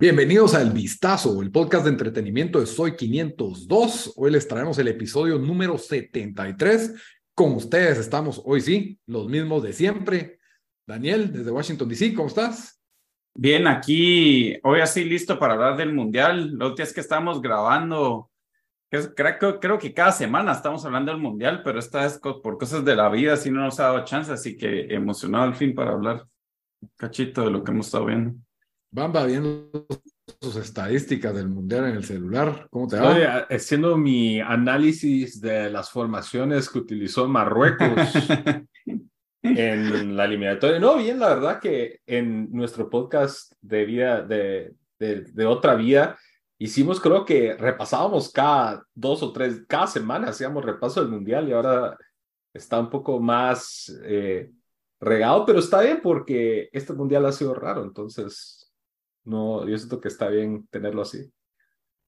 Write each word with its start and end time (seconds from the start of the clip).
Bienvenidos 0.00 0.54
a 0.54 0.62
El 0.62 0.70
Vistazo, 0.70 1.42
el 1.42 1.50
podcast 1.50 1.84
de 1.84 1.90
entretenimiento 1.90 2.60
de 2.60 2.66
Soy 2.66 2.96
502. 2.96 4.14
Hoy 4.16 4.30
les 4.30 4.46
traemos 4.48 4.78
el 4.78 4.88
episodio 4.88 5.38
número 5.38 5.76
73. 5.76 6.94
Con 7.34 7.52
ustedes 7.52 7.98
estamos 7.98 8.40
hoy 8.44 8.60
sí, 8.60 8.98
los 9.06 9.28
mismos 9.28 9.62
de 9.64 9.72
siempre. 9.72 10.38
Daniel, 10.86 11.32
desde 11.32 11.50
Washington, 11.50 11.88
D.C., 11.88 12.14
¿cómo 12.14 12.28
estás? 12.28 12.80
Bien, 13.34 13.66
aquí 13.66 14.56
hoy 14.62 14.80
así 14.80 15.04
listo 15.04 15.38
para 15.38 15.54
hablar 15.54 15.76
del 15.76 15.92
Mundial. 15.92 16.52
Lo 16.52 16.74
que 16.74 16.84
es 16.84 16.92
que 16.94 17.00
estamos 17.00 17.42
grabando, 17.42 18.27
creo, 18.90 19.60
creo 19.60 19.78
que 19.78 19.92
cada 19.92 20.12
semana 20.12 20.52
estamos 20.52 20.84
hablando 20.84 21.12
del 21.12 21.20
Mundial, 21.20 21.62
pero 21.62 21.78
esta 21.78 22.02
vez 22.02 22.18
por 22.18 22.58
cosas 22.58 22.84
de 22.84 22.96
la 22.96 23.08
vida 23.08 23.34
así 23.34 23.50
no 23.50 23.60
nos 23.60 23.78
ha 23.80 23.84
dado 23.84 24.04
chance, 24.04 24.32
así 24.32 24.56
que 24.56 24.92
emocionado 24.94 25.44
al 25.44 25.54
fin 25.54 25.74
para 25.74 25.92
hablar 25.92 26.26
un 26.80 26.90
cachito 26.96 27.44
de 27.44 27.50
lo 27.50 27.62
que 27.62 27.70
hemos 27.70 27.86
estado 27.86 28.06
viendo. 28.06 28.34
Bamba 28.90 29.26
viendo 29.26 29.70
sus 30.40 30.56
estadísticas 30.56 31.34
del 31.34 31.48
mundial 31.48 31.86
en 31.86 31.96
el 31.96 32.04
celular. 32.04 32.68
¿Cómo 32.70 32.88
te 32.88 32.98
va? 32.98 33.10
Estoy 33.10 33.56
haciendo 33.56 33.96
mi 33.98 34.40
análisis 34.40 35.40
de 35.40 35.70
las 35.70 35.90
formaciones 35.90 36.70
que 36.70 36.78
utilizó 36.78 37.28
Marruecos 37.28 37.86
en 39.42 40.16
la 40.16 40.24
eliminatoria. 40.24 40.78
No, 40.78 40.96
bien, 40.96 41.18
la 41.18 41.28
verdad 41.28 41.60
que 41.60 42.00
en 42.06 42.50
nuestro 42.50 42.88
podcast 42.88 43.52
de 43.60 43.84
vida, 43.84 44.22
de, 44.22 44.72
de, 44.98 45.22
de, 45.22 45.46
otra 45.46 45.74
vida, 45.74 46.18
hicimos, 46.58 47.00
creo 47.00 47.24
que 47.24 47.54
repasábamos 47.54 48.30
cada 48.30 48.84
dos 48.94 49.22
o 49.22 49.32
tres, 49.32 49.64
cada 49.68 49.86
semana 49.86 50.28
hacíamos 50.28 50.64
repaso 50.64 51.00
del 51.00 51.10
mundial 51.10 51.48
y 51.48 51.52
ahora 51.52 51.96
está 52.52 52.80
un 52.80 52.90
poco 52.90 53.20
más 53.20 53.92
eh, 54.04 54.50
regado, 55.00 55.46
pero 55.46 55.60
está 55.60 55.80
bien 55.80 56.00
porque 56.02 56.68
este 56.72 56.92
mundial 56.92 57.26
ha 57.26 57.32
sido 57.32 57.54
raro, 57.54 57.84
entonces 57.84 58.72
no, 59.24 59.66
yo 59.68 59.76
siento 59.76 60.00
que 60.00 60.08
está 60.08 60.28
bien 60.28 60.66
tenerlo 60.70 61.02
así. 61.02 61.30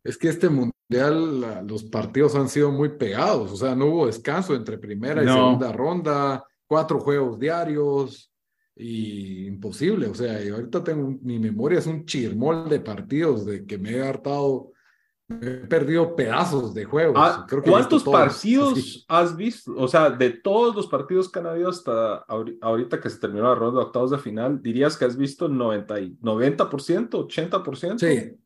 Es 0.03 0.17
que 0.17 0.29
este 0.29 0.49
mundial, 0.49 1.67
los 1.67 1.85
partidos 1.85 2.35
han 2.35 2.49
sido 2.49 2.73
muy 2.73 2.97
pegados, 2.97 3.53
o 3.53 3.57
sea, 3.57 3.75
no 3.75 3.87
hubo 3.87 4.07
descanso 4.07 4.55
entre 4.55 4.79
primera 4.79 5.23
y 5.23 5.27
segunda 5.27 5.73
ronda, 5.73 6.45
cuatro 6.67 6.99
juegos 6.99 7.39
diarios, 7.39 8.30
y 8.81 9.47
imposible, 9.47 10.07
o 10.07 10.15
sea, 10.15 10.43
yo 10.43 10.57
ahorita 10.57 10.83
tengo, 10.83 11.19
mi 11.23 11.39
memoria 11.39 11.79
es 11.79 11.87
un 11.87 12.07
chirmol 12.07 12.69
de 12.69 12.81
partidos 12.81 13.45
de 13.47 13.67
que 13.67 13.79
me 13.79 13.91
he 13.93 14.03
hartado 14.03 14.73
He 15.31 15.67
perdido 15.69 16.17
pedazos 16.17 16.75
de 16.75 16.85
juegos. 16.85 17.17
Ah, 17.17 17.47
¿Cuántos 17.65 18.03
partidos 18.03 19.05
has 19.07 19.37
visto? 19.37 19.73
O 19.77 19.87
sea, 19.87 20.11
de 20.11 20.31
todos 20.31 20.75
los 20.75 20.89
partidos 20.89 21.31
que 21.31 21.39
han 21.39 21.47
habido 21.47 21.69
hasta 21.69 22.25
ahorita 22.61 23.01
que 23.01 23.09
se 23.09 23.21
terminó 23.21 23.45
la 23.45 23.55
ronda 23.55 23.81
de 23.81 23.87
octavos 23.87 24.11
de 24.11 24.19
final, 24.19 24.61
¿dirías 24.61 24.97
que 24.97 25.05
has 25.05 25.17
visto 25.17 25.49
90%, 25.49 26.19
90% 26.19 27.11
80%? 27.11 27.99
Sí. 27.99 28.37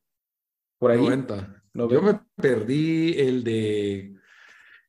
Por 0.79 0.91
ahí. 0.91 1.01
90. 1.01 1.63
Yo 1.73 2.03
me 2.03 2.21
perdí 2.37 3.19
el 3.19 3.43
de 3.43 4.17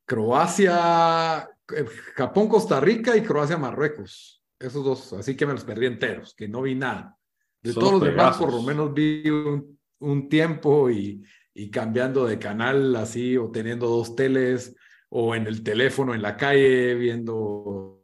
Croacia, 0.05 1.49
eh, 1.73 1.85
Japón, 2.15 2.49
Costa 2.49 2.81
Rica 2.81 3.15
y 3.15 3.21
Croacia, 3.21 3.57
Marruecos. 3.57 4.43
Esos 4.59 4.83
dos, 4.83 5.13
así 5.13 5.35
que 5.35 5.45
me 5.45 5.53
los 5.53 5.63
perdí 5.63 5.85
enteros, 5.85 6.33
que 6.35 6.47
no 6.47 6.61
vi 6.61 6.75
nada. 6.75 7.17
De 7.61 7.73
todos 7.73 7.93
los 7.93 8.03
demás, 8.03 8.37
por 8.37 8.51
lo 8.51 8.61
menos 8.61 8.93
vi 8.93 9.29
un, 9.29 9.79
un 9.99 10.29
tiempo 10.29 10.89
y 10.89 11.23
y 11.55 11.71
cambiando 11.71 12.27
de 12.27 12.37
canal 12.37 12.95
así 12.97 13.37
o 13.37 13.49
teniendo 13.49 13.87
dos 13.87 14.15
teles 14.15 14.75
o 15.09 15.33
en 15.35 15.47
el 15.47 15.63
teléfono 15.63 16.13
en 16.13 16.21
la 16.21 16.35
calle 16.35 16.93
viendo. 16.95 18.03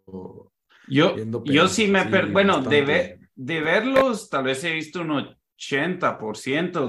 Yo, 0.87 1.15
yo 1.43 1.67
sí 1.67 1.87
me, 1.87 2.05
bueno, 2.31 2.61
de, 2.61 3.19
de 3.35 3.61
verlos 3.61 4.29
tal 4.29 4.45
vez 4.45 4.63
he 4.63 4.71
visto 4.73 5.01
un 5.01 5.09
80%, 5.57 6.09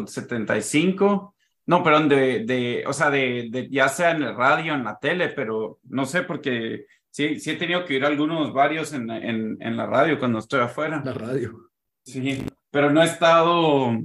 75%. 0.07 1.35
No, 1.67 1.83
perdón, 1.83 2.09
de, 2.09 2.45
de 2.45 2.85
o 2.87 2.93
sea, 2.93 3.11
de, 3.11 3.49
de, 3.51 3.69
ya 3.69 3.89
sea 3.89 4.13
en 4.13 4.23
el 4.23 4.37
radio, 4.37 4.75
en 4.75 4.85
la 4.85 4.99
tele, 4.99 5.29
pero 5.29 5.81
no 5.85 6.07
sé, 6.07 6.23
porque 6.23 6.87
sí, 7.13 7.39
sí 7.39 7.51
he 7.51 7.57
tenido 7.57 7.85
que 7.85 7.95
ir 7.95 8.05
algunos, 8.05 8.53
varios 8.53 8.93
en, 8.93 9.09
en, 9.11 9.57
en 9.61 9.77
la 9.77 9.87
radio 9.87 10.19
cuando 10.19 10.41
estoy 10.41 10.61
afuera. 10.61 11.01
La 11.05 11.13
radio. 11.13 11.71
Sí, 12.05 12.45
pero 12.71 12.91
no 12.91 13.01
he 13.03 13.07
estado. 13.07 13.97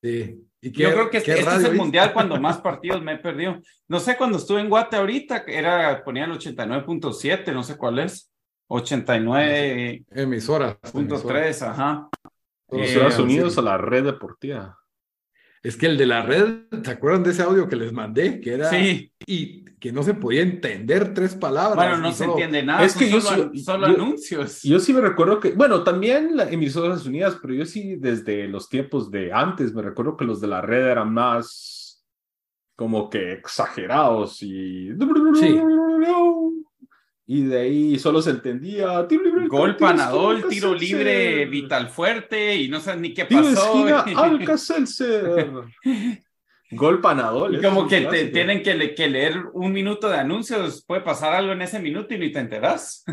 Sí. 0.00 0.46
Yo 0.62 0.92
creo 0.92 1.10
que 1.10 1.18
este, 1.18 1.40
es 1.40 1.64
el 1.64 1.74
mundial 1.74 2.12
cuando 2.12 2.38
más 2.40 2.58
partidos 2.58 3.02
me 3.02 3.14
he 3.14 3.18
perdido. 3.18 3.58
No 3.88 3.98
sé, 3.98 4.16
cuando 4.16 4.38
estuve 4.38 4.60
en 4.60 4.68
Guate 4.68 4.96
ahorita, 4.96 5.44
era, 5.46 6.04
ponía 6.04 6.24
el 6.24 6.32
89.7, 6.32 7.52
no 7.52 7.62
sé 7.62 7.76
cuál 7.76 7.98
es. 8.00 8.30
89. 8.68 10.04
Emisoras. 10.10 10.76
Punto 10.92 11.20
3, 11.20 11.62
ajá. 11.62 12.08
Los 12.68 12.82
Estados 12.82 13.18
eh, 13.18 13.22
Unidos 13.22 13.58
a 13.58 13.62
la 13.62 13.78
red 13.78 14.04
deportiva. 14.04 14.78
Es 15.62 15.76
que 15.76 15.86
el 15.86 15.98
de 15.98 16.06
la 16.06 16.22
red, 16.22 16.62
¿se 16.82 16.90
acuerdan 16.90 17.22
de 17.22 17.30
ese 17.30 17.42
audio 17.42 17.68
que 17.68 17.76
les 17.76 17.92
mandé? 17.92 18.40
Que 18.40 18.54
era. 18.54 18.70
Sí. 18.70 19.12
Y 19.26 19.64
que 19.78 19.92
no 19.92 20.02
se 20.02 20.14
podía 20.14 20.42
entender 20.42 21.14
tres 21.14 21.34
palabras. 21.34 21.76
Bueno, 21.76 21.98
no 21.98 22.12
se 22.12 22.24
entiende 22.24 22.62
nada. 22.62 22.84
Es 22.84 22.94
que 22.94 23.20
solo, 23.20 23.52
yo 23.52 23.62
solo 23.62 23.86
anuncios. 23.86 24.62
Yo 24.62 24.78
sí 24.78 24.92
me 24.92 25.00
recuerdo 25.00 25.40
que, 25.40 25.52
bueno, 25.52 25.82
también 25.82 26.36
la 26.36 26.50
emisoras 26.50 27.06
unidas, 27.06 27.38
pero 27.40 27.54
yo 27.54 27.66
sí 27.66 27.96
desde 27.96 28.46
los 28.48 28.68
tiempos 28.68 29.10
de 29.10 29.32
antes 29.32 29.74
me 29.74 29.82
recuerdo 29.82 30.16
que 30.16 30.24
los 30.24 30.40
de 30.40 30.48
la 30.48 30.60
red 30.60 30.86
eran 30.86 31.12
más 31.12 32.06
como 32.76 33.10
que 33.10 33.32
exagerados 33.32 34.42
y. 34.42 34.90
Sí 35.34 35.60
y 37.32 37.44
de 37.44 37.60
ahí 37.60 37.96
solo 37.96 38.20
se 38.20 38.30
entendía 38.30 39.06
gol 39.48 39.76
panadol, 39.76 40.48
tiro 40.48 40.74
libre 40.74 41.46
vital 41.46 41.88
fuerte 41.88 42.56
y 42.56 42.66
no 42.66 42.80
sabes 42.80 43.00
ni 43.00 43.14
qué 43.14 43.24
pasó. 43.24 43.72
gol 46.72 47.00
panadol. 47.00 47.54
Y 47.54 47.62
como 47.62 47.86
que 47.86 48.00
te, 48.00 48.26
tienen 48.30 48.64
que, 48.64 48.96
que, 48.96 49.08
leer 49.08 49.44
un 49.52 49.72
minuto 49.72 50.08
de 50.08 50.16
anuncios, 50.16 50.84
puede 50.84 51.02
pasar 51.02 51.32
algo 51.32 51.52
en 51.52 51.62
ese 51.62 51.78
minuto 51.78 52.14
y 52.14 52.18
ni 52.18 52.32
te 52.32 52.40
enteras. 52.40 53.04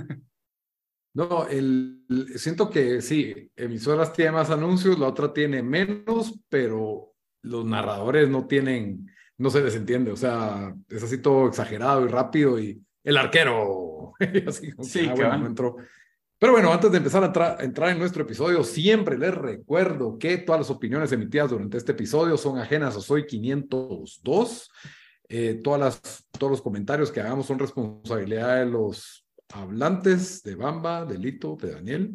No, 1.14 1.48
el, 1.48 2.04
siento 2.38 2.72
que 2.72 3.04
sí, 3.04 3.52
emisoras 3.56 4.14
tiene 4.14 4.32
más 4.32 4.50
anuncios, 4.50 4.98
la 4.98 5.10
otra 5.10 5.32
tiene 5.32 5.62
menos, 5.62 6.40
pero 6.50 7.14
los 7.44 7.66
narradores 7.66 8.28
no 8.30 8.48
tienen, 8.48 9.12
no 9.38 9.52
se 9.52 9.62
les 9.62 9.76
entiende, 9.76 10.12
o 10.12 10.18
sea, 10.18 10.74
es 10.90 11.04
así 11.04 11.20
todo 11.20 11.48
exagerado 11.48 12.04
y 12.04 12.08
rápido 12.08 12.60
y 12.60 12.82
el 13.04 13.16
arquero. 13.16 13.87
Así 14.48 14.72
sí, 14.82 15.10
ah, 15.10 15.42
entró. 15.46 15.78
Pero 16.40 16.54
bueno, 16.54 16.72
antes 16.72 16.92
de 16.92 16.98
empezar 16.98 17.24
a 17.24 17.64
entrar 17.64 17.90
en 17.90 17.98
nuestro 17.98 18.22
episodio, 18.24 18.64
siempre 18.64 19.18
les 19.18 19.34
recuerdo 19.34 20.20
que 20.20 20.38
todas 20.38 20.62
las 20.62 20.70
opiniones 20.70 21.12
emitidas 21.12 21.50
durante 21.50 21.78
este 21.78 21.94
episodio 21.94 22.38
son 22.38 22.60
ajenas 22.60 22.96
a 22.96 23.02
Soy 23.02 23.26
502. 23.26 24.72
Eh, 25.30 25.60
todas 25.64 25.80
las, 25.80 26.28
todos 26.38 26.52
los 26.52 26.62
comentarios 26.62 27.12
que 27.12 27.22
hagamos 27.22 27.48
son 27.48 27.58
responsabilidad 27.58 28.60
de 28.60 28.68
los 28.68 29.26
hablantes 29.52 30.44
de 30.44 30.56
Bamba, 30.56 31.06
de 31.06 31.18
Lito, 31.18 31.58
de 31.60 31.72
Daniel. 31.72 32.14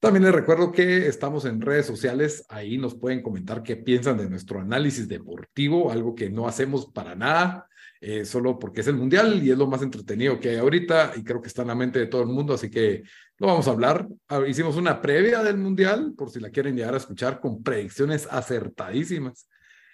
También 0.00 0.24
les 0.24 0.34
recuerdo 0.34 0.72
que 0.72 1.06
estamos 1.06 1.44
en 1.44 1.60
redes 1.60 1.86
sociales, 1.86 2.44
ahí 2.48 2.76
nos 2.78 2.94
pueden 2.94 3.22
comentar 3.22 3.62
qué 3.62 3.76
piensan 3.76 4.18
de 4.18 4.28
nuestro 4.28 4.60
análisis 4.60 5.08
deportivo, 5.08 5.90
algo 5.90 6.14
que 6.14 6.30
no 6.30 6.46
hacemos 6.46 6.86
para 6.86 7.14
nada. 7.14 7.68
Eh, 8.00 8.24
solo 8.26 8.58
porque 8.58 8.82
es 8.82 8.86
el 8.88 8.96
mundial 8.96 9.42
y 9.42 9.50
es 9.50 9.56
lo 9.56 9.66
más 9.66 9.80
entretenido 9.82 10.38
que 10.38 10.50
hay 10.50 10.56
ahorita 10.56 11.14
y 11.16 11.24
creo 11.24 11.40
que 11.40 11.48
está 11.48 11.62
en 11.62 11.68
la 11.68 11.74
mente 11.74 11.98
de 11.98 12.06
todo 12.06 12.22
el 12.22 12.28
mundo, 12.28 12.52
así 12.52 12.70
que 12.70 13.02
lo 13.38 13.46
vamos 13.46 13.66
a 13.68 13.70
hablar. 13.70 14.06
Ah, 14.28 14.42
hicimos 14.46 14.76
una 14.76 15.00
previa 15.00 15.42
del 15.42 15.56
mundial, 15.56 16.12
por 16.16 16.30
si 16.30 16.40
la 16.40 16.50
quieren 16.50 16.76
llegar 16.76 16.94
a 16.94 16.98
escuchar, 16.98 17.40
con 17.40 17.62
predicciones 17.62 18.28
acertadísimas. 18.30 19.48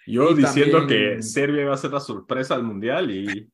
Yo 0.05 0.33
diciendo 0.33 0.85
que 0.85 1.21
Serbia 1.21 1.61
iba 1.61 1.73
a 1.73 1.77
ser 1.77 1.91
la 1.91 2.01
sorpresa 2.01 2.55
del 2.55 2.65
mundial 2.65 3.09
y... 3.09 3.49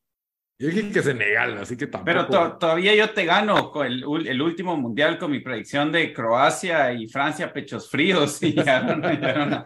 Yo 0.62 0.68
dije 0.68 0.92
que 0.92 1.02
Senegal, 1.02 1.58
así 1.58 1.78
que 1.78 1.88
tampoco. 1.88 2.28
Pero 2.28 2.58
todavía 2.58 2.94
yo 2.94 3.12
te 3.12 3.24
gano 3.24 3.72
con 3.72 3.88
el, 3.88 4.04
el, 4.28 4.42
último 4.42 4.76
mundial 4.76 5.18
con 5.18 5.32
mi 5.32 5.40
predicción 5.40 5.90
de 5.90 6.12
Croacia 6.12 6.92
y 6.92 7.08
Francia 7.08 7.54
pechos 7.54 7.90
fríos. 7.90 8.44
Y 8.44 8.56
ya 8.56 8.82
no, 8.82 9.66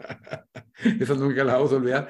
Eso 1.00 1.16
nunca 1.16 1.44
la 1.44 1.54
vamos 1.54 1.74
a 1.74 1.78
olvidar. 1.78 2.10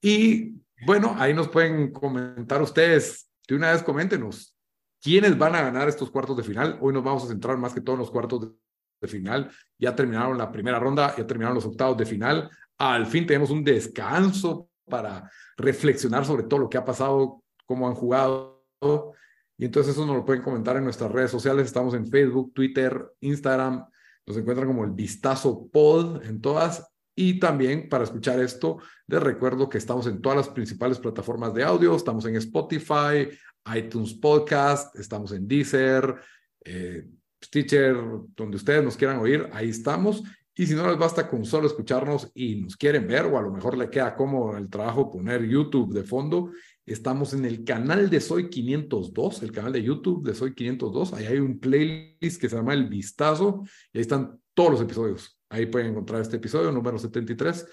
Y 0.00 0.61
bueno, 0.84 1.14
ahí 1.18 1.34
nos 1.34 1.48
pueden 1.48 1.92
comentar 1.92 2.60
ustedes. 2.62 3.28
De 3.46 3.56
una 3.56 3.72
vez 3.72 3.82
coméntenos 3.82 4.56
quiénes 5.00 5.36
van 5.36 5.54
a 5.54 5.62
ganar 5.62 5.88
estos 5.88 6.10
cuartos 6.10 6.36
de 6.36 6.42
final. 6.44 6.78
Hoy 6.80 6.92
nos 6.94 7.02
vamos 7.02 7.24
a 7.24 7.28
centrar 7.28 7.58
más 7.58 7.74
que 7.74 7.80
todo 7.80 7.96
en 7.96 8.00
los 8.00 8.10
cuartos 8.10 8.52
de 9.00 9.08
final. 9.08 9.50
Ya 9.78 9.94
terminaron 9.94 10.38
la 10.38 10.50
primera 10.50 10.78
ronda, 10.78 11.14
ya 11.16 11.26
terminaron 11.26 11.56
los 11.56 11.66
octavos 11.66 11.96
de 11.96 12.06
final. 12.06 12.50
Al 12.78 13.06
fin 13.06 13.26
tenemos 13.26 13.50
un 13.50 13.64
descanso 13.64 14.68
para 14.88 15.30
reflexionar 15.56 16.24
sobre 16.24 16.44
todo 16.44 16.60
lo 16.60 16.68
que 16.68 16.78
ha 16.78 16.84
pasado, 16.84 17.42
cómo 17.66 17.88
han 17.88 17.94
jugado. 17.94 18.64
Y 19.58 19.64
entonces 19.64 19.94
eso 19.94 20.06
nos 20.06 20.16
lo 20.16 20.24
pueden 20.24 20.42
comentar 20.42 20.76
en 20.76 20.84
nuestras 20.84 21.10
redes 21.10 21.30
sociales. 21.30 21.66
Estamos 21.66 21.94
en 21.94 22.06
Facebook, 22.06 22.52
Twitter, 22.54 23.12
Instagram. 23.20 23.84
Nos 24.26 24.36
encuentran 24.36 24.68
como 24.68 24.84
el 24.84 24.92
Vistazo 24.92 25.68
Pod 25.68 26.24
en 26.24 26.40
todas. 26.40 26.91
Y 27.14 27.38
también 27.38 27.88
para 27.88 28.04
escuchar 28.04 28.40
esto, 28.40 28.78
les 29.06 29.22
recuerdo 29.22 29.68
que 29.68 29.78
estamos 29.78 30.06
en 30.06 30.22
todas 30.22 30.36
las 30.36 30.48
principales 30.48 30.98
plataformas 30.98 31.52
de 31.52 31.62
audio, 31.62 31.94
estamos 31.94 32.24
en 32.24 32.36
Spotify, 32.36 33.28
iTunes 33.74 34.14
Podcast, 34.14 34.96
estamos 34.96 35.32
en 35.32 35.46
Deezer, 35.46 36.16
eh, 36.64 37.06
Stitcher, 37.44 37.96
donde 38.36 38.56
ustedes 38.56 38.82
nos 38.82 38.96
quieran 38.96 39.18
oír, 39.18 39.48
ahí 39.52 39.68
estamos. 39.68 40.22
Y 40.54 40.66
si 40.66 40.74
no 40.74 40.86
les 40.86 40.98
basta 40.98 41.28
con 41.28 41.44
solo 41.46 41.66
escucharnos 41.66 42.30
y 42.34 42.56
nos 42.56 42.76
quieren 42.76 43.06
ver, 43.06 43.24
o 43.24 43.38
a 43.38 43.42
lo 43.42 43.50
mejor 43.50 43.76
le 43.76 43.88
queda 43.88 44.14
como 44.14 44.56
el 44.56 44.68
trabajo 44.68 45.10
poner 45.10 45.46
YouTube 45.46 45.94
de 45.94 46.04
fondo, 46.04 46.50
estamos 46.84 47.32
en 47.32 47.46
el 47.46 47.64
canal 47.64 48.10
de 48.10 48.20
Soy 48.20 48.50
502, 48.50 49.42
el 49.42 49.52
canal 49.52 49.72
de 49.72 49.82
YouTube 49.82 50.22
de 50.22 50.34
Soy 50.34 50.54
502. 50.54 51.14
Ahí 51.14 51.26
hay 51.26 51.38
un 51.38 51.58
playlist 51.58 52.40
que 52.40 52.50
se 52.50 52.56
llama 52.56 52.74
El 52.74 52.86
Vistazo 52.86 53.62
y 53.92 53.98
ahí 53.98 54.02
están 54.02 54.38
todos 54.52 54.72
los 54.72 54.80
episodios. 54.82 55.41
Ahí 55.52 55.66
pueden 55.66 55.90
encontrar 55.90 56.22
este 56.22 56.36
episodio 56.36 56.72
número 56.72 56.98
73. 56.98 57.68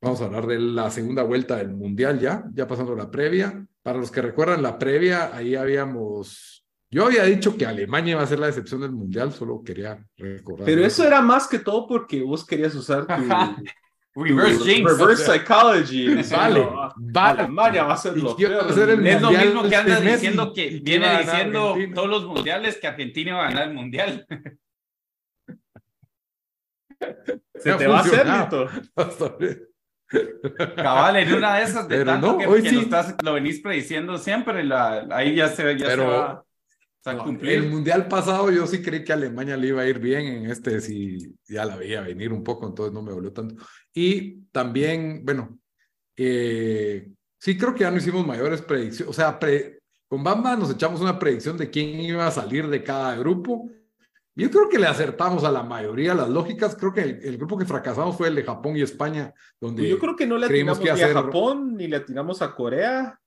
Vamos 0.00 0.20
a 0.20 0.24
hablar 0.24 0.46
de 0.46 0.58
la 0.58 0.90
segunda 0.90 1.22
vuelta 1.22 1.56
del 1.56 1.70
Mundial 1.70 2.18
ya, 2.18 2.44
ya 2.52 2.66
pasando 2.66 2.96
la 2.96 3.10
previa. 3.10 3.66
Para 3.82 3.98
los 3.98 4.10
que 4.10 4.22
recuerdan 4.22 4.62
la 4.62 4.78
previa, 4.78 5.34
ahí 5.36 5.54
habíamos 5.54 6.64
yo 6.90 7.06
había 7.06 7.24
dicho 7.24 7.56
que 7.56 7.66
Alemania 7.66 8.12
iba 8.12 8.22
a 8.22 8.26
ser 8.26 8.38
la 8.38 8.46
decepción 8.46 8.80
del 8.80 8.92
mundial, 8.92 9.32
solo 9.32 9.64
quería 9.64 9.98
recordar. 10.16 10.64
Pero 10.64 10.86
eso 10.86 11.04
era 11.04 11.20
más 11.20 11.48
que 11.48 11.58
todo 11.58 11.88
porque 11.88 12.22
vos 12.22 12.46
querías 12.46 12.72
usar 12.76 13.04
tu, 13.04 14.22
reverse, 14.22 15.24
psychology. 15.24 16.14
Vale, 16.30 16.68
vale. 16.96 17.40
Alemania 17.40 17.82
va 17.82 17.94
a 17.94 17.96
ser 17.96 18.16
lo 18.16 18.36
peor. 18.36 18.70
Es 18.70 18.76
lo 19.20 19.32
mismo 19.32 19.68
que 19.68 19.74
andas 19.74 20.02
diciendo 20.02 20.52
que 20.52 20.80
viene 20.84 21.18
diciendo 21.18 21.76
todos 21.92 22.08
los 22.08 22.26
mundiales 22.26 22.78
que 22.80 22.86
Argentina 22.86 23.38
va 23.38 23.48
a 23.48 23.50
ganar 23.50 23.68
el 23.68 23.74
mundial. 23.74 24.24
Se 27.54 27.74
te 27.74 27.86
va 27.86 27.98
a 27.98 28.00
hacer, 28.00 28.26
Lito. 28.26 28.68
Cabal, 30.76 31.16
en 31.16 31.34
una 31.34 31.56
de 31.56 31.64
esas 31.64 31.88
de 31.88 32.04
tanto 32.04 32.38
que, 32.38 32.46
lo, 32.46 32.56
estás, 32.56 33.16
lo, 33.22 33.32
venís 33.32 33.60
prediciendo 33.60 34.16
siempre, 34.18 34.62
la, 34.62 35.06
ahí 35.10 35.34
ya 35.34 35.48
se, 35.48 35.76
ya 35.76 35.90
se 35.90 35.96
va 35.96 36.44
el 37.42 37.68
mundial 37.68 38.08
pasado 38.08 38.50
yo 38.50 38.66
sí 38.66 38.80
creí 38.80 39.04
que 39.04 39.12
Alemania 39.12 39.56
le 39.56 39.68
iba 39.68 39.82
a 39.82 39.86
ir 39.86 39.98
bien 39.98 40.26
en 40.26 40.50
este, 40.50 40.80
si 40.80 41.36
ya 41.46 41.66
la 41.66 41.76
veía 41.76 42.00
venir 42.00 42.32
un 42.32 42.42
poco, 42.42 42.66
entonces 42.66 42.94
no 42.94 43.02
me 43.02 43.12
volvió 43.12 43.32
tanto. 43.32 43.62
Y 43.92 44.44
también, 44.46 45.22
bueno, 45.22 45.58
eh, 46.16 47.10
sí 47.38 47.58
creo 47.58 47.74
que 47.74 47.80
ya 47.80 47.90
no 47.90 47.98
hicimos 47.98 48.26
mayores 48.26 48.62
predicciones, 48.62 49.10
o 49.10 49.12
sea, 49.12 49.38
con 50.08 50.24
Bamba 50.24 50.56
nos 50.56 50.70
echamos 50.70 51.00
una 51.02 51.18
predicción 51.18 51.58
de 51.58 51.68
quién 51.68 52.00
iba 52.00 52.26
a 52.26 52.30
salir 52.30 52.68
de 52.68 52.82
cada 52.82 53.14
grupo. 53.16 53.68
Yo 54.36 54.50
creo 54.50 54.68
que 54.68 54.78
le 54.78 54.86
acertamos 54.86 55.44
a 55.44 55.50
la 55.50 55.62
mayoría 55.62 56.14
las 56.14 56.28
lógicas. 56.28 56.74
Creo 56.74 56.92
que 56.92 57.02
el, 57.02 57.36
grupo 57.36 57.56
que 57.56 57.64
fracasamos 57.64 58.16
fue 58.16 58.28
el 58.28 58.34
de 58.34 58.42
Japón 58.42 58.76
y 58.76 58.82
España, 58.82 59.32
donde 59.60 59.82
pues 59.82 59.90
yo 59.90 59.98
creo 59.98 60.16
que 60.16 60.26
no 60.26 60.38
le 60.38 60.46
atinamos 60.46 60.80
ni 60.80 60.88
a 60.88 61.08
Japón 61.12 61.76
ni 61.76 61.86
le 61.86 61.96
atinamos 61.96 62.42
a 62.42 62.54
Corea. 62.54 63.20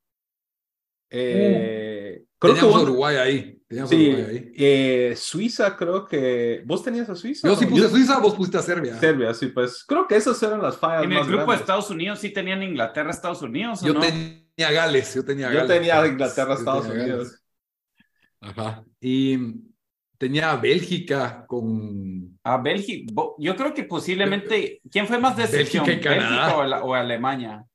Eh, 1.10 2.24
creo 2.38 2.56
que 2.56 2.66
Uruguay 2.66 3.16
ahí 3.16 3.58
sí, 3.88 4.16
eh, 4.56 5.14
Suiza 5.18 5.76
creo 5.76 6.06
que... 6.06 6.64
¿Vos 6.66 6.84
tenías 6.84 7.10
a 7.10 7.16
Suiza? 7.16 7.48
Yo 7.48 7.56
sí 7.56 7.66
puse 7.66 7.86
a 7.86 7.90
Suiza, 7.90 8.20
vos 8.20 8.36
pusiste 8.36 8.58
a 8.58 8.62
Serbia. 8.62 8.98
Serbia, 9.00 9.34
sí, 9.34 9.48
pues 9.48 9.84
creo 9.86 10.08
que 10.08 10.16
esas 10.16 10.42
eran 10.44 10.62
las 10.62 10.78
fallas 10.78 11.04
En 11.04 11.12
el 11.12 11.26
grupo 11.26 11.52
de 11.52 11.58
Estados 11.58 11.90
Unidos 11.90 12.20
sí 12.20 12.30
tenían 12.30 12.64
Inglaterra, 12.64 13.12
Estados 13.12 13.42
Unidos, 13.42 13.82
Yo 13.82 14.00
tenía 14.00 14.72
Gales, 14.72 15.14
yo 15.14 15.26
tenía 15.26 15.48
Gales. 15.50 15.62
Yo 15.62 15.68
tenía 15.68 16.08
Inglaterra, 16.08 16.54
Estados 16.54 16.88
Unidos. 16.88 17.44
Ajá. 18.40 18.84
Y 19.02 19.38
tenía 20.18 20.56
Bélgica 20.56 21.46
con... 21.48 22.40
A 22.44 22.58
Bélgica, 22.58 23.14
yo 23.38 23.56
creo 23.56 23.74
que 23.74 23.84
posiblemente... 23.84 24.82
¿Quién 24.92 25.08
fue 25.08 25.20
más 25.20 25.38
decepción? 25.38 25.86
Bélgica, 25.86 26.10
¿Bélgica 26.12 26.58
o, 26.84 26.94
Alemania? 26.94 27.66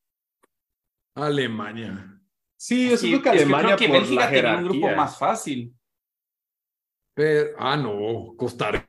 Alemania. 1.14 2.20
Sí, 2.56 2.90
yo 2.90 2.96
creo 2.98 3.22
que 3.22 3.28
Alemania 3.30 3.76
que 3.76 3.88
Bélgica 3.88 4.30
tenía 4.30 4.56
un 4.56 4.64
grupo 4.64 4.88
más 4.90 5.18
fácil. 5.18 5.74
Pero, 7.14 7.50
ah, 7.58 7.76
no, 7.76 8.34
Costa 8.36 8.70
Rica. 8.70 8.88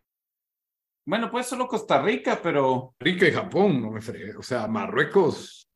Bueno, 1.05 1.29
pues 1.29 1.47
solo 1.47 1.67
Costa 1.67 2.01
Rica, 2.01 2.39
pero. 2.41 2.95
Rica 2.99 3.27
y 3.27 3.31
Japón, 3.31 3.81
no 3.81 3.91
me 3.91 4.01
fregué. 4.01 4.35
O 4.37 4.43
sea, 4.43 4.67
Marruecos. 4.67 5.69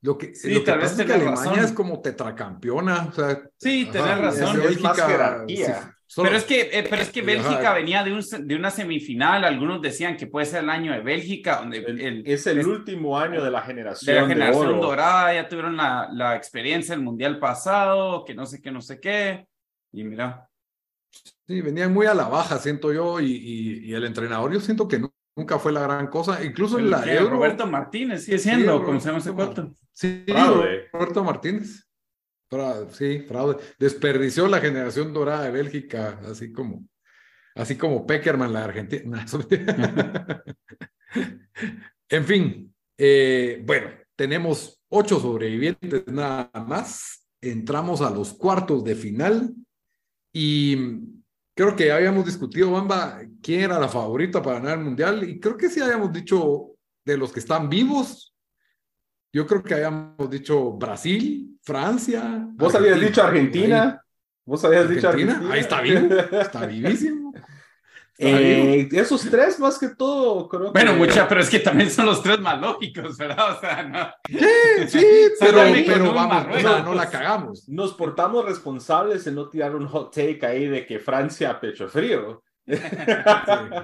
Lo 0.00 0.16
que, 0.16 0.32
lo 0.44 0.64
que 0.64 0.72
pasa 0.72 1.02
es 1.02 1.06
que 1.06 1.12
Alemania 1.12 1.62
es 1.62 1.72
como 1.72 2.00
tetracampeona. 2.00 3.06
O 3.06 3.12
sea, 3.12 3.42
sí, 3.56 3.88
tenés 3.90 4.18
razón. 4.18 4.62
Es, 4.62 4.80
más 4.80 5.00
jerarquía. 5.00 5.97
Pero 6.16 6.36
es 6.36 6.44
que, 6.44 6.70
eh, 6.72 6.86
pero 6.88 7.02
es 7.02 7.10
que 7.10 7.22
Bélgica 7.22 7.72
venía 7.74 8.02
de, 8.02 8.12
un, 8.12 8.22
de 8.46 8.56
una 8.56 8.70
semifinal. 8.70 9.44
Algunos 9.44 9.82
decían 9.82 10.16
que 10.16 10.26
puede 10.26 10.46
ser 10.46 10.64
el 10.64 10.70
año 10.70 10.92
de 10.92 11.00
Bélgica. 11.00 11.58
Donde 11.58 11.78
el, 11.78 12.22
es 12.26 12.46
el 12.46 12.66
último 12.66 13.18
año 13.18 13.42
de 13.42 13.50
la 13.50 13.62
generación. 13.62 14.14
De 14.14 14.20
la 14.22 14.28
generación 14.28 14.80
dorada. 14.80 15.34
Ya 15.34 15.48
tuvieron 15.48 15.76
la, 15.76 16.08
la 16.12 16.36
experiencia 16.36 16.94
del 16.94 17.04
mundial 17.04 17.38
pasado, 17.38 18.24
que 18.24 18.34
no 18.34 18.46
sé 18.46 18.60
qué, 18.60 18.70
no 18.70 18.80
sé 18.80 19.00
qué. 19.00 19.46
Y 19.92 20.04
mira. 20.04 20.48
Sí, 21.46 21.60
venían 21.62 21.92
muy 21.92 22.06
a 22.06 22.14
la 22.14 22.28
baja, 22.28 22.58
siento 22.58 22.92
yo, 22.92 23.20
y, 23.20 23.32
y, 23.32 23.94
el 23.94 24.04
entrenador 24.04 24.52
yo 24.52 24.60
siento 24.60 24.86
que 24.86 25.00
nunca 25.34 25.58
fue 25.58 25.72
la 25.72 25.80
gran 25.80 26.08
cosa, 26.08 26.44
incluso 26.44 26.78
en 26.78 26.90
la 26.90 27.02
Euro. 27.10 27.30
Roberto 27.30 27.66
Martínez 27.66 28.26
sigue 28.26 28.38
siendo, 28.38 28.84
como 28.84 29.00
se 29.00 29.06
llama 29.06 29.18
ese 29.18 29.32
cuarto. 29.32 29.72
Sí, 29.90 30.26
Roberto 30.92 31.24
Martínez. 31.24 31.87
Sí, 32.90 33.20
fraude. 33.20 33.56
Desperdició 33.78 34.48
la 34.48 34.60
generación 34.60 35.12
dorada 35.12 35.44
de 35.44 35.50
Bélgica, 35.50 36.20
así 36.28 36.52
como, 36.52 36.84
así 37.54 37.76
como 37.76 38.06
Peckerman, 38.06 38.52
la 38.52 38.64
Argentina. 38.64 39.24
en 42.08 42.24
fin, 42.24 42.74
eh, 42.96 43.62
bueno, 43.64 43.90
tenemos 44.16 44.80
ocho 44.88 45.20
sobrevivientes 45.20 46.06
nada 46.08 46.50
más. 46.66 47.26
Entramos 47.40 48.00
a 48.00 48.10
los 48.10 48.32
cuartos 48.34 48.82
de 48.82 48.96
final 48.96 49.54
y 50.32 50.76
creo 51.54 51.76
que 51.76 51.92
habíamos 51.92 52.24
discutido, 52.24 52.72
Bamba, 52.72 53.20
quién 53.42 53.60
era 53.60 53.78
la 53.78 53.88
favorita 53.88 54.42
para 54.42 54.58
ganar 54.58 54.78
el 54.78 54.84
mundial. 54.84 55.28
Y 55.28 55.38
creo 55.38 55.56
que 55.56 55.68
sí 55.68 55.80
habíamos 55.80 56.12
dicho 56.12 56.74
de 57.04 57.16
los 57.16 57.32
que 57.32 57.40
están 57.40 57.68
vivos. 57.68 58.34
Yo 59.32 59.46
creo 59.46 59.62
que 59.62 59.74
habíamos 59.74 60.30
dicho 60.30 60.72
Brasil, 60.72 61.58
Francia. 61.62 62.46
Vos 62.52 62.74
habías 62.74 63.00
dicho 63.00 63.22
Argentina. 63.22 64.02
Vos 64.44 64.64
habías 64.64 64.88
dicho 64.88 65.08
Argentina. 65.08 65.52
Ahí 65.52 65.60
está 65.60 65.80
vivo, 65.82 66.14
está 66.14 66.66
vivísimo. 66.66 67.32
Eh, 68.20 68.88
esos 68.90 69.22
tres 69.30 69.60
más 69.60 69.78
que 69.78 69.90
todo, 69.90 70.48
creo 70.48 70.72
Bueno, 70.72 70.94
mucha, 70.94 71.28
pero 71.28 71.40
es 71.40 71.48
que 71.48 71.60
también 71.60 71.88
son 71.88 72.06
los 72.06 72.20
tres 72.20 72.40
más 72.40 72.60
lógicos, 72.60 73.16
¿verdad? 73.16 73.56
O 73.56 73.60
sea, 73.60 73.82
no. 73.84 74.10
Sí, 74.26 74.88
sí, 74.88 75.06
pero, 75.38 75.60
pero 75.86 76.12
vamos, 76.12 76.62
no, 76.84 76.94
la 76.94 77.08
cagamos. 77.08 77.68
Nos 77.68 77.94
portamos 77.94 78.44
responsables 78.44 79.24
en 79.28 79.36
no 79.36 79.48
tirar 79.48 79.76
un 79.76 79.86
hot 79.86 80.12
take 80.12 80.44
ahí 80.44 80.66
de 80.66 80.84
que 80.84 80.98
Francia 80.98 81.60
pecho 81.60 81.88
frío. 81.88 82.42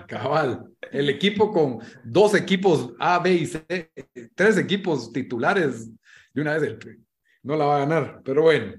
Cabal. 0.08 0.64
El 0.90 1.08
equipo 1.10 1.52
con 1.52 1.78
dos 2.04 2.34
equipos 2.34 2.92
A, 2.98 3.18
B 3.18 3.32
y 3.32 3.46
C, 3.46 3.92
tres 4.34 4.58
equipos 4.58 5.12
titulares, 5.12 5.90
de 6.32 6.42
una 6.42 6.58
vez 6.58 6.78
no 7.42 7.56
la 7.56 7.64
va 7.66 7.76
a 7.76 7.80
ganar. 7.80 8.22
Pero 8.24 8.42
bueno, 8.42 8.74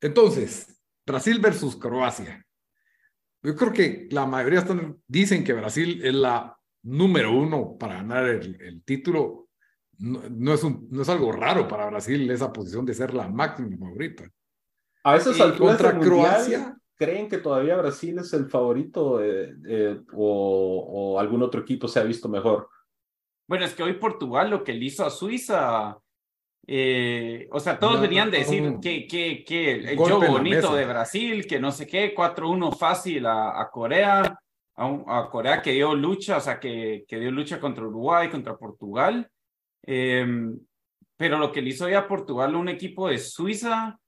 entonces, 0.00 0.80
Brasil 1.06 1.38
versus 1.40 1.76
Croacia. 1.76 2.44
Yo 3.42 3.54
creo 3.54 3.72
que 3.72 4.08
la 4.10 4.26
mayoría 4.26 4.60
están, 4.60 5.00
dicen 5.06 5.44
que 5.44 5.52
Brasil 5.52 6.00
es 6.04 6.14
la 6.14 6.58
número 6.82 7.32
uno 7.32 7.76
para 7.78 7.96
ganar 7.96 8.26
el, 8.26 8.82
título. 8.84 9.48
No, 9.98 10.54
es 10.54 10.62
un, 10.62 10.88
no 10.90 11.02
es 11.02 11.08
algo 11.08 11.32
raro 11.32 11.66
para 11.66 11.86
Brasil 11.86 12.30
esa 12.30 12.52
posición 12.52 12.84
de 12.84 12.94
ser 12.94 13.14
la 13.14 13.28
máxima 13.28 13.76
favorita. 13.76 14.28
A 15.04 15.16
esas 15.16 15.40
alturas 15.40 15.80
contra 15.80 15.98
Croacia. 15.98 16.76
¿Creen 16.98 17.28
que 17.28 17.38
todavía 17.38 17.76
Brasil 17.76 18.18
es 18.18 18.32
el 18.34 18.50
favorito 18.50 19.20
o, 20.12 20.86
o 21.14 21.18
algún 21.20 21.42
otro 21.42 21.60
equipo 21.60 21.88
se 21.88 22.00
ha 22.00 22.04
visto 22.04 22.28
mejor? 22.28 22.68
Bueno, 23.46 23.64
es 23.64 23.74
que 23.74 23.82
hoy 23.82 23.94
Portugal 23.94 24.50
lo 24.50 24.64
que 24.64 24.74
le 24.74 24.84
hizo 24.84 25.06
a 25.06 25.10
Suiza 25.10 25.98
eh, 26.70 27.48
o 27.50 27.58
sea, 27.60 27.78
todos 27.78 27.98
venían 27.98 28.30
de 28.30 28.40
decir 28.40 28.74
que, 28.82 29.06
que, 29.06 29.42
que 29.42 29.70
el 29.70 29.96
juego 29.96 30.20
bonito 30.26 30.74
de 30.74 30.84
Brasil, 30.84 31.46
que 31.46 31.58
no 31.58 31.72
sé 31.72 31.86
qué, 31.86 32.14
4-1 32.14 32.76
fácil 32.76 33.24
a, 33.24 33.58
a 33.58 33.70
Corea, 33.70 34.38
a, 34.76 35.28
Corea 35.30 35.62
que 35.62 35.72
dio 35.72 35.94
lucha, 35.94 36.36
o 36.36 36.40
sea, 36.42 36.60
que, 36.60 37.06
que 37.08 37.18
dio 37.18 37.30
lucha 37.30 37.58
contra 37.58 37.86
Uruguay, 37.86 38.28
contra 38.28 38.58
Portugal. 38.58 39.30
Em, 39.82 40.58
pero 41.16 41.38
lo 41.38 41.50
que 41.50 41.62
le 41.62 41.70
hizo 41.70 41.88
ya 41.88 42.00
a 42.00 42.06
Portugal, 42.06 42.54
un 42.54 42.68
equipo 42.68 43.08
de 43.08 43.16
Suiza, 43.16 43.98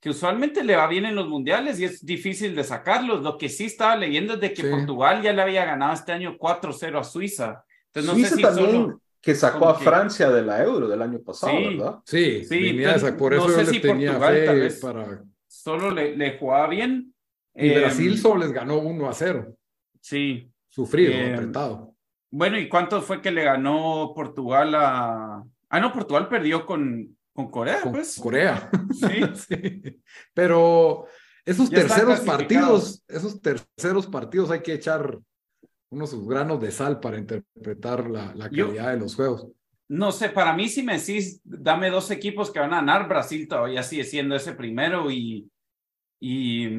que 0.00 0.10
usualmente 0.10 0.62
le 0.62 0.76
va 0.76 0.86
bien 0.86 1.06
en 1.06 1.14
los 1.14 1.28
mundiales 1.28 1.80
y 1.80 1.84
es 1.84 2.04
difícil 2.04 2.54
de 2.54 2.64
sacarlos. 2.64 3.22
Lo 3.22 3.36
que 3.36 3.48
sí 3.48 3.64
estaba 3.64 3.96
leyendo 3.96 4.34
es 4.34 4.40
de 4.40 4.52
que 4.52 4.64
Portugal 4.64 5.22
ya 5.22 5.32
le 5.32 5.42
había 5.42 5.64
ganado 5.64 5.92
este 5.92 6.12
año 6.12 6.36
4-0 6.38 7.00
a 7.00 7.04
Suiza. 7.04 7.64
Entonces, 7.92 8.22
no 8.22 8.28
sé 8.28 8.36
si 8.36 8.42
solo 8.42 9.00
que 9.20 9.34
sacó 9.34 9.68
a 9.68 9.74
Francia 9.74 10.30
de 10.30 10.42
la 10.42 10.62
Euro 10.62 10.88
del 10.88 11.02
año 11.02 11.18
pasado, 11.20 11.54
¿verdad? 11.54 11.98
Sí, 12.04 12.44
sí 12.44 12.80
por 13.18 13.34
eso 13.34 13.48
no 13.48 13.64
sé 13.64 13.80
tenía 13.80 14.18
fe 14.18 14.70
para... 14.80 15.22
Solo 15.46 15.90
le, 15.90 16.16
le, 16.16 16.38
jugaba 16.38 16.68
bien. 16.68 17.12
Y 17.54 17.70
Brasil 17.70 18.12
em, 18.12 18.18
solo 18.18 18.44
les 18.44 18.52
ganó 18.52 18.78
1 18.78 19.08
a 19.08 19.12
0. 19.12 19.56
Sí. 20.00 20.50
Sufrido, 20.68 21.12
em, 21.12 21.34
apretado. 21.34 21.94
Bueno, 22.30 22.58
¿y 22.58 22.68
cuánto 22.68 23.02
fue 23.02 23.20
que 23.20 23.32
le 23.32 23.42
ganó 23.42 24.12
Portugal 24.14 24.74
a... 24.74 25.42
Ah, 25.68 25.80
no, 25.80 25.92
Portugal 25.92 26.28
perdió 26.28 26.64
con, 26.64 27.17
con 27.38 27.52
Corea, 27.52 27.80
con 27.82 27.92
pues. 27.92 28.18
Corea. 28.20 28.68
Sí. 28.92 29.22
sí. 29.48 30.02
Pero 30.34 31.06
Esos 31.44 31.70
terceros 31.70 32.18
partidos, 32.22 33.04
esos 33.06 33.40
terceros 33.40 34.08
partidos 34.08 34.50
hay 34.50 34.60
que 34.60 34.72
echar 34.72 35.20
unos 35.88 36.26
granos 36.26 36.60
de 36.60 36.72
sal 36.72 36.98
para 36.98 37.16
interpretar 37.16 38.10
la, 38.10 38.34
la 38.34 38.50
calidad 38.50 38.90
de 38.90 38.98
los 38.98 39.14
juegos. 39.14 39.46
No 39.86 40.10
sé, 40.10 40.30
para 40.30 40.52
mí 40.52 40.68
si 40.68 40.82
me 40.82 40.98
decís, 40.98 41.40
dame 41.44 41.90
dos 41.90 42.10
equipos 42.10 42.50
que 42.50 42.58
van 42.58 42.72
a 42.72 42.78
ganar, 42.78 43.08
Brasil 43.08 43.46
todavía 43.46 43.84
sigue 43.84 44.02
siendo 44.02 44.34
ese 44.34 44.54
primero 44.54 45.08
y, 45.08 45.48
y 46.20 46.70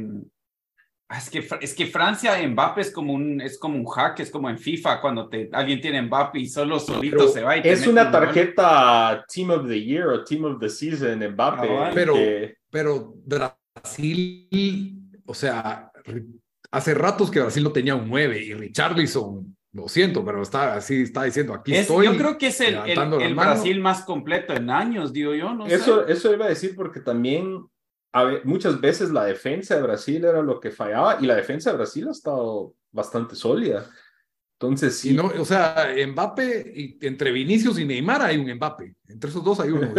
es 1.17 1.29
que, 1.29 1.47
es 1.61 1.73
que 1.73 1.87
Francia, 1.87 2.37
Mbappé 2.47 2.81
es 2.81 2.91
como 2.91 3.13
un, 3.13 3.41
es 3.41 3.57
como 3.57 3.77
un 3.77 3.85
hack, 3.85 4.19
es 4.19 4.29
como 4.29 4.49
en 4.49 4.59
FIFA 4.59 5.01
cuando 5.01 5.27
te, 5.27 5.49
alguien 5.51 5.81
tiene 5.81 6.03
Mbappé 6.03 6.39
y 6.39 6.47
solo 6.47 6.79
solito 6.79 7.27
se 7.27 7.41
va. 7.41 7.57
Y 7.57 7.61
es 7.63 7.87
una 7.87 8.11
tarjeta 8.11 9.25
Team 9.33 9.49
of 9.49 9.67
the 9.67 9.83
Year 9.83 10.07
o 10.07 10.23
Team 10.23 10.45
of 10.45 10.59
the 10.59 10.69
Season, 10.69 11.17
Mbappé. 11.17 11.67
Ah, 11.69 11.91
pero, 11.93 12.15
pero 12.69 13.15
Brasil, 13.25 15.01
o 15.25 15.33
sea, 15.33 15.91
hace 16.69 16.93
ratos 16.93 17.31
que 17.31 17.39
Brasil 17.39 17.63
no 17.63 17.71
tenía 17.71 17.95
un 17.95 18.07
9 18.07 18.43
y 18.43 18.53
Richarlison 18.53 19.55
lo 19.71 19.87
siento, 19.87 20.25
pero 20.25 20.41
está 20.41 20.75
así, 20.75 21.03
está 21.03 21.23
diciendo 21.23 21.53
aquí 21.53 21.75
estoy. 21.75 22.05
Yo 22.05 22.17
creo 22.17 22.37
que 22.37 22.47
es 22.47 22.59
el, 22.61 22.75
el, 22.75 23.35
Brasil 23.35 23.79
más 23.79 24.03
completo 24.03 24.53
en 24.53 24.69
años, 24.69 25.13
digo 25.13 25.33
yo. 25.33 25.53
No 25.53 25.65
eso, 25.65 26.07
eso 26.07 26.33
iba 26.33 26.45
a 26.45 26.49
decir 26.49 26.75
porque 26.75 26.99
también 26.99 27.65
muchas 28.43 28.79
veces 28.81 29.11
la 29.11 29.25
defensa 29.25 29.75
de 29.75 29.83
Brasil 29.83 30.25
era 30.25 30.41
lo 30.41 30.59
que 30.59 30.71
fallaba 30.71 31.17
y 31.21 31.25
la 31.25 31.35
defensa 31.35 31.71
de 31.71 31.77
Brasil 31.77 32.07
ha 32.07 32.11
estado 32.11 32.73
bastante 32.91 33.35
sólida. 33.35 33.89
Entonces, 34.59 34.97
sí. 34.97 35.13
no, 35.13 35.27
o 35.27 35.45
sea, 35.45 35.93
Mbappé, 36.07 36.73
y, 36.75 37.05
entre 37.05 37.31
Vinicius 37.31 37.79
y 37.79 37.85
Neymar 37.85 38.21
hay 38.23 38.37
un 38.37 38.53
Mbappé. 38.53 38.93
Entre 39.07 39.29
esos 39.29 39.43
dos 39.43 39.59
hay 39.61 39.69
uno. 39.69 39.93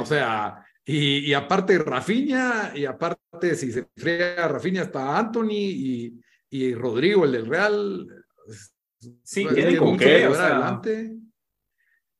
o 0.00 0.06
sea, 0.06 0.64
y, 0.84 1.30
y, 1.30 1.34
aparte 1.34 1.78
Rafinha, 1.78 2.72
y 2.74 2.84
aparte 2.84 3.56
si 3.56 3.72
se 3.72 3.88
friega 3.96 4.46
Rafinha 4.48 4.82
está 4.82 5.18
Anthony 5.18 5.50
y, 5.50 6.20
y 6.50 6.74
Rodrigo, 6.74 7.24
el 7.24 7.32
del 7.32 7.46
Real. 7.46 8.06
Sí, 9.22 9.46
tiene 9.54 9.76
con 9.76 9.96
qué, 9.96 10.24
adelante. 10.24 11.17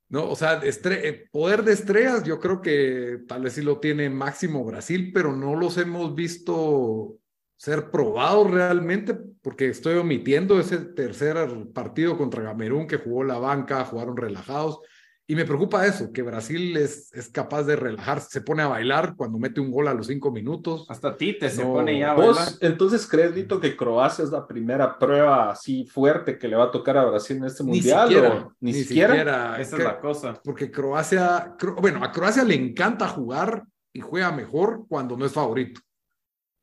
No, 0.09 0.27
o 0.27 0.35
sea, 0.35 0.59
eh, 0.63 1.27
poder 1.31 1.63
de 1.63 1.73
estrellas, 1.73 2.23
yo 2.23 2.39
creo 2.39 2.61
que 2.61 3.19
tal 3.27 3.43
vez 3.43 3.53
sí 3.53 3.61
lo 3.61 3.79
tiene 3.79 4.09
máximo 4.09 4.65
Brasil, 4.65 5.11
pero 5.13 5.35
no 5.35 5.55
los 5.55 5.77
hemos 5.77 6.15
visto 6.15 7.19
ser 7.55 7.91
probados 7.91 8.49
realmente, 8.49 9.13
porque 9.13 9.67
estoy 9.67 9.97
omitiendo 9.97 10.59
ese 10.59 10.77
tercer 10.77 11.37
partido 11.73 12.17
contra 12.17 12.43
Camerún 12.43 12.87
que 12.87 12.97
jugó 12.97 13.23
la 13.23 13.37
banca, 13.37 13.85
jugaron 13.85 14.17
relajados. 14.17 14.79
Y 15.29 15.35
me 15.35 15.45
preocupa 15.45 15.85
eso, 15.85 16.11
que 16.11 16.23
Brasil 16.23 16.75
es, 16.75 17.13
es 17.13 17.29
capaz 17.29 17.61
de 17.61 17.75
relajarse, 17.75 18.29
se 18.31 18.41
pone 18.41 18.63
a 18.63 18.67
bailar 18.67 19.13
cuando 19.15 19.37
mete 19.37 19.61
un 19.61 19.69
gol 19.69 19.87
a 19.87 19.93
los 19.93 20.07
cinco 20.07 20.31
minutos. 20.31 20.87
Hasta 20.89 21.15
Tite 21.15 21.51
se 21.51 21.63
pone 21.63 21.99
ya 21.99 22.13
a 22.13 22.15
bailar. 22.15 22.33
¿Vos 22.33 22.57
entonces 22.61 23.05
crees, 23.05 23.35
Dito, 23.35 23.59
que 23.59 23.77
Croacia 23.77 24.23
es 24.23 24.31
la 24.31 24.47
primera 24.47 24.97
prueba 24.97 25.51
así 25.51 25.85
fuerte 25.85 26.39
que 26.39 26.47
le 26.47 26.55
va 26.55 26.63
a 26.63 26.71
tocar 26.71 26.97
a 26.97 27.05
Brasil 27.05 27.37
en 27.37 27.43
este 27.43 27.61
mundial? 27.61 28.09
Ni 28.09 28.15
siquiera. 28.15 28.49
Ni, 28.59 28.73
siquiera? 28.73 29.61
Esa 29.61 29.77
es 29.77 29.83
la 29.83 29.99
cosa. 29.99 30.41
Porque 30.43 30.71
Croacia, 30.71 31.55
bueno, 31.79 32.03
a 32.03 32.11
Croacia 32.11 32.43
le 32.43 32.55
encanta 32.55 33.07
jugar 33.07 33.65
y 33.93 33.99
juega 33.99 34.31
mejor 34.31 34.87
cuando 34.89 35.15
no 35.15 35.27
es 35.27 35.31
favorito. 35.31 35.79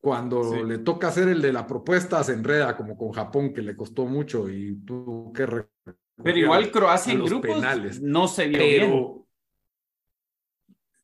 Cuando 0.01 0.65
le 0.65 0.79
toca 0.79 1.07
hacer 1.07 1.29
el 1.29 1.41
de 1.41 1.53
la 1.53 1.69
propuesta, 1.69 2.25
se 2.25 2.33
enreda 2.33 2.77
como 2.77 2.97
con 2.97 3.13
Japón, 3.13 3.53
que 3.55 3.63
le 3.63 3.77
costó 3.77 4.07
mucho 4.07 4.51
y 4.51 4.75
tuvo 4.85 5.33
que 5.33 5.47
pero 6.23 6.39
igual 6.39 6.71
Croacia 6.71 7.13
en 7.13 7.25
grupos 7.25 7.63
no 8.01 8.29
se 8.29 8.49
vio 8.49 8.59
pero, 8.59 8.87
bien. 8.87 9.27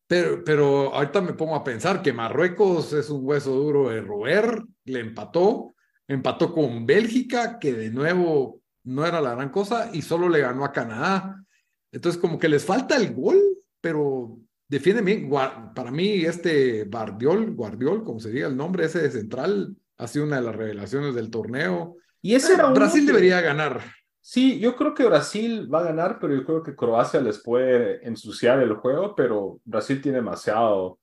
Pero, 0.06 0.44
pero 0.44 0.94
ahorita 0.94 1.20
me 1.20 1.32
pongo 1.32 1.54
a 1.54 1.64
pensar 1.64 2.02
que 2.02 2.12
Marruecos 2.12 2.92
es 2.92 3.08
un 3.10 3.24
hueso 3.24 3.52
duro 3.52 3.88
de 3.88 4.00
roer, 4.00 4.62
le 4.84 5.00
empató, 5.00 5.74
empató 6.06 6.52
con 6.52 6.84
Bélgica, 6.84 7.58
que 7.58 7.72
de 7.72 7.90
nuevo 7.90 8.60
no 8.84 9.06
era 9.06 9.20
la 9.20 9.34
gran 9.34 9.50
cosa, 9.50 9.90
y 9.92 10.02
solo 10.02 10.28
le 10.28 10.40
ganó 10.40 10.64
a 10.64 10.72
Canadá. 10.72 11.42
Entonces, 11.90 12.20
como 12.20 12.38
que 12.38 12.48
les 12.48 12.64
falta 12.64 12.96
el 12.96 13.14
gol, 13.14 13.40
pero 13.80 14.38
defiende 14.68 15.02
bien. 15.02 15.30
Para 15.74 15.90
mí, 15.90 16.24
este 16.24 16.84
Guardiol, 16.84 17.54
Guardiol, 17.54 18.04
como 18.04 18.20
se 18.20 18.30
diga 18.30 18.48
el 18.48 18.56
nombre, 18.56 18.86
ese 18.86 19.02
de 19.02 19.10
central, 19.10 19.76
ha 19.98 20.08
sido 20.08 20.24
una 20.24 20.36
de 20.36 20.42
las 20.42 20.56
revelaciones 20.56 21.14
del 21.14 21.30
torneo. 21.30 21.96
Y 22.20 22.34
ese 22.34 22.54
era 22.54 22.70
Brasil 22.70 23.06
debería 23.06 23.40
ganar. 23.40 23.82
Sí, 24.24 24.60
yo 24.60 24.76
creo 24.76 24.94
que 24.94 25.04
Brasil 25.04 25.68
va 25.72 25.80
a 25.80 25.84
ganar, 25.84 26.20
pero 26.20 26.32
yo 26.32 26.44
creo 26.44 26.62
que 26.62 26.76
Croacia 26.76 27.20
les 27.20 27.42
puede 27.42 28.06
ensuciar 28.06 28.60
el 28.60 28.74
juego, 28.74 29.16
pero 29.16 29.58
Brasil 29.64 30.00
tiene 30.00 30.18
demasiado 30.18 31.00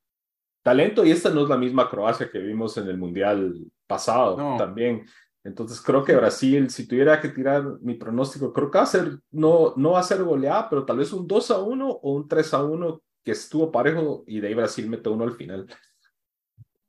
talento 0.63 1.03
y 1.03 1.11
esta 1.11 1.29
no 1.29 1.43
es 1.43 1.49
la 1.49 1.57
misma 1.57 1.89
Croacia 1.89 2.31
que 2.31 2.39
vimos 2.39 2.77
en 2.77 2.87
el 2.87 2.97
Mundial 2.97 3.55
pasado 3.85 4.57
también. 4.57 5.05
Entonces 5.43 5.81
creo 5.81 6.05
que 6.05 6.15
Brasil, 6.15 6.69
si 6.69 6.87
tuviera 6.87 7.19
que 7.19 7.27
tirar 7.27 7.65
mi 7.81 7.95
pronóstico, 7.95 8.53
creo 8.53 8.71
que 8.71 8.77
va 8.77 8.83
a 8.85 8.87
ser, 8.87 9.19
no, 9.31 9.73
no 9.75 9.91
va 9.91 9.99
a 9.99 10.03
ser 10.03 10.23
goleada, 10.23 10.69
pero 10.69 10.85
tal 10.85 10.99
vez 10.99 11.11
un 11.11 11.27
2 11.27 11.51
a 11.51 11.59
1 11.59 11.89
o 11.89 12.13
un 12.13 12.25
3 12.25 12.53
a 12.53 12.63
1 12.63 13.01
que 13.21 13.31
estuvo 13.31 13.69
parejo 13.69 14.23
y 14.27 14.39
de 14.39 14.47
ahí 14.47 14.53
Brasil 14.53 14.89
mete 14.89 15.09
uno 15.09 15.25
al 15.25 15.33
final. 15.33 15.67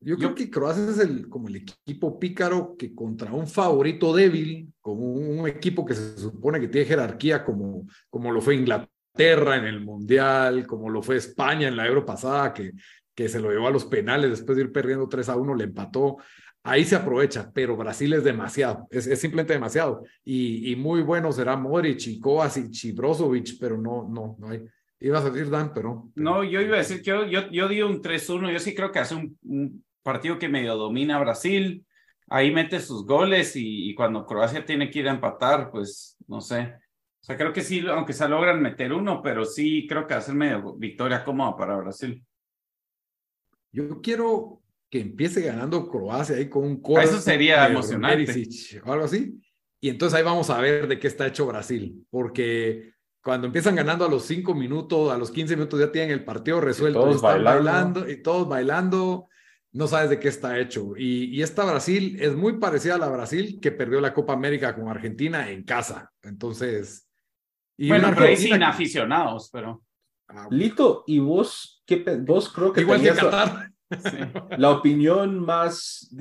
Yo 0.02 0.16
creo 0.16 0.34
que 0.34 0.50
Croacia 0.50 0.88
es 0.88 0.98
el, 0.98 1.28
como 1.28 1.48
el 1.48 1.56
equipo 1.56 2.18
pícaro 2.18 2.74
que 2.78 2.94
contra 2.94 3.32
un 3.32 3.46
favorito 3.46 4.14
débil, 4.14 4.72
como 4.80 5.12
un, 5.12 5.46
equipo 5.46 5.84
que 5.84 5.94
se 5.94 6.16
supone 6.16 6.58
que 6.58 6.68
tiene 6.68 6.86
jerarquía, 6.86 7.44
como, 7.44 7.86
como 8.08 8.32
lo 8.32 8.40
fue 8.40 8.54
Inglaterra 8.54 9.56
en 9.56 9.64
el 9.66 9.80
Mundial, 9.80 10.66
como 10.66 10.88
lo 10.88 11.02
fue 11.02 11.16
España 11.16 11.68
en 11.68 11.76
la 11.76 11.86
Euro 11.86 12.06
pasada, 12.06 12.54
que, 12.54 12.72
que 13.14 13.28
se 13.28 13.40
lo 13.40 13.50
llevó 13.50 13.68
a 13.68 13.70
los 13.70 13.84
penales 13.84 14.30
después 14.30 14.56
de 14.56 14.64
ir 14.64 14.72
perdiendo 14.72 15.06
3 15.06 15.28
a 15.28 15.36
1, 15.36 15.54
le 15.54 15.64
empató. 15.64 16.16
Ahí 16.62 16.86
se 16.86 16.96
aprovecha, 16.96 17.50
pero 17.52 17.76
Brasil 17.76 18.14
es 18.14 18.24
demasiado, 18.24 18.86
es, 18.90 19.06
es 19.06 19.20
simplemente 19.20 19.52
demasiado. 19.52 20.04
Y, 20.24 20.72
y, 20.72 20.76
muy 20.76 21.02
bueno 21.02 21.30
será 21.30 21.56
Modric 21.56 22.06
y 22.06 22.18
Kovacic 22.18 22.84
y 22.84 22.92
Brozovic, 22.92 23.58
pero 23.60 23.76
no, 23.76 24.08
no, 24.08 24.36
no 24.38 24.48
hay. 24.48 24.64
Ibas 24.98 25.24
a 25.24 25.30
decir 25.30 25.50
Dan, 25.50 25.72
pero, 25.74 26.10
No, 26.14 26.42
yo 26.42 26.60
iba 26.60 26.76
a 26.76 26.78
decir 26.78 27.02
yo, 27.02 27.26
yo, 27.26 27.50
yo 27.50 27.68
di 27.68 27.82
un 27.82 28.02
3-1, 28.02 28.52
yo 28.52 28.58
sí 28.58 28.74
creo 28.74 28.92
que 28.92 28.98
hace 28.98 29.14
un 29.14 29.82
partido 30.02 30.38
que 30.38 30.48
medio 30.48 30.76
domina 30.76 31.18
Brasil, 31.18 31.84
ahí 32.28 32.50
mete 32.52 32.80
sus 32.80 33.04
goles 33.04 33.52
y, 33.54 33.94
cuando 33.94 34.24
Croacia 34.24 34.64
tiene 34.64 34.90
que 34.90 35.00
ir 35.00 35.08
a 35.08 35.12
empatar, 35.12 35.70
pues 35.70 36.16
no 36.26 36.40
sé. 36.40 36.74
O 37.22 37.24
sea, 37.24 37.36
creo 37.36 37.52
que 37.52 37.62
sí, 37.62 37.84
aunque 37.86 38.12
se 38.12 38.28
logran 38.28 38.62
meter 38.62 38.92
uno, 38.92 39.20
pero 39.22 39.44
sí 39.44 39.86
creo 39.88 40.06
que 40.06 40.14
hacer 40.14 40.34
medio 40.34 40.74
victoria 40.74 41.24
cómoda 41.24 41.56
para 41.56 41.76
Brasil. 41.76 42.24
Yo 43.72 44.00
quiero 44.00 44.62
que 44.88 45.00
empiece 45.00 45.42
ganando 45.42 45.88
Croacia 45.88 46.36
ahí 46.36 46.48
con 46.48 46.64
un 46.64 46.82
Eso 46.98 47.20
sería 47.20 47.66
emocionante. 47.68 48.48
O 48.84 48.92
algo 48.92 49.04
así. 49.04 49.40
Y 49.80 49.88
entonces 49.88 50.18
ahí 50.18 50.24
vamos 50.24 50.50
a 50.50 50.60
ver 50.60 50.88
de 50.88 50.98
qué 50.98 51.06
está 51.06 51.26
hecho 51.26 51.46
Brasil, 51.46 52.06
porque 52.10 52.92
cuando 53.22 53.46
empiezan 53.46 53.76
ganando 53.76 54.04
a 54.04 54.08
los 54.08 54.24
cinco 54.24 54.54
minutos, 54.54 55.12
a 55.12 55.18
los 55.18 55.30
15 55.30 55.56
minutos 55.56 55.78
ya 55.78 55.92
tienen 55.92 56.10
el 56.10 56.24
partido 56.24 56.60
resuelto. 56.60 57.00
todos 57.00 57.20
bailando. 57.20 58.08
y 58.08 58.22
todos 58.22 58.48
bailando 58.48 59.28
no 59.72 59.86
sabes 59.86 60.10
de 60.10 60.18
qué 60.18 60.28
está 60.28 60.58
hecho. 60.58 60.92
Y, 60.96 61.40
esta 61.42 61.64
Brasil 61.64 62.16
es 62.20 62.34
muy 62.34 62.58
parecida 62.58 62.96
a 62.96 62.98
la 62.98 63.08
Brasil 63.08 63.58
que 63.60 63.72
perdió 63.72 64.00
la 64.00 64.12
Copa 64.12 64.32
América 64.32 64.74
con 64.74 64.88
Argentina 64.88 65.50
en 65.50 65.64
casa. 65.64 66.10
Entonces. 66.22 67.08
Y 67.76 67.88
bueno, 67.88 68.12
pero 68.16 68.36
sin 68.36 68.62
aficionados, 68.62 69.48
pero. 69.52 69.82
Ah, 70.28 70.46
Lito, 70.50 71.04
¿y 71.06 71.18
vos 71.18 71.82
qué 71.84 71.96
vos 72.20 72.52
creo 72.52 72.72
que 72.72 72.82
igual 72.82 73.02
que 73.02 73.10
Qatar? 73.10 73.70
La, 74.56 74.70
opinión 74.70 75.40
más 75.44 76.14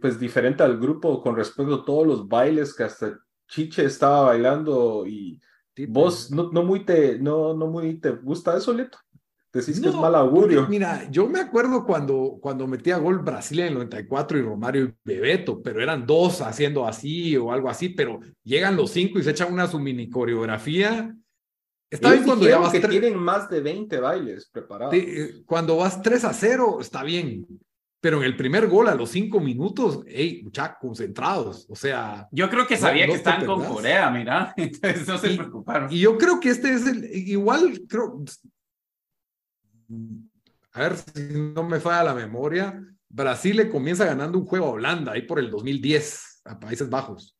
pues 0.00 0.18
diferente 0.18 0.64
al 0.64 0.78
grupo 0.78 1.22
con 1.22 1.36
respecto 1.36 1.76
a 1.76 1.84
todos 1.84 2.04
los 2.04 2.26
bailes 2.26 2.74
que 2.74 2.82
hasta 2.82 3.16
Chiche 3.46 3.84
estaba 3.84 4.22
bailando 4.22 5.06
y 5.06 5.40
vos 5.86 6.32
no, 6.32 6.50
no 6.50 6.64
muy 6.64 6.84
te 6.84 7.16
no 7.20 7.54
no 7.54 7.68
muy 7.68 8.00
te 8.00 8.10
gusta 8.10 8.56
eso 8.56 8.72
Lito 8.72 8.98
Decís 9.58 9.80
que 9.80 9.88
es 9.88 9.94
mal 9.94 10.14
augurio. 10.14 10.66
mira, 10.68 11.08
yo 11.10 11.28
me 11.28 11.40
acuerdo 11.40 11.84
cuando, 11.84 12.38
cuando 12.40 12.66
metía 12.66 12.96
gol 12.98 13.18
Brasil 13.18 13.60
en 13.60 13.66
el 13.68 13.74
94 13.74 14.38
y 14.38 14.42
Romario 14.42 14.84
y 14.84 14.94
Bebeto, 15.04 15.60
pero 15.62 15.82
eran 15.82 16.06
dos 16.06 16.40
haciendo 16.40 16.86
así 16.86 17.36
o 17.36 17.52
algo 17.52 17.68
así, 17.68 17.88
pero 17.88 18.20
llegan 18.44 18.76
los 18.76 18.90
cinco 18.90 19.18
y 19.18 19.22
se 19.22 19.30
echan 19.30 19.52
una 19.52 19.66
su 19.66 19.78
mini 19.78 20.08
coreografía. 20.08 21.14
Está 21.90 22.12
bien 22.12 22.24
cuando 22.24 22.46
ya 22.46 22.58
vas 22.58 22.70
que 22.70 22.80
tienen 22.80 23.16
más 23.16 23.48
de 23.48 23.60
20 23.60 23.98
bailes 23.98 24.48
preparados. 24.48 24.94
Eh, 24.94 25.42
cuando 25.46 25.76
vas 25.76 26.02
3 26.02 26.24
a 26.24 26.32
0, 26.32 26.78
está 26.80 27.02
bien. 27.02 27.46
Pero 28.00 28.18
en 28.18 28.24
el 28.24 28.36
primer 28.36 28.68
gol, 28.68 28.86
a 28.86 28.94
los 28.94 29.10
cinco 29.10 29.40
minutos, 29.40 30.04
hey, 30.06 30.42
muchachos, 30.44 30.76
concentrados. 30.80 31.66
O 31.68 31.74
sea. 31.74 32.28
Yo 32.30 32.48
creo 32.48 32.64
que 32.66 32.76
sabía 32.76 33.06
que 33.06 33.14
están 33.14 33.44
con 33.44 33.64
Corea, 33.64 34.08
mira. 34.10 34.54
Entonces 34.56 35.08
no 35.08 35.18
se 35.18 35.30
preocuparon. 35.30 35.92
Y 35.92 35.98
yo 35.98 36.16
creo 36.16 36.38
que 36.38 36.50
este 36.50 36.72
es 36.74 36.86
el. 36.86 37.04
Igual, 37.12 37.80
creo 37.88 38.22
a 40.72 40.80
ver 40.80 40.96
si 40.96 41.22
no 41.32 41.62
me 41.62 41.80
falla 41.80 42.04
la 42.04 42.14
memoria, 42.14 42.82
Brasil 43.08 43.56
le 43.56 43.70
comienza 43.70 44.04
ganando 44.04 44.38
un 44.38 44.46
juego 44.46 44.66
a 44.66 44.70
Holanda 44.70 45.12
ahí 45.12 45.22
por 45.22 45.38
el 45.38 45.50
2010 45.50 46.42
a 46.44 46.60
Países 46.60 46.90
Bajos. 46.90 47.36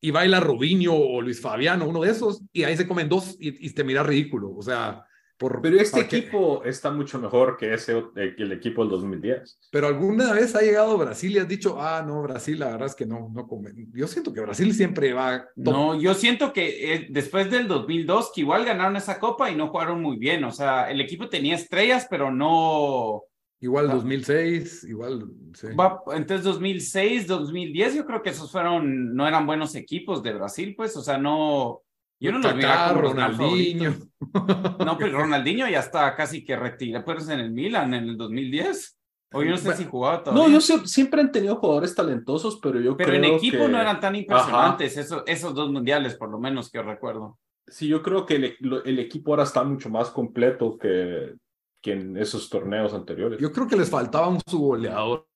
Y 0.00 0.10
baila 0.10 0.40
Robinho 0.40 0.94
o 0.94 1.20
Luis 1.20 1.40
Fabiano, 1.40 1.86
uno 1.86 2.00
de 2.00 2.10
esos, 2.10 2.42
y 2.52 2.62
ahí 2.64 2.76
se 2.76 2.88
comen 2.88 3.08
dos 3.08 3.36
y, 3.38 3.70
te 3.70 3.84
mira 3.84 4.02
ridículo. 4.02 4.54
O 4.54 4.62
sea, 4.62 5.04
pero 5.40 5.80
este 5.80 6.00
equipo 6.00 6.62
está 6.64 6.90
mucho 6.90 7.18
mejor 7.18 7.56
que 7.56 7.72
ese 7.72 7.96
eh, 8.16 8.34
el 8.36 8.52
equipo 8.52 8.82
del 8.82 8.90
2010. 8.90 9.70
Pero 9.70 9.86
alguna 9.86 10.34
vez 10.34 10.54
ha 10.54 10.60
llegado 10.60 10.98
Brasil 10.98 11.32
y 11.32 11.38
has 11.38 11.48
dicho, 11.48 11.80
ah, 11.80 12.04
no, 12.06 12.22
Brasil, 12.22 12.58
la 12.58 12.66
verdad 12.66 12.88
es 12.88 12.94
que 12.94 13.06
no, 13.06 13.30
no 13.32 13.48
Yo 13.94 14.06
siento 14.06 14.34
que 14.34 14.42
Brasil 14.42 14.74
siempre 14.74 15.14
va. 15.14 15.48
No, 15.56 15.98
yo 15.98 16.12
siento 16.12 16.52
que 16.52 16.94
eh, 16.94 17.06
después 17.10 17.50
del 17.50 17.68
2002, 17.68 18.32
que 18.34 18.42
igual 18.42 18.66
ganaron 18.66 18.96
esa 18.96 19.18
copa 19.18 19.50
y 19.50 19.56
no 19.56 19.68
jugaron 19.68 20.02
muy 20.02 20.18
bien. 20.18 20.44
O 20.44 20.52
sea, 20.52 20.90
el 20.90 21.00
equipo 21.00 21.30
tenía 21.30 21.54
estrellas, 21.54 22.06
pero 22.10 22.30
no. 22.30 23.22
Igual 23.60 23.88
2006, 23.88 24.84
igual. 24.84 25.26
Sí. 25.54 25.68
entonces 26.14 26.44
2006, 26.44 27.26
2010, 27.26 27.94
yo 27.94 28.06
creo 28.06 28.22
que 28.22 28.30
esos 28.30 28.50
fueron, 28.52 29.14
no 29.14 29.26
eran 29.26 29.46
buenos 29.46 29.74
equipos 29.74 30.22
de 30.22 30.32
Brasil, 30.32 30.74
pues, 30.76 30.96
o 30.96 31.02
sea, 31.02 31.18
no 31.18 31.82
yo 32.20 32.32
no 32.32 32.38
lo 32.38 32.54
miraba 32.54 32.88
como 32.90 33.00
Ronaldinho. 33.02 33.94
No, 34.84 34.98
pues 34.98 35.12
Ronaldinho 35.12 35.68
ya 35.68 35.80
está 35.80 36.14
casi 36.14 36.44
que 36.44 36.54
retirado, 36.54 37.04
pues 37.04 37.28
en 37.28 37.40
el 37.40 37.50
Milan 37.50 37.94
en 37.94 38.04
el 38.04 38.16
2010. 38.16 38.98
O 39.32 39.42
yo 39.42 39.50
no 39.50 39.56
sé 39.56 39.76
si 39.76 39.84
jugaba 39.84 40.22
todavía. 40.22 40.48
No, 40.48 40.52
yo 40.52 40.60
siempre 40.60 41.20
han 41.20 41.30
tenido 41.30 41.56
jugadores 41.56 41.94
talentosos, 41.94 42.58
pero 42.60 42.80
yo 42.80 42.96
pero 42.96 43.10
creo 43.10 43.20
Pero 43.20 43.32
en 43.32 43.36
equipo 43.36 43.68
no 43.68 43.80
eran 43.80 44.00
tan 44.00 44.16
impresionantes 44.16 44.96
esos, 44.96 45.22
esos 45.26 45.54
dos 45.54 45.70
mundiales, 45.70 46.16
por 46.16 46.30
lo 46.30 46.38
menos 46.38 46.70
que 46.70 46.82
recuerdo. 46.82 47.38
Sí, 47.66 47.86
yo 47.86 48.02
creo 48.02 48.26
que 48.26 48.34
el, 48.34 48.82
el, 48.84 48.98
equipo 48.98 49.30
ahora 49.30 49.44
está 49.44 49.62
mucho 49.62 49.88
más 49.88 50.10
completo 50.10 50.76
que, 50.76 51.36
que 51.80 51.92
en 51.92 52.16
esos 52.16 52.50
torneos 52.50 52.92
anteriores. 52.92 53.38
Yo 53.38 53.52
creo 53.52 53.68
que 53.68 53.76
les 53.76 53.88
faltaba 53.88 54.28
un 54.28 54.40
subgoleador. 54.44 55.28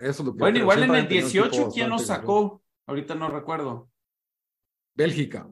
Eso 0.00 0.24
lo 0.24 0.32
que 0.32 0.38
bueno, 0.38 0.58
igual 0.58 0.82
en 0.82 0.94
el 0.94 1.08
18, 1.08 1.68
¿quién 1.72 1.90
nos 1.90 2.06
sacó? 2.06 2.62
Ahorita 2.86 3.14
no 3.14 3.28
recuerdo. 3.28 3.90
Bélgica. 4.94 5.50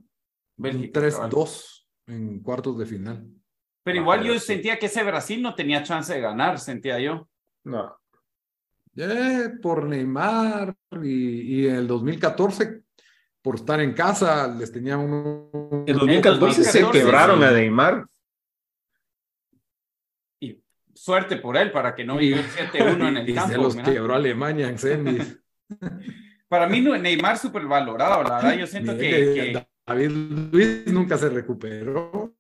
Bélgica. 0.56 1.00
3-2 1.00 1.86
en 2.06 2.40
cuartos 2.40 2.78
de 2.78 2.86
final. 2.86 3.26
Pero 3.82 3.98
igual 3.98 4.24
yo 4.24 4.38
sentía 4.40 4.78
que 4.78 4.86
ese 4.86 5.02
Brasil 5.02 5.42
no 5.42 5.54
tenía 5.54 5.82
chance 5.82 6.12
de 6.12 6.20
ganar, 6.20 6.58
sentía 6.58 6.98
yo. 6.98 7.28
No. 7.64 7.96
Eh, 8.96 9.50
por 9.60 9.84
Neymar 9.84 10.74
y, 11.02 11.66
en 11.66 11.74
el 11.74 11.86
2014 11.86 12.82
por 13.42 13.56
estar 13.56 13.80
en 13.80 13.92
casa 13.92 14.48
les 14.48 14.72
tenía 14.72 14.96
uno. 14.96 15.50
En 15.86 15.98
2014, 15.98 16.64
se 16.64 16.90
quebraron 16.90 17.44
a 17.44 17.50
Neymar. 17.50 18.06
Y 20.40 20.62
suerte 20.94 21.36
por 21.36 21.58
él 21.58 21.70
para 21.70 21.94
que 21.94 22.04
no 22.04 22.16
viviera 22.16 22.48
7-1 22.48 23.08
en 23.08 23.16
el 23.18 23.28
y 23.28 23.34
campo. 23.34 23.52
Se 23.52 23.58
los 23.58 23.76
quebró 23.76 24.14
Alemania 24.14 24.68
en 24.68 24.78
semis. 24.78 25.38
para 26.48 26.66
mí 26.68 26.80
Neymar 26.80 27.36
súper 27.36 27.66
valorado, 27.66 28.22
la 28.22 28.36
verdad. 28.36 28.54
Yo 28.56 28.66
siento 28.66 28.96
que 28.96 29.66
David 29.86 30.10
Luis 30.52 30.86
nunca 30.86 31.18
se 31.18 31.28
recuperó. 31.28 32.34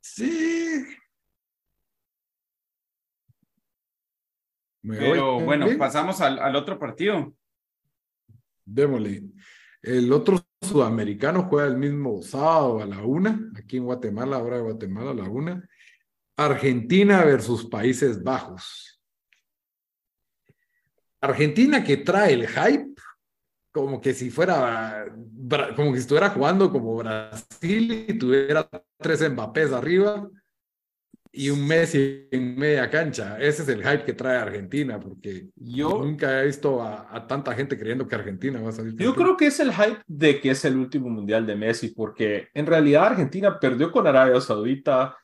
Sí. 0.00 0.84
Pero 4.82 5.40
bueno, 5.40 5.66
pasamos 5.78 6.20
al, 6.20 6.56
otro 6.56 6.78
partido. 6.78 7.32
Démosle. 8.64 9.22
El 9.80 10.12
otro 10.12 10.40
sudamericano 10.60 11.44
juega 11.44 11.68
el 11.68 11.76
mismo 11.76 12.20
sábado 12.22 12.82
a 12.82 12.86
la 12.86 13.02
una, 13.02 13.50
aquí 13.56 13.76
en 13.76 13.84
Guatemala, 13.84 14.36
ahora 14.36 14.56
de 14.56 14.62
Guatemala 14.62 15.10
a 15.12 15.14
la 15.14 15.28
una. 15.28 15.68
Argentina 16.36 17.24
versus 17.24 17.66
Países 17.66 18.22
Bajos. 18.22 19.00
Argentina 21.20 21.84
que 21.84 21.98
trae 21.98 22.32
el 22.32 22.48
hype 22.48 22.92
como 23.72 24.00
que 24.00 24.12
si 24.14 24.30
fuera, 24.30 25.06
como 25.74 25.92
que 25.92 25.98
estuviera 25.98 26.30
jugando 26.30 26.70
como 26.70 26.96
Brasil 26.96 28.06
y 28.08 28.18
tuviera 28.18 28.68
tres 28.98 29.28
Mbappés 29.28 29.72
arriba 29.72 30.28
y 31.34 31.48
un 31.48 31.66
Messi 31.66 32.28
en 32.30 32.56
media 32.56 32.90
cancha. 32.90 33.38
Ese 33.40 33.62
es 33.62 33.68
el 33.70 33.82
hype 33.82 34.04
que 34.04 34.12
trae 34.12 34.36
Argentina, 34.36 35.00
porque 35.00 35.48
yo 35.56 35.88
nunca 35.88 36.42
he 36.42 36.46
visto 36.46 36.82
a, 36.82 37.26
tanta 37.26 37.54
gente 37.54 37.78
creyendo 37.78 38.06
que 38.06 38.14
Argentina 38.14 38.60
va 38.60 38.68
a 38.68 38.72
salir. 38.72 38.94
Yo 38.96 39.14
creo 39.14 39.36
que 39.38 39.46
es 39.46 39.58
el 39.58 39.72
hype 39.72 40.02
de 40.06 40.40
que 40.40 40.50
es 40.50 40.64
el 40.66 40.76
último 40.76 41.08
mundial 41.08 41.46
de 41.46 41.56
Messi, 41.56 41.88
porque 41.88 42.48
en 42.52 42.66
realidad 42.66 43.06
Argentina 43.06 43.58
perdió 43.58 43.90
con 43.90 44.06
Arabia 44.06 44.40
Saudita. 44.40 45.16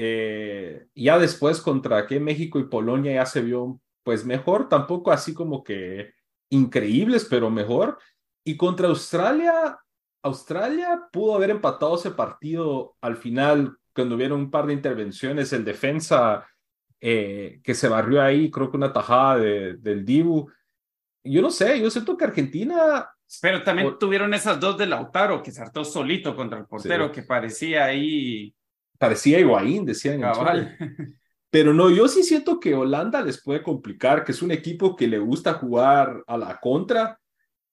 Eh, 0.00 0.86
ya 0.94 1.18
después 1.18 1.60
contra 1.60 2.06
que 2.06 2.20
México 2.20 2.60
y 2.60 2.68
Polonia 2.68 3.14
ya 3.14 3.26
se 3.26 3.40
vio 3.40 3.80
pues 4.04 4.24
mejor, 4.24 4.68
tampoco 4.68 5.10
así 5.10 5.34
como 5.34 5.64
que 5.64 6.12
increíbles, 6.50 7.26
pero 7.28 7.50
mejor. 7.50 7.98
Y 8.44 8.56
contra 8.56 8.88
Australia, 8.88 9.78
Australia 10.22 11.08
pudo 11.12 11.34
haber 11.34 11.50
empatado 11.50 11.96
ese 11.96 12.10
partido 12.10 12.96
al 13.00 13.16
final, 13.16 13.76
cuando 13.94 14.14
hubieron 14.14 14.40
un 14.40 14.50
par 14.50 14.66
de 14.66 14.72
intervenciones, 14.72 15.52
el 15.52 15.64
defensa 15.64 16.46
eh, 17.00 17.60
que 17.62 17.74
se 17.74 17.88
barrió 17.88 18.22
ahí, 18.22 18.50
creo 18.50 18.70
que 18.70 18.76
una 18.76 18.92
tajada 18.92 19.38
del 19.38 20.04
Dibu. 20.04 20.50
Yo 21.24 21.42
no 21.42 21.50
sé, 21.50 21.80
yo 21.80 21.90
siento 21.90 22.16
que 22.16 22.24
Argentina... 22.24 23.08
Pero 23.42 23.62
también 23.62 23.98
tuvieron 23.98 24.32
esas 24.32 24.58
dos 24.58 24.78
de 24.78 24.86
Lautaro, 24.86 25.42
que 25.42 25.52
saltó 25.52 25.84
solito 25.84 26.34
contra 26.34 26.58
el 26.58 26.66
portero, 26.66 27.12
que 27.12 27.22
parecía 27.22 27.84
ahí... 27.84 28.54
Parecía 28.98 29.38
Higuaín, 29.38 29.84
decían. 29.84 30.22
Pero 31.58 31.74
no, 31.74 31.90
yo 31.90 32.06
sí 32.06 32.22
siento 32.22 32.60
que 32.60 32.72
Holanda 32.72 33.20
les 33.20 33.42
puede 33.42 33.64
complicar, 33.64 34.22
que 34.22 34.30
es 34.30 34.42
un 34.42 34.52
equipo 34.52 34.94
que 34.94 35.08
le 35.08 35.18
gusta 35.18 35.54
jugar 35.54 36.22
a 36.28 36.38
la 36.38 36.60
contra. 36.60 37.18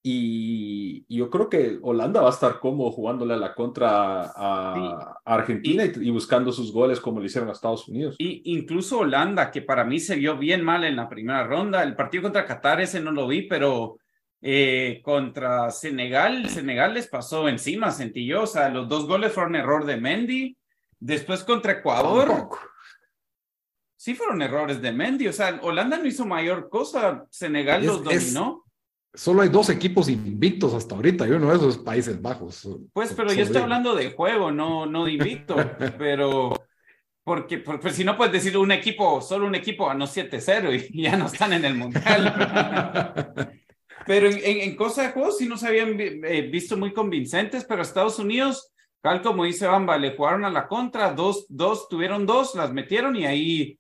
Y, 0.01 1.05
yo 1.07 1.29
creo 1.29 1.49
que 1.49 1.77
Holanda 1.83 2.19
va 2.19 2.29
a 2.29 2.33
estar 2.33 2.59
cómodo 2.59 2.89
jugándole 2.89 3.35
a 3.35 3.37
la 3.37 3.53
contra 3.53 4.23
a, 4.35 5.19
Argentina 5.23 5.85
y, 5.85 6.09
buscando 6.09 6.51
sus 6.51 6.73
goles 6.73 6.99
como 6.99 7.19
lo 7.19 7.27
hicieron 7.27 7.47
a 7.47 7.51
Estados 7.51 7.87
Unidos. 7.87 8.15
Y 8.17 8.41
incluso 8.55 9.01
Holanda, 9.01 9.51
que 9.51 9.61
para 9.61 9.83
mí 9.83 9.99
se 9.99 10.15
vio 10.15 10.35
bien 10.35 10.63
mal 10.63 10.83
en 10.83 10.95
la 10.95 11.07
primera 11.07 11.45
ronda. 11.45 11.83
El 11.83 11.95
partido 11.95 12.23
contra 12.23 12.47
Qatar, 12.47 12.81
ese 12.81 12.99
no 12.99 13.11
lo 13.11 13.27
vi, 13.27 13.43
pero 13.43 13.99
eh, 14.41 14.99
contra 15.03 15.69
Senegal, 15.69 16.49
Senegal 16.49 16.95
les 16.95 17.05
pasó 17.05 17.47
encima, 17.47 17.91
sentí 17.91 18.25
yo. 18.25 18.41
O 18.41 18.47
sea, 18.47 18.67
los 18.69 18.89
dos 18.89 19.05
goles 19.05 19.31
fueron 19.31 19.55
error 19.55 19.85
de 19.85 19.97
Mendy. 19.97 20.57
Después 20.99 21.43
contra 21.43 21.73
Ecuador 21.73 22.49
sí 24.05 24.13
fueron 24.13 24.39
errores 24.43 24.83
de 24.83 24.91
Mendy. 24.91 25.27
O 25.27 25.33
sea, 25.33 25.59
Holanda 25.63 25.97
no 25.97 26.05
hizo 26.05 26.27
mayor 26.27 26.69
cosa, 26.69 27.25
Senegal 27.31 27.83
los 27.83 28.03
dominó. 28.03 28.63
solo 29.15 29.41
hay 29.41 29.49
dos 29.49 29.71
equipos 29.71 30.09
invictos 30.09 30.75
hasta 30.75 30.93
ahorita 30.93 31.27
y 31.27 31.31
uno 31.31 31.49
de 31.49 31.55
esos 31.55 31.79
Países 31.79 32.21
Bajos. 32.21 32.69
Pues, 32.93 33.13
pero 33.13 33.33
yo 33.33 33.41
estoy 33.41 33.63
hablando 33.63 33.95
de 33.95 34.11
juego, 34.11 34.51
no, 34.51 34.85
no 34.85 35.05
de 35.05 35.13
invicto. 35.13 35.55
pero, 35.97 36.53
porque, 37.23 37.57
pues 37.57 37.95
si 37.95 38.03
no 38.03 38.15
puedes 38.15 38.33
decir 38.33 38.55
un 38.59 38.71
equipo, 38.71 39.21
solo 39.21 39.47
un 39.47 39.55
equipo 39.55 39.87
ganó 39.87 40.05
7-0 40.05 40.89
y 40.91 41.01
ya 41.01 41.17
no 41.17 41.25
están 41.25 41.53
en 41.53 41.65
el 41.65 41.73
Mundial. 41.73 42.31
pero 44.05 44.27
en, 44.27 44.39
en, 44.43 44.75
cosa 44.75 45.01
de 45.01 45.13
juego 45.13 45.31
sí 45.31 45.47
nos 45.47 45.63
habían 45.63 45.99
eh, 45.99 46.47
visto 46.51 46.77
muy 46.77 46.93
convincentes, 46.93 47.65
pero 47.65 47.81
Estados 47.81 48.19
Unidos, 48.19 48.71
tal 49.01 49.23
como 49.23 49.45
dice 49.45 49.65
Bamba, 49.65 49.97
le 49.97 50.15
jugaron 50.15 50.45
a 50.45 50.51
la 50.51 50.67
contra, 50.67 51.11
dos, 51.11 51.47
dos, 51.49 51.89
tuvieron 51.89 52.27
dos, 52.27 52.53
las 52.53 52.71
metieron 52.71 53.15
y 53.15 53.25
ahí 53.25 53.79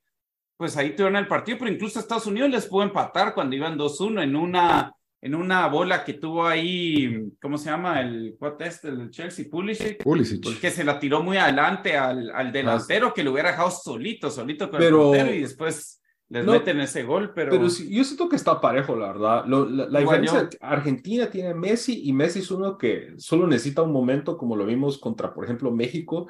pues 0.57 0.77
ahí 0.77 0.91
tuvieron 0.91 1.17
el 1.17 1.27
partido, 1.27 1.57
pero 1.59 1.71
incluso 1.71 1.99
Estados 1.99 2.27
Unidos 2.27 2.49
les 2.49 2.65
pudo 2.67 2.83
empatar 2.83 3.33
cuando 3.33 3.55
iban 3.55 3.77
2-1 3.77 4.23
en 4.23 4.35
una, 4.35 4.93
en 5.21 5.35
una 5.35 5.67
bola 5.67 6.03
que 6.03 6.13
tuvo 6.13 6.45
ahí, 6.45 7.29
¿cómo 7.41 7.57
se 7.57 7.69
llama? 7.69 8.01
El 8.01 8.35
cuate 8.39 8.67
este 8.67 8.91
del 8.91 9.09
Chelsea, 9.09 9.45
Pulisic. 9.49 10.03
Pulisic. 10.03 10.43
Pues, 10.43 10.59
que 10.59 10.71
se 10.71 10.83
la 10.83 10.99
tiró 10.99 11.21
muy 11.21 11.37
adelante 11.37 11.97
al, 11.97 12.29
al 12.29 12.51
delantero 12.51 13.13
que 13.13 13.23
lo 13.23 13.33
hubiera 13.33 13.51
dejado 13.51 13.71
solito, 13.71 14.31
solito 14.31 14.69
con 14.69 14.81
el 14.81 14.93
portero 14.93 15.33
y 15.33 15.41
después 15.41 16.01
les 16.29 16.45
meten 16.45 16.79
ese 16.79 17.03
gol, 17.03 17.33
pero... 17.35 17.51
Pero 17.51 17.69
sí, 17.69 17.93
yo 17.93 18.03
siento 18.03 18.27
que 18.27 18.35
está 18.35 18.59
parejo, 18.59 18.95
la 18.95 19.07
verdad. 19.07 19.45
la, 19.45 19.99
diferencia, 19.99 20.49
Argentina 20.59 21.29
tiene 21.29 21.53
Messi 21.53 22.01
y 22.05 22.13
Messi 22.13 22.39
es 22.39 22.49
uno 22.49 22.77
que 22.77 23.13
solo 23.17 23.45
necesita 23.45 23.83
un 23.83 23.91
momento 23.91 24.37
como 24.37 24.55
lo 24.55 24.65
vimos 24.65 24.97
contra, 24.97 25.33
por 25.33 25.43
ejemplo, 25.43 25.71
México, 25.71 26.27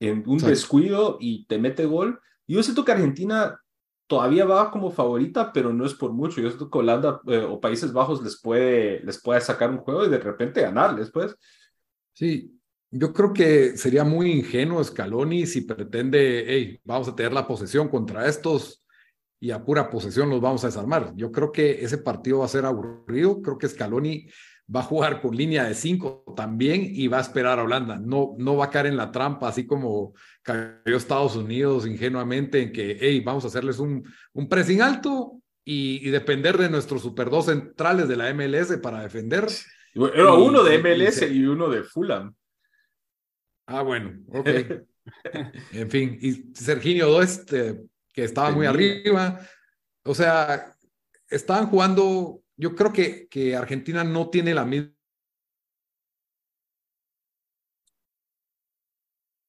en 0.00 0.22
un 0.26 0.38
descuido 0.38 1.18
y 1.20 1.44
te 1.46 1.58
mete 1.58 1.84
gol. 1.84 2.20
Yo 2.46 2.62
siento 2.62 2.84
que 2.84 2.92
Argentina 2.92 3.60
todavía 4.06 4.44
va 4.44 4.70
como 4.70 4.90
favorita, 4.90 5.52
pero 5.52 5.72
no 5.72 5.84
es 5.84 5.94
por 5.94 6.12
mucho. 6.12 6.40
Yo 6.40 6.54
creo 6.56 6.70
que 6.70 6.78
Holanda 6.78 7.20
eh, 7.26 7.46
o 7.48 7.60
Países 7.60 7.92
Bajos 7.92 8.22
les 8.22 8.40
puede, 8.40 9.00
les 9.00 9.20
puede 9.20 9.40
sacar 9.40 9.70
un 9.70 9.78
juego 9.78 10.04
y 10.04 10.10
de 10.10 10.18
repente 10.18 10.62
ganarles, 10.62 11.10
pues. 11.10 11.36
Sí, 12.12 12.58
yo 12.90 13.12
creo 13.12 13.32
que 13.32 13.76
sería 13.76 14.04
muy 14.04 14.30
ingenuo 14.30 14.82
Scaloni 14.82 15.46
si 15.46 15.62
pretende, 15.62 16.44
hey, 16.46 16.80
vamos 16.84 17.08
a 17.08 17.16
tener 17.16 17.32
la 17.32 17.46
posesión 17.46 17.88
contra 17.88 18.28
estos 18.28 18.84
y 19.40 19.50
a 19.50 19.64
pura 19.64 19.90
posesión 19.90 20.30
los 20.30 20.40
vamos 20.40 20.64
a 20.64 20.68
desarmar. 20.68 21.12
Yo 21.16 21.32
creo 21.32 21.50
que 21.50 21.84
ese 21.84 21.98
partido 21.98 22.38
va 22.38 22.44
a 22.46 22.48
ser 22.48 22.64
aburrido. 22.64 23.42
Creo 23.42 23.58
que 23.58 23.68
Scaloni 23.68 24.28
va 24.74 24.80
a 24.80 24.84
jugar 24.84 25.20
con 25.20 25.36
línea 25.36 25.64
de 25.64 25.74
cinco 25.74 26.24
también 26.36 26.82
y 26.84 27.08
va 27.08 27.18
a 27.18 27.22
esperar 27.22 27.58
a 27.58 27.64
Holanda. 27.64 27.98
No, 27.98 28.34
no 28.38 28.56
va 28.56 28.66
a 28.66 28.70
caer 28.70 28.86
en 28.86 28.96
la 28.96 29.10
trampa, 29.10 29.48
así 29.48 29.66
como 29.66 30.14
cayó 30.42 30.96
Estados 30.96 31.36
Unidos 31.36 31.86
ingenuamente 31.86 32.62
en 32.62 32.72
que, 32.72 32.96
hey, 33.00 33.20
vamos 33.20 33.44
a 33.44 33.48
hacerles 33.48 33.78
un, 33.78 34.04
un 34.32 34.48
pressing 34.48 34.80
alto 34.80 35.40
y, 35.64 36.10
depender 36.10 36.58
de 36.58 36.68
nuestros 36.68 37.02
super 37.02 37.30
dos 37.30 37.46
centrales 37.46 38.08
de 38.08 38.16
la 38.16 38.32
MLS 38.34 38.76
para 38.78 39.02
defender. 39.02 39.46
Era 39.94 40.34
uno 40.34 40.62
de 40.62 40.78
MLS 40.78 41.22
y, 41.30 41.44
uno 41.44 41.68
de 41.68 41.82
Fulham. 41.82 42.34
Ah, 43.66 43.82
bueno, 43.82 44.18
ok. 44.28 44.48
en 45.72 45.90
fin, 45.90 46.18
y 46.20 46.54
Serginio 46.54 47.08
Doest, 47.08 47.50
que 47.50 48.24
estaba 48.24 48.50
muy 48.50 48.66
arriba. 48.66 49.40
O 50.04 50.14
sea, 50.14 50.76
estaban 51.28 51.66
jugando, 51.66 52.42
yo 52.56 52.74
creo 52.74 52.92
que, 52.92 53.28
que 53.28 53.56
Argentina 53.56 54.04
no 54.04 54.30
tiene 54.30 54.54
la 54.54 54.64
misma 54.64 54.92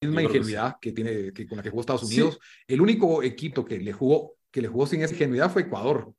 ingenuidad 0.01 0.77
que 0.79 0.91
tiene 0.91 1.33
que 1.33 1.47
con 1.47 1.57
la 1.57 1.63
que 1.63 1.69
jugó 1.69 1.81
Estados 1.81 2.03
Unidos. 2.03 2.39
El 2.67 2.81
único 2.81 3.23
equipo 3.23 3.65
que 3.65 3.79
le 3.79 3.93
jugó 3.93 4.35
que 4.51 4.61
le 4.61 4.67
jugó 4.69 4.87
sin 4.87 5.01
esa 5.01 5.13
ingenuidad 5.13 5.51
fue 5.51 5.63
Ecuador 5.63 6.13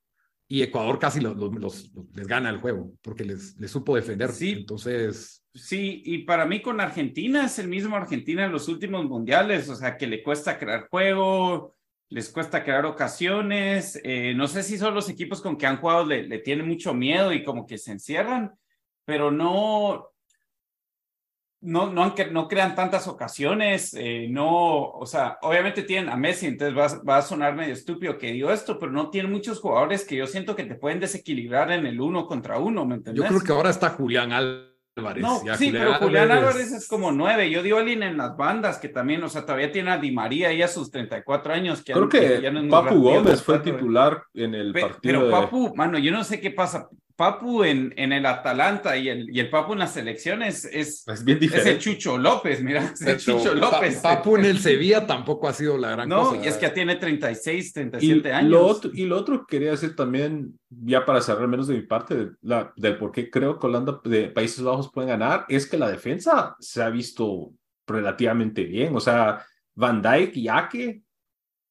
y 0.49 0.63
Ecuador 0.63 0.99
casi 0.99 1.21
los, 1.21 1.37
los, 1.37 1.91
les 2.15 2.27
gana 2.27 2.51
el 2.51 2.59
juego 2.59 2.93
porque 3.03 3.25
les, 3.25 3.57
les 3.59 3.71
supo 3.71 3.97
defender. 3.97 4.31
Sí. 4.31 4.53
Entonces. 4.53 5.43
Sí, 5.55 6.03
y 6.05 6.19
para 6.19 6.45
mí 6.45 6.61
con 6.61 6.81
Argentina 6.81 7.47
es 7.47 7.59
el 7.59 7.69
mismo 7.69 7.97
Argentina 7.97 8.45
en 8.45 8.53
los 8.53 8.69
últimos 8.69 9.07
mundiales, 9.07 9.69
o 9.71 9.75
sea, 9.75 9.97
que 9.97 10.07
le 10.07 10.23
cuesta 10.23 10.59
crear 10.59 10.87
juego, 10.89 11.76
les 12.09 12.29
cuesta 12.31 12.63
crear 12.63 12.87
ocasiones. 12.87 14.01
Eh, 14.05 14.35
no 14.35 14.47
sé 14.47 14.63
si 14.63 14.79
son 14.79 14.95
los 14.95 15.09
equipos 15.09 15.41
con 15.41 15.57
que 15.57 15.67
han 15.67 15.79
jugado 15.79 16.05
le, 16.05 16.27
le 16.27 16.39
tienen 16.39 16.67
mucho 16.67 16.95
miedo 16.95 17.33
y 17.33 17.45
como 17.45 17.67
que 17.67 17.79
se 17.79 17.93
encierran, 17.93 18.53
pero 19.05 19.31
no, 19.31 20.13
no, 21.61 21.93
no, 21.93 22.15
no 22.31 22.49
crean 22.49 22.75
tantas 22.75 23.09
ocasiones, 23.09 23.95
eh, 23.95 24.29
no, 24.31 24.85
o 24.91 25.07
sea, 25.07 25.39
obviamente 25.43 25.83
tienen 25.83 26.11
a 26.11 26.17
Messi, 26.17 26.47
entonces 26.47 26.77
va, 26.77 27.03
va, 27.03 27.19
a 27.19 27.23
sonar 27.23 27.57
medio 27.57 27.73
estúpido 27.73 28.19
que 28.19 28.33
digo 28.33 28.51
esto, 28.51 28.79
pero 28.79 28.93
no 28.93 29.11
tienen 29.11 29.33
muchos 29.33 29.61
jugadores 29.61 30.05
que 30.05 30.17
yo 30.17 30.27
siento 30.27 30.55
que 30.55 30.65
te 30.65 30.77
pueden 30.77 31.01
desequilibrar 31.01 31.73
en 31.73 31.87
el 31.87 32.01
uno 32.01 32.27
contra 32.27 32.59
uno, 32.59 32.85
¿me 32.85 32.97
entiendes? 32.97 33.25
Yo 33.25 33.29
creo 33.29 33.41
que 33.41 33.53
ahora 33.53 33.71
está 33.71 33.91
Julián 33.91 34.33
Álvarez. 34.33 34.76
No, 34.97 35.43
sí, 35.59 35.71
pero 35.73 35.95
Julián 35.95 36.31
Álvarez... 36.31 36.73
es 36.73 36.89
como 36.89 37.13
nueve. 37.13 37.51
Yo 37.51 37.63
digo 37.63 37.79
alguien 37.79 38.03
en 38.03 38.17
las 38.17 38.35
bandas 38.35 38.79
que 38.79 38.89
también, 38.89 39.23
o 39.23 39.29
sea, 39.29 39.43
todavía 39.43 39.71
tiene 39.71 39.91
a 39.91 39.99
Di 39.99 40.11
María 40.11 40.53
y 40.55 40.63
a 40.63 40.69
sus 40.69 40.91
34 40.91 41.53
años. 41.53 41.83
Que 41.83 41.93
creo 41.93 42.09
que, 42.09 42.41
ya 42.41 42.51
no 42.51 42.67
Papu 42.71 43.03
Gómez 43.03 43.43
fue 43.43 43.59
titular 43.59 44.23
en 44.33 44.55
el 44.55 44.73
partido. 44.73 44.99
Pero 45.03 45.31
Papu, 45.31 45.75
mano, 45.77 45.99
yo 45.99 46.13
no 46.13 46.25
sé 46.25 46.41
qué 46.41 46.51
pasa. 46.51 46.89
Papu 47.17 47.65
en, 47.65 47.95
en 47.97 48.13
el 48.13 48.27
Atalanta 48.27 48.97
y 48.97 49.09
el, 49.09 49.35
y 49.35 49.41
el 49.41 49.49
Papu 49.49 49.73
en 49.73 49.79
las 49.79 49.95
selecciones 49.95 50.67
es, 50.67 51.09
es 51.09 51.25
bien 51.25 51.39
diferente. 51.39 51.71
Es 51.71 51.77
el 51.77 51.83
Chucho 51.83 52.19
López, 52.19 52.63
mira, 52.63 52.93
es 52.93 53.01
el 53.01 53.17
Chucho 53.17 53.55
López. 53.55 54.01
Papu 54.01 54.37
en 54.37 54.45
el 54.45 54.59
Sevilla 54.59 55.07
tampoco 55.07 55.49
ha 55.49 55.55
sido 55.55 55.79
la 55.79 55.93
gran 55.93 56.11
cosa. 56.11 56.37
No, 56.37 56.45
y 56.45 56.47
es 56.47 56.57
que 56.57 56.67
ya 56.67 56.75
tiene 56.75 56.97
36, 56.97 57.73
37 57.73 58.33
años. 58.33 58.51
Lo 58.51 58.67
otro, 58.67 58.91
y 58.93 59.07
lo 59.07 59.17
otro 59.17 59.47
que 59.47 59.57
quería 59.57 59.71
decir 59.71 59.97
también, 59.97 60.59
ya 60.69 61.07
para 61.07 61.23
cerrar 61.23 61.49
menos 61.49 61.69
de 61.69 61.75
mi 61.75 61.83
parte, 61.83 62.33
la, 62.43 62.73
del 62.77 62.99
por 62.99 63.13
qué 63.13 63.31
creo 63.31 63.59
que 63.59 63.67
Holanda 63.67 63.99
de 64.05 64.29
Países 64.29 64.63
Bajos 64.63 64.93
pueden 64.93 65.09
ganar, 65.09 65.47
es 65.49 65.67
que 65.67 65.79
la 65.79 65.91
defensa 65.91 66.55
se 66.61 66.83
ha 66.83 66.91
visto 66.91 67.53
relativamente 67.87 68.65
bien. 68.65 68.95
O 68.95 69.01
sea, 69.01 69.43
Van 69.75 70.03
Dijk 70.03 70.37
y 70.37 70.49
Ake 70.49 71.03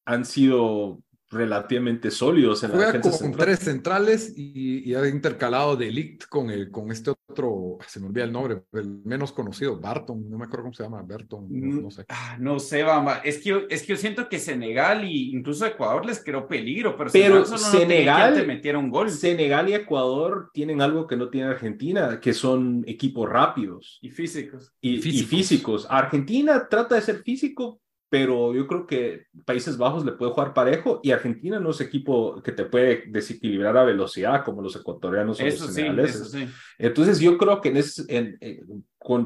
han 0.06 0.24
sido 0.24 1.00
relativamente 1.36 2.10
sólidos 2.10 2.64
en 2.64 2.72
la 2.72 2.92
defensa 2.92 3.18
con 3.18 3.32
tres 3.32 3.60
centrales 3.60 4.32
y, 4.36 4.94
ha 4.94 5.06
intercalado 5.08 5.76
de 5.76 5.90
Ligt 5.90 6.24
con, 6.28 6.50
el, 6.50 6.70
con 6.70 6.90
este 6.90 7.10
otro, 7.10 7.78
se 7.86 8.00
me 8.00 8.06
olvida 8.06 8.24
el 8.24 8.32
nombre, 8.32 8.62
el 8.72 9.02
menos 9.04 9.32
conocido, 9.32 9.78
Barton, 9.78 10.28
no 10.30 10.38
me 10.38 10.44
acuerdo 10.44 10.64
cómo 10.64 10.74
se 10.74 10.82
llama, 10.82 11.02
Barton, 11.02 11.46
no, 11.50 11.90
sé. 11.90 12.06
Ah, 12.08 12.36
no 12.40 12.58
sé, 12.58 12.82
vamos, 12.82 13.14
es 13.24 13.38
que, 13.38 13.50
yo, 13.50 13.60
es 13.68 13.82
que 13.82 13.88
yo 13.88 13.96
siento 13.96 14.28
que 14.28 14.38
Senegal 14.38 15.04
e 15.04 15.10
incluso 15.10 15.66
Ecuador 15.66 16.06
les 16.06 16.22
creó 16.22 16.48
peligro, 16.48 16.96
pero, 16.96 17.10
pero 17.12 17.44
Senegal, 17.44 18.38
no 18.38 18.46
metieron 18.46 18.90
gol. 18.90 19.10
Senegal 19.10 19.68
y 19.68 19.74
Ecuador 19.74 20.50
tienen 20.54 20.80
algo 20.80 21.06
que 21.06 21.16
no 21.16 21.28
tiene 21.28 21.48
Argentina, 21.48 22.20
que 22.20 22.32
son 22.32 22.84
equipos 22.86 23.28
rápidos. 23.28 23.98
Y 24.00 24.10
físicos. 24.10 24.72
y 24.80 24.98
físicos. 25.00 25.86
Argentina 25.90 26.66
trata 26.68 26.94
de 26.94 27.02
ser 27.02 27.22
físico, 27.22 27.80
pero 28.08 28.54
yo 28.54 28.66
creo 28.66 28.86
que 28.86 29.26
Países 29.44 29.76
Bajos 29.76 30.04
le 30.04 30.12
puede 30.12 30.32
jugar 30.32 30.54
parejo 30.54 31.00
y 31.02 31.10
Argentina 31.10 31.58
no 31.58 31.70
es 31.70 31.80
equipo 31.80 32.40
que 32.42 32.52
te 32.52 32.64
puede 32.64 33.04
desequilibrar 33.08 33.76
a 33.76 33.84
velocidad 33.84 34.44
como 34.44 34.62
los 34.62 34.76
ecuatorianos 34.76 35.40
o 35.40 35.44
los 35.44 35.74
senegaleses. 35.74 36.34
Entonces 36.78 37.18
yo 37.18 37.36
creo 37.36 37.60
que 37.60 37.70
en 37.70 37.76
ese, 37.78 38.04
en, 38.08 38.38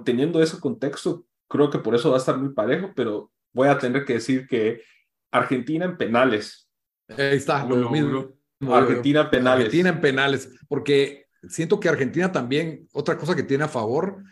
teniendo 0.05 0.43
ese 0.43 0.59
contexto, 0.59 1.27
creo 1.49 1.69
que 1.69 1.79
por 1.79 1.95
eso 1.95 2.11
va 2.11 2.17
a 2.17 2.21
estar 2.21 2.39
muy 2.39 2.55
parejo, 2.55 2.93
pero 2.97 3.31
voy 3.53 3.69
a 3.69 3.79
tener 3.79 4.05
que 4.05 4.15
decir 4.15 4.47
que 4.47 4.83
Argentina 5.31 5.85
en 5.85 5.97
penales. 5.97 6.69
Ahí 7.09 7.37
está, 7.37 7.65
lo, 7.67 7.91
mismo. 7.91 8.33
Argentina 8.61 9.23
en 9.23 9.31
penales. 9.31 9.67
Argentina 9.67 9.89
en 9.91 10.01
penales, 10.01 10.59
porque 10.69 11.27
siento 11.49 11.79
que 11.81 11.89
Argentina 11.89 12.33
también, 12.33 12.89
otra 12.93 13.19
cosa 13.19 13.35
que 13.35 13.43
tiene 13.43 13.65
a 13.65 13.69
favor, 13.69 14.23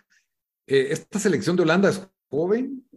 eh, 0.67 0.89
esta 0.91 1.19
selección 1.19 1.57
de 1.57 1.63
Holanda 1.63 1.89
es 1.89 2.09
joven, 2.29 2.88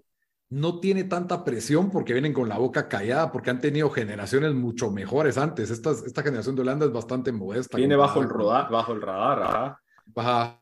no 0.51 0.81
tiene 0.81 1.05
tanta 1.05 1.45
presión 1.45 1.89
porque 1.89 2.11
vienen 2.11 2.33
con 2.33 2.49
la 2.49 2.57
boca 2.57 2.89
callada, 2.89 3.31
porque 3.31 3.49
han 3.49 3.61
tenido 3.61 3.89
generaciones 3.89 4.53
mucho 4.53 4.91
mejores 4.91 5.37
antes. 5.37 5.71
Esta, 5.71 5.91
esta 5.91 6.21
generación 6.21 6.55
de 6.55 6.61
Holanda 6.61 6.85
es 6.85 6.91
bastante 6.91 7.31
modesta. 7.31 7.77
Viene 7.77 7.95
bajo 7.95 8.21
el, 8.21 8.29
radar, 8.29 8.69
bajo 8.69 8.91
el 8.91 9.01
radar, 9.01 9.79
ajá. 10.13 10.61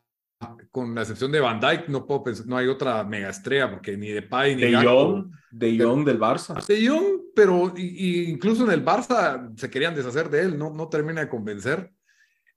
con 0.70 0.94
la 0.94 1.00
excepción 1.00 1.32
de 1.32 1.40
Van 1.40 1.58
Dijk, 1.58 1.88
no 1.88 2.06
puedo 2.06 2.22
pensar, 2.22 2.46
no 2.46 2.56
hay 2.56 2.68
otra 2.68 3.02
mega 3.02 3.30
estrella, 3.30 3.68
porque 3.68 3.96
ni 3.96 4.10
de 4.10 4.22
Pai 4.22 4.54
ni 4.54 4.62
de 4.62 4.76
Jong, 4.76 5.28
de 5.50 5.76
Jong 5.76 6.04
del 6.04 6.20
Barça. 6.20 6.64
De 6.64 6.88
Jong, 6.88 7.22
pero 7.34 7.72
incluso 7.76 8.62
en 8.62 8.70
el 8.70 8.84
Barça 8.84 9.52
se 9.56 9.68
querían 9.68 9.96
deshacer 9.96 10.30
de 10.30 10.42
él, 10.42 10.56
no, 10.56 10.70
no 10.70 10.88
termina 10.88 11.22
de 11.22 11.28
convencer. 11.28 11.90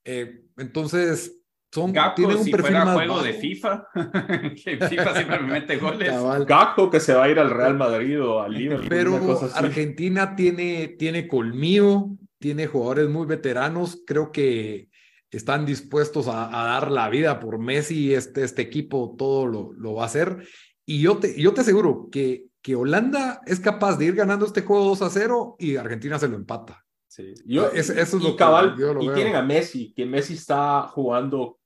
Eh, 0.03 0.45
entonces, 0.57 1.42
son, 1.73 1.91
tienen 2.15 2.37
un 2.37 2.43
si 2.43 2.51
perfil 2.51 2.75
fuera 2.75 2.93
juego 2.93 3.23
de 3.23 3.33
FIFA, 3.33 3.87
que 4.63 4.77
FIFA 4.77 5.15
siempre 5.15 5.39
me 5.39 5.53
mete 5.53 5.77
goles. 5.77 6.13
Gajo 6.45 6.91
que 6.91 6.99
se 6.99 7.15
va 7.15 7.23
a 7.23 7.29
ir 7.29 7.39
al 7.39 7.49
Real 7.49 7.75
Madrid 7.75 8.21
o 8.21 8.41
al 8.41 8.53
Liverpool. 8.53 8.89
Pero 8.89 9.39
Argentina 9.55 10.35
tiene, 10.35 10.89
tiene 10.99 11.27
colmillo, 11.27 12.09
tiene 12.37 12.67
jugadores 12.67 13.09
muy 13.09 13.25
veteranos, 13.25 14.03
creo 14.05 14.31
que 14.31 14.89
están 15.31 15.65
dispuestos 15.65 16.27
a, 16.27 16.47
dar 16.51 16.91
la 16.91 17.09
vida 17.09 17.39
por 17.39 17.57
Messi, 17.57 18.13
este, 18.13 18.43
este 18.43 18.61
equipo 18.61 19.15
todo 19.17 19.47
lo, 19.47 19.73
lo 19.73 19.95
va 19.95 20.03
a 20.03 20.05
hacer. 20.05 20.47
Y 20.85 21.01
yo 21.01 21.17
te, 21.17 21.41
yo 21.41 21.55
te 21.55 21.61
aseguro 21.61 22.07
que, 22.11 22.49
que 22.61 22.75
Holanda 22.75 23.41
es 23.47 23.59
capaz 23.59 23.97
de 23.97 24.05
ir 24.05 24.13
ganando 24.13 24.45
este 24.45 24.61
juego 24.61 24.85
2 24.89 25.01
a 25.01 25.09
0 25.09 25.55
y 25.57 25.77
Argentina 25.77 26.19
se 26.19 26.27
lo 26.27 26.35
empata. 26.35 26.85
Sí. 27.07 27.33
Yo, 27.45 27.71
eso 27.71 27.93
es 27.93 28.13
lo 28.13 28.35
cabal, 28.35 28.75
y 29.01 29.09
tienen 29.09 29.35
a 29.35 29.41
Messi, 29.41 29.91
que 29.95 30.05
Messi 30.05 30.33
está 30.33 30.83
jugando 30.83 31.59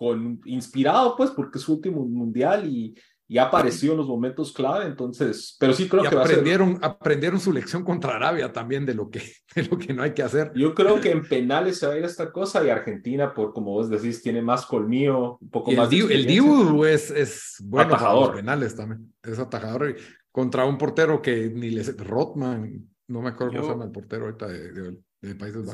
con, 0.00 0.40
inspirado, 0.46 1.14
pues, 1.14 1.30
porque 1.30 1.58
es 1.58 1.64
su 1.64 1.74
último 1.74 2.06
mundial 2.06 2.66
y, 2.66 2.94
y 3.28 3.36
ha 3.36 3.44
aparecido 3.44 3.92
en 3.92 3.98
los 3.98 4.08
momentos 4.08 4.50
clave, 4.50 4.86
entonces, 4.86 5.58
pero 5.60 5.74
sí 5.74 5.90
creo 5.90 6.02
que 6.02 6.16
aprendieron, 6.16 6.78
aprendieron 6.80 7.38
su 7.38 7.52
lección 7.52 7.84
contra 7.84 8.16
Arabia 8.16 8.50
también 8.50 8.86
de 8.86 8.94
lo, 8.94 9.10
que, 9.10 9.20
de 9.54 9.64
lo 9.64 9.76
que 9.76 9.92
no 9.92 10.02
hay 10.02 10.14
que 10.14 10.22
hacer. 10.22 10.52
Yo 10.54 10.74
creo 10.74 11.02
que 11.02 11.10
en 11.10 11.28
penales 11.28 11.78
se 11.78 11.86
va 11.86 11.92
a 11.92 11.98
ir 11.98 12.04
esta 12.04 12.32
cosa 12.32 12.64
y 12.64 12.70
Argentina, 12.70 13.34
por 13.34 13.52
como 13.52 13.72
vos 13.72 13.90
decís, 13.90 14.22
tiene 14.22 14.40
más 14.40 14.64
colmillo, 14.64 15.36
un 15.38 15.50
poco 15.50 15.70
más. 15.72 15.92
El, 15.92 16.10
el 16.10 16.26
Dibu 16.26 16.82
es, 16.86 17.10
es 17.10 17.56
bueno 17.62 17.94
atajador. 17.94 18.28
los 18.28 18.36
penales 18.36 18.74
también, 18.74 19.12
es 19.22 19.38
atajador 19.38 19.96
contra 20.32 20.64
un 20.64 20.78
portero 20.78 21.20
que 21.20 21.50
ni 21.50 21.68
les 21.68 21.94
Rotman, 21.98 22.88
no 23.08 23.20
me 23.20 23.28
acuerdo 23.28 23.52
cómo 23.52 23.64
se 23.64 23.70
llama 23.70 23.84
el 23.84 23.90
portero 23.90 24.24
ahorita 24.24 24.48
de, 24.48 24.72
de, 24.72 24.96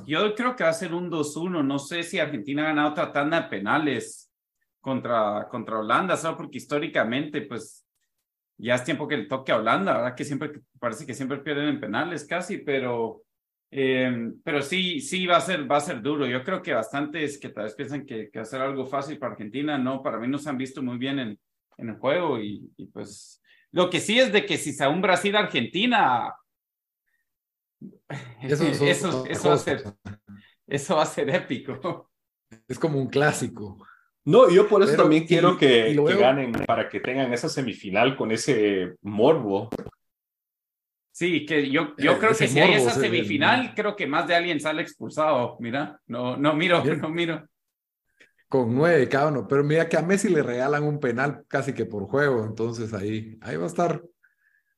yo 0.06 0.34
creo 0.34 0.56
que 0.56 0.64
va 0.64 0.70
a 0.70 0.74
ser 0.74 0.92
un 0.92 1.10
2-1. 1.10 1.64
No 1.64 1.78
sé 1.78 2.02
si 2.02 2.18
Argentina 2.18 2.62
ha 2.62 2.66
ganado 2.66 2.90
otra 2.90 3.12
tanda 3.12 3.42
de 3.42 3.48
penales 3.48 4.30
contra, 4.80 5.46
contra 5.48 5.78
Holanda, 5.78 6.16
solo 6.16 6.36
porque 6.36 6.58
históricamente, 6.58 7.42
pues 7.42 7.86
ya 8.58 8.74
es 8.74 8.84
tiempo 8.84 9.06
que 9.06 9.16
le 9.16 9.26
toque 9.26 9.52
a 9.52 9.58
Holanda, 9.58 9.94
¿verdad? 9.94 10.14
Que 10.14 10.24
siempre 10.24 10.52
parece 10.78 11.06
que 11.06 11.14
siempre 11.14 11.38
pierden 11.38 11.68
en 11.68 11.80
penales 11.80 12.24
casi, 12.24 12.58
pero, 12.58 13.22
eh, 13.70 14.32
pero 14.42 14.62
sí, 14.62 15.00
sí 15.00 15.26
va 15.26 15.36
a 15.36 15.40
ser, 15.40 15.70
va 15.70 15.76
a 15.76 15.80
ser 15.80 16.02
duro. 16.02 16.26
Yo 16.26 16.42
creo 16.42 16.62
que 16.62 16.74
bastantes 16.74 17.38
que 17.38 17.50
tal 17.50 17.64
vez 17.64 17.74
piensan 17.74 18.04
que, 18.04 18.30
que 18.30 18.44
ser 18.44 18.60
algo 18.60 18.86
fácil 18.86 19.18
para 19.18 19.32
Argentina, 19.32 19.78
no, 19.78 20.02
para 20.02 20.18
mí 20.18 20.26
no 20.26 20.38
se 20.38 20.48
han 20.48 20.58
visto 20.58 20.82
muy 20.82 20.98
bien 20.98 21.18
en, 21.18 21.38
en 21.78 21.88
el 21.88 21.96
juego 21.96 22.40
y, 22.40 22.70
y 22.76 22.86
pues 22.86 23.42
lo 23.72 23.90
que 23.90 24.00
sí 24.00 24.18
es 24.18 24.32
de 24.32 24.46
que 24.46 24.56
si 24.56 24.72
sea 24.72 24.88
un 24.88 25.02
Brasil-Argentina, 25.02 26.32
eso, 28.42 28.64
eso, 28.84 29.48
va 29.48 29.54
a 29.54 29.58
ser, 29.58 29.84
eso 30.66 30.96
va 30.96 31.02
a 31.02 31.06
ser 31.06 31.30
épico. 31.30 32.10
Es 32.68 32.78
como 32.78 32.98
un 32.98 33.08
clásico. 33.08 33.78
No, 34.24 34.50
yo 34.50 34.68
por 34.68 34.82
eso 34.82 34.96
también 34.96 35.24
quiero 35.24 35.56
que, 35.56 35.94
ganen 36.18 36.52
para 36.66 36.88
que 36.88 36.98
tengan 36.98 37.32
esa 37.32 37.48
semifinal 37.48 38.16
con 38.16 38.32
ese 38.32 38.96
morbo. 39.02 39.70
Sí, 41.12 41.46
que 41.46 41.70
yo, 41.70 41.94
yo 41.96 42.12
eh, 42.12 42.18
creo 42.18 42.34
que 42.34 42.48
si 42.48 42.58
hay 42.58 42.74
esa 42.74 42.90
semifinal, 42.90 43.72
creo 43.74 43.94
que 43.94 44.06
más 44.06 44.26
de 44.26 44.34
alguien 44.34 44.60
sale 44.60 44.82
expulsado. 44.82 45.56
Mira, 45.60 46.00
no, 46.08 46.36
no 46.36 46.54
miro, 46.54 46.84
no 46.84 47.08
miro. 47.08 47.46
Con 48.48 48.74
nueve 48.74 49.08
cada 49.08 49.28
uno, 49.28 49.46
pero 49.46 49.64
mira 49.64 49.88
que 49.88 49.96
a 49.96 50.02
Messi 50.02 50.28
le 50.28 50.42
regalan 50.42 50.82
un 50.82 51.00
penal 51.00 51.44
casi 51.48 51.72
que 51.72 51.86
por 51.86 52.06
juego, 52.06 52.44
entonces 52.44 52.92
ahí, 52.94 53.38
ahí 53.40 53.56
va 53.56 53.64
a 53.64 53.68
estar 53.68 54.02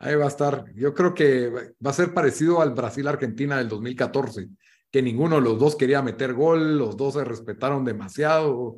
Ahí 0.01 0.15
va 0.15 0.27
a 0.27 0.29
estar. 0.29 0.65
Yo 0.75 0.95
creo 0.95 1.13
que 1.15 1.51
va 1.85 1.91
a 1.91 1.93
ser 1.93 2.15
parecido 2.15 2.61
al 2.61 2.73
Brasil-Argentina 2.73 3.59
del 3.59 3.69
2014, 3.69 4.49
que 4.91 5.03
ninguno 5.03 5.37
de 5.37 5.43
los 5.43 5.59
dos 5.59 5.77
quería 5.77 6.03
meter 6.03 6.35
gol, 6.35 6.79
los 6.79 6.97
dos 6.97 7.15
se 7.15 7.25
respetaron 7.25 7.85
demasiado 7.85 8.77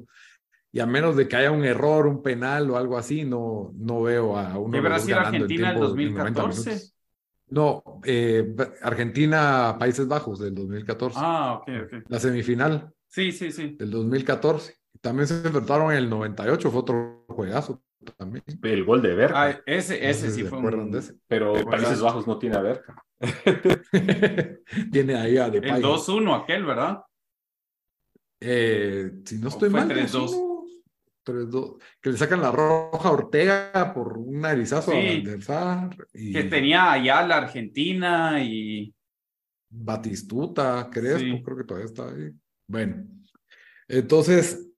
y 0.72 0.80
a 0.80 0.87
menos 0.87 1.16
de 1.16 1.28
que 1.28 1.37
haya 1.37 1.50
un 1.50 1.64
error, 1.64 2.06
un 2.06 2.22
penal 2.22 2.70
o 2.70 2.76
algo 2.76 2.96
así, 2.96 3.24
no, 3.24 3.72
no 3.74 4.02
veo 4.02 4.38
a 4.38 4.56
uno 4.56 4.72
de 4.72 4.80
Brasil-Argentina 4.80 5.72
en 5.72 5.80
2014? 5.80 6.92
No, 7.48 7.83
eh, 8.04 8.54
Argentina-Países 8.80 10.06
Bajos 10.06 10.38
del 10.38 10.54
2014. 10.54 11.18
Ah, 11.20 11.61
ok, 11.61 11.68
ok. 11.85 12.04
La 12.09 12.20
semifinal. 12.20 12.92
Sí, 13.09 13.33
sí, 13.33 13.50
sí. 13.50 13.76
Del 13.76 13.90
2014. 13.90 14.76
También 15.00 15.26
se 15.26 15.35
enfrentaron 15.35 15.90
en 15.90 15.98
el 15.98 16.09
98, 16.09 16.70
fue 16.70 16.80
otro 16.80 17.24
juegazo 17.28 17.83
también. 18.16 18.44
El 18.62 18.84
gol 18.84 19.02
de 19.02 19.14
Berca. 19.14 19.42
Ah, 19.42 19.60
ese, 19.66 20.08
ese 20.08 20.30
sí 20.30 20.44
fue 20.44 20.58
un... 20.58 20.96
ese. 20.96 21.14
Pero 21.26 21.54
Países 21.64 22.00
Bajos 22.00 22.26
no 22.26 22.38
tiene 22.38 22.56
a 22.56 22.60
Berca. 22.60 23.04
tiene 24.92 25.14
ahí 25.14 25.36
a 25.36 25.50
Depay. 25.50 25.72
El 25.72 25.82
2-1 25.82 26.42
aquel, 26.42 26.64
¿verdad? 26.64 27.02
Eh, 28.40 29.10
si 29.24 29.38
no 29.38 29.48
estoy 29.48 29.70
mal. 29.70 29.88
3-2 29.88 30.50
que 32.00 32.10
le 32.10 32.16
sacan 32.16 32.40
la 32.40 32.50
roja 32.50 33.08
a 33.08 33.12
Ortega 33.12 33.92
por 33.94 34.18
un 34.18 34.40
narizazo 34.40 34.92
sí, 34.92 35.22
y... 36.14 36.32
Que 36.32 36.44
tenía 36.44 36.92
allá 36.92 37.26
la 37.26 37.38
Argentina 37.38 38.42
y. 38.42 38.92
Batistuta, 39.68 40.88
Crespo, 40.90 41.42
creo 41.44 41.56
que 41.56 41.64
todavía 41.64 41.86
está 41.86 42.08
ahí. 42.08 42.32
Bueno, 42.66 43.06
entonces, 43.86 44.69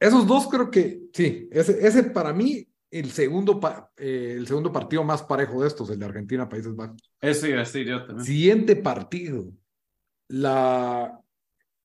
esos 0.00 0.26
dos 0.26 0.48
creo 0.48 0.70
que 0.70 1.02
sí, 1.12 1.48
ese, 1.52 1.86
ese 1.86 2.04
para 2.04 2.32
mí, 2.32 2.66
el 2.90 3.10
segundo, 3.10 3.60
eh, 3.98 4.34
el 4.38 4.46
segundo 4.46 4.72
partido 4.72 5.04
más 5.04 5.22
parejo 5.22 5.60
de 5.60 5.68
estos, 5.68 5.90
el 5.90 5.98
de 5.98 6.06
Argentina, 6.06 6.48
Países 6.48 6.74
Bajos. 6.74 7.12
Iba 7.22 7.56
a 7.56 7.58
decir 7.60 7.86
yo 7.86 8.04
también. 8.04 8.24
Siguiente 8.24 8.76
partido. 8.76 9.52
La. 10.28 11.20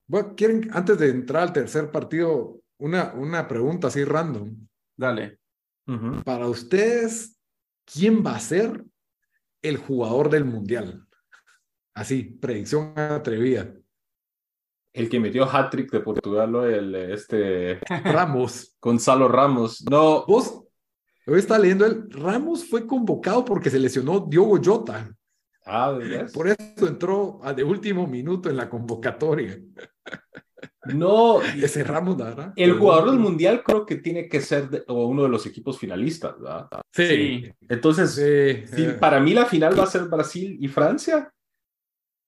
Bueno, 0.08 0.34
¿quieren, 0.34 0.68
antes 0.72 0.98
de 0.98 1.10
entrar 1.10 1.42
al 1.42 1.52
tercer 1.52 1.90
partido, 1.90 2.60
una, 2.78 3.12
una 3.14 3.46
pregunta 3.46 3.88
así 3.88 4.02
random. 4.02 4.66
Dale. 4.96 5.38
Para 6.24 6.48
ustedes, 6.48 7.36
¿quién 7.84 8.24
va 8.24 8.34
a 8.34 8.40
ser 8.40 8.84
el 9.62 9.76
jugador 9.76 10.30
del 10.30 10.44
mundial? 10.44 11.06
Así, 11.94 12.24
predicción 12.24 12.92
atrevida. 12.96 13.72
El 14.96 15.10
que 15.10 15.20
metió 15.20 15.44
hat-trick 15.44 15.90
de 15.90 16.00
Portugal, 16.00 16.54
el 16.64 16.94
este 16.94 17.78
Ramos. 18.04 18.74
Gonzalo 18.80 19.28
Ramos. 19.28 19.84
No. 19.90 20.24
Vos, 20.26 20.62
hoy 21.26 21.38
está 21.38 21.58
leyendo 21.58 21.84
él. 21.84 22.08
Ramos 22.08 22.64
fue 22.64 22.86
convocado 22.86 23.44
porque 23.44 23.68
se 23.68 23.78
lesionó 23.78 24.20
Diogo 24.20 24.58
Jota. 24.64 25.14
Ah, 25.66 25.98
Por 26.32 26.48
eso 26.48 26.86
entró 26.86 27.40
a 27.42 27.52
de 27.52 27.62
último 27.62 28.06
minuto 28.06 28.48
en 28.48 28.56
la 28.56 28.68
convocatoria. 28.68 29.60
No. 30.94 31.42
Ese 31.42 31.82
Ramos, 31.82 32.16
¿verdad? 32.16 32.52
El 32.54 32.74
jugador 32.74 33.10
del 33.10 33.18
mundial 33.18 33.64
creo 33.64 33.84
que 33.84 33.96
tiene 33.96 34.28
que 34.28 34.40
ser 34.40 34.84
uno 34.86 35.24
de 35.24 35.28
los 35.28 35.44
equipos 35.44 35.78
finalistas, 35.78 36.40
¿verdad? 36.40 36.68
Sí. 36.92 37.52
Entonces, 37.68 38.16
eh. 38.22 38.96
para 39.00 39.18
mí 39.18 39.34
la 39.34 39.46
final 39.46 39.76
va 39.76 39.82
a 39.82 39.88
ser 39.88 40.04
Brasil 40.04 40.56
y 40.60 40.68
Francia. 40.68 41.32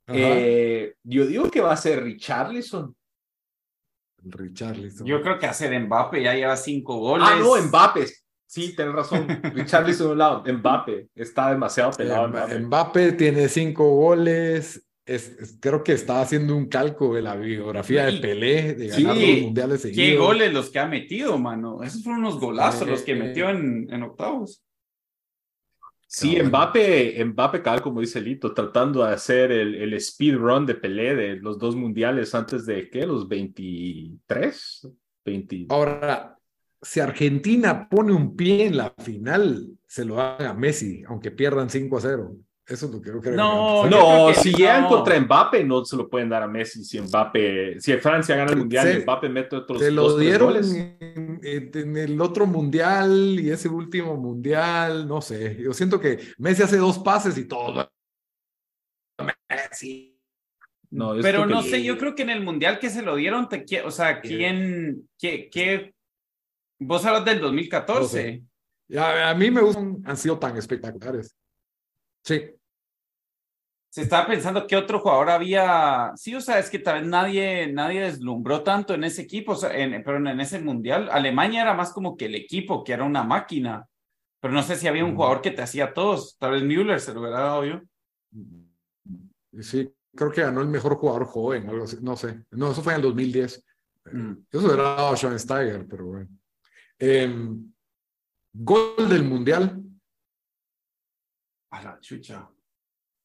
Eh, 0.08 0.94
yo 1.02 1.26
digo 1.26 1.50
que 1.50 1.60
va 1.60 1.72
a 1.72 1.76
ser 1.76 2.02
Richarlison. 2.02 2.94
Richarlison. 4.22 5.06
Yo 5.06 5.22
creo 5.22 5.38
que 5.38 5.46
va 5.46 5.52
a 5.52 5.54
ser 5.54 5.78
Mbappe, 5.78 6.22
ya 6.22 6.34
lleva 6.34 6.56
cinco 6.56 6.98
goles. 6.98 7.28
Ah, 7.30 7.36
no, 7.38 7.56
Mbappe. 7.56 8.06
Sí, 8.46 8.74
tienes 8.74 8.94
razón. 8.94 9.28
Richarlison 9.54 10.08
a 10.08 10.12
un 10.12 10.18
lado. 10.18 10.44
Mbappe. 10.46 11.08
Está 11.14 11.50
demasiado 11.50 11.92
pelado. 11.92 12.28
Mbappe. 12.28 12.58
Mbappe 12.60 13.12
tiene 13.12 13.48
cinco 13.48 13.88
goles 13.90 14.82
creo 15.60 15.82
que 15.82 15.92
estaba 15.92 16.20
haciendo 16.20 16.54
un 16.54 16.66
calco 16.66 17.14
de 17.14 17.22
la 17.22 17.34
biografía 17.34 18.06
de 18.06 18.18
Pelé, 18.18 18.74
de 18.74 18.88
ganar 18.88 19.16
los 19.16 19.40
mundiales 19.40 19.82
seguidos. 19.82 20.04
Qué 20.04 20.16
goles 20.16 20.52
los 20.52 20.70
que 20.70 20.78
ha 20.78 20.86
metido, 20.86 21.38
mano. 21.38 21.82
Esos 21.82 22.02
fueron 22.02 22.24
unos 22.24 22.38
golazos 22.38 22.86
los 22.86 23.02
que 23.02 23.14
metió 23.14 23.48
en, 23.48 23.88
en 23.90 24.02
octavos. 24.02 24.62
Sí, 26.10 26.40
Mbappe, 26.42 27.22
Mbappe, 27.22 27.62
como 27.82 28.00
dice 28.00 28.22
Lito, 28.22 28.54
tratando 28.54 29.04
de 29.04 29.12
hacer 29.12 29.52
el, 29.52 29.74
el 29.74 29.92
speed 29.92 30.36
run 30.36 30.64
de 30.64 30.74
Pelé 30.74 31.14
de 31.14 31.36
los 31.36 31.58
dos 31.58 31.76
mundiales 31.76 32.34
antes 32.34 32.64
de, 32.64 32.88
¿qué? 32.88 33.06
Los 33.06 33.28
23, 33.28 34.88
20. 35.22 35.66
Ahora, 35.68 36.38
si 36.80 37.00
Argentina 37.00 37.90
pone 37.90 38.14
un 38.14 38.34
pie 38.34 38.66
en 38.66 38.78
la 38.78 38.94
final, 38.96 39.78
se 39.86 40.06
lo 40.06 40.18
haga 40.18 40.54
Messi, 40.54 41.02
aunque 41.06 41.30
pierdan 41.30 41.68
5 41.68 41.98
a 41.98 42.00
0. 42.00 42.36
Eso 42.68 42.84
es 42.84 42.92
lo 42.92 43.00
que 43.00 43.08
yo 43.08 43.20
creo. 43.20 43.34
No, 43.34 43.86
no, 43.88 44.34
si 44.34 44.52
llegan 44.52 44.86
contra 44.88 45.18
Mbappe, 45.18 45.64
no 45.64 45.86
se 45.86 45.96
lo 45.96 46.06
pueden 46.06 46.28
dar 46.28 46.42
a 46.42 46.46
Messi. 46.46 46.84
Si 46.84 47.00
Mbappe, 47.00 47.80
si 47.80 47.96
Francia 47.96 48.36
gana 48.36 48.52
el 48.52 48.58
mundial, 48.58 49.02
Mbappe 49.04 49.30
mete 49.30 49.56
otros. 49.56 49.80
Se 49.80 49.90
lo 49.90 50.18
dieron 50.18 50.54
en, 50.62 51.40
en, 51.42 51.96
el 51.96 52.20
otro 52.20 52.46
mundial 52.46 53.40
y 53.40 53.48
ese 53.48 53.70
último 53.70 54.18
mundial, 54.18 55.08
no 55.08 55.22
sé. 55.22 55.56
Yo 55.58 55.72
siento 55.72 55.98
que 55.98 56.18
Messi 56.36 56.62
hace 56.62 56.76
dos 56.76 56.98
pases 56.98 57.38
y 57.38 57.48
todo. 57.48 57.90
Messi. 59.48 60.20
No, 60.90 61.14
Pero 61.22 61.46
no 61.46 61.62
sé, 61.62 61.82
yo 61.82 61.96
creo 61.96 62.14
que 62.14 62.22
en 62.22 62.30
el 62.30 62.42
mundial 62.42 62.78
que 62.78 62.90
se 62.90 63.00
lo 63.00 63.16
dieron, 63.16 63.48
te, 63.48 63.64
o 63.82 63.90
sea, 63.90 64.20
¿quién, 64.20 65.08
qué, 65.18 65.48
qué? 65.50 65.94
Vos 66.78 67.04
hablas 67.06 67.24
del 67.24 67.40
2014. 67.40 68.42
a 68.98 69.34
mí 69.34 69.50
me 69.50 69.62
gustan, 69.62 70.02
han 70.04 70.16
sido 70.18 70.38
tan 70.38 70.54
espectaculares. 70.58 71.34
Sí 72.24 72.57
se 73.90 74.02
estaba 74.02 74.26
pensando 74.26 74.66
qué 74.66 74.76
otro 74.76 75.00
jugador 75.00 75.30
había. 75.30 76.12
Sí, 76.16 76.34
o 76.34 76.40
sea, 76.40 76.58
es 76.58 76.68
que 76.68 76.78
tal 76.78 77.00
vez 77.00 77.08
nadie, 77.08 77.72
nadie 77.72 78.02
deslumbró 78.02 78.62
tanto 78.62 78.94
en 78.94 79.04
ese 79.04 79.22
equipo, 79.22 79.52
o 79.52 79.56
sea, 79.56 79.76
en, 79.76 80.02
pero 80.04 80.18
en 80.18 80.40
ese 80.40 80.60
mundial. 80.60 81.08
Alemania 81.10 81.62
era 81.62 81.74
más 81.74 81.92
como 81.92 82.16
que 82.16 82.26
el 82.26 82.34
equipo, 82.34 82.84
que 82.84 82.92
era 82.92 83.04
una 83.04 83.24
máquina. 83.24 83.88
Pero 84.40 84.54
no 84.54 84.62
sé 84.62 84.76
si 84.76 84.86
había 84.86 85.04
un 85.04 85.16
jugador 85.16 85.40
que 85.40 85.50
te 85.50 85.62
hacía 85.62 85.92
todos. 85.94 86.36
Tal 86.38 86.52
vez 86.52 86.62
Müller 86.62 87.00
se 87.00 87.12
lo 87.12 87.20
hubiera 87.20 87.40
dado 87.40 87.64
yo. 87.64 87.80
Sí, 89.60 89.92
creo 90.14 90.30
que 90.30 90.42
ganó 90.42 90.60
el 90.60 90.68
mejor 90.68 90.96
jugador 90.96 91.24
joven, 91.24 91.68
algo 91.68 91.84
así. 91.84 91.96
No 92.02 92.14
sé. 92.14 92.44
No, 92.50 92.70
eso 92.70 92.82
fue 92.82 92.92
en 92.92 92.96
el 92.96 93.02
2010. 93.02 93.64
Mm. 94.12 94.32
Eso 94.50 94.66
hubiera 94.66 94.82
dado 94.82 95.08
a 95.08 95.16
Schoensteiger, 95.16 95.86
pero 95.88 96.06
bueno. 96.06 96.28
Em, 96.98 97.72
gol 98.52 99.08
del 99.08 99.24
mundial. 99.24 99.82
A 101.70 101.82
la 101.82 102.00
chucha. 102.00 102.48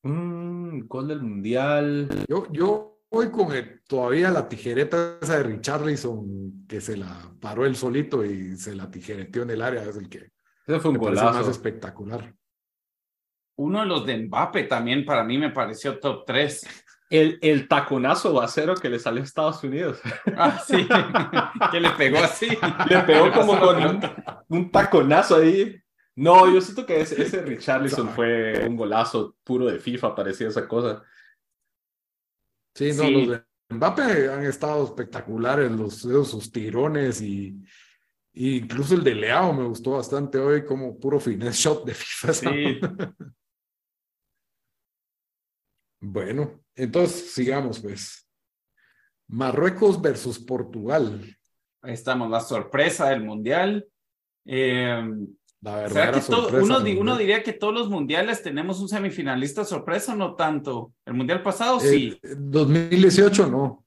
Mmm, 0.04 0.88
gol 0.88 1.08
del 1.08 1.22
mundial. 1.22 2.08
Yo, 2.28 2.48
yo 2.52 3.00
voy 3.10 3.32
con 3.32 3.50
todavía 3.88 4.32
la 4.32 4.48
tijereta 4.50 5.18
esa 5.22 5.38
de 5.38 5.44
Richarlison, 5.44 6.66
que 6.68 6.82
se 6.82 6.98
la 6.98 7.32
paró 7.40 7.66
él 7.66 7.76
solito 7.76 8.26
y 8.26 8.58
se 8.58 8.76
la 8.76 8.90
tijereteó 8.90 9.44
en 9.44 9.52
el 9.52 9.62
área, 9.62 9.84
es 9.84 9.96
el 9.98 10.10
que 10.10 10.32
Ese 10.68 10.80
fue 10.80 10.92
un 10.92 10.98
golazo. 10.98 11.34
más 11.40 11.48
espectacular. 11.48 12.34
Uno 13.56 13.82
de 13.82 13.86
los 13.86 14.06
de 14.06 14.18
Mbappe 14.18 14.64
también 14.64 15.06
para 15.06 15.24
mí 15.24 15.38
me 15.38 15.52
pareció 15.52 16.00
top 16.00 16.26
3. 16.26 16.84
El, 17.10 17.38
el 17.44 17.68
taconazo 17.68 18.42
acero 18.42 18.74
que 18.74 18.90
le 18.90 18.98
salió 18.98 19.22
a 19.22 19.26
Estados 19.26 19.64
Unidos. 19.64 20.02
Ah, 20.36 20.60
sí, 20.66 20.88
que 21.72 21.80
le 21.80 21.92
pegó 21.92 22.18
así. 22.18 22.48
Le 22.90 23.00
pegó 23.02 23.32
como 23.34 23.60
con 23.60 24.02
un 24.48 24.72
taconazo 24.72 25.36
ahí. 25.36 25.83
No, 26.16 26.52
yo 26.54 26.62
siento 26.62 26.86
que 26.86 27.02
ese, 27.02 27.22
ese 27.22 27.42
Richarlison 27.42 28.10
fue 28.10 28.68
un 28.68 28.76
golazo 28.76 29.36
puro 29.44 29.66
de 29.66 29.80
FIFA, 29.80 30.14
parecía 30.14 30.48
esa 30.48 30.68
cosa. 30.68 31.04
Sí, 32.76 32.92
no, 32.94 33.10
los 33.10 33.30
de 33.30 33.44
Mbappé 33.70 34.30
han 34.30 34.46
estado 34.46 34.86
espectaculares, 34.86 35.72
los, 35.72 35.98
sus 35.98 36.52
tirones 36.52 37.22
y, 37.22 37.60
incluso 38.34 38.96
el 38.96 39.04
de 39.04 39.16
Leao 39.16 39.54
me 39.54 39.66
gustó 39.66 39.92
bastante 39.92 40.38
hoy 40.38 40.66
como 40.66 41.00
puro 41.00 41.20
finesse 41.20 41.58
shot 41.58 41.86
de 41.86 41.94
FIFA. 41.94 42.34
Sí. 42.34 42.80
bueno, 46.02 46.64
entonces 46.76 47.34
sigamos 47.34 47.80
pues. 47.80 48.20
Marruecos 49.28 50.00
versus 50.00 50.38
Portugal. 50.38 51.36
Ahí 51.82 51.94
estamos, 51.94 52.30
la 52.30 52.40
sorpresa 52.40 53.10
del 53.10 53.24
Mundial. 53.24 53.88
Eh, 54.46 55.02
uno, 57.00 57.18
diría 57.18 57.44
que 57.44 57.54
todos 57.54 57.74
los 57.74 57.90
mundiales 57.90 58.42
tenemos 58.42 58.80
un 58.82 58.90
semifinalista 58.90 59.64
sorpresa, 59.64 60.16
no 60.16 60.36
tanto. 60.36 60.94
El 61.06 61.14
mundial 61.14 61.42
pasado 61.42 61.80
sí. 61.80 62.20
2018 62.38 63.48
no. 63.48 63.86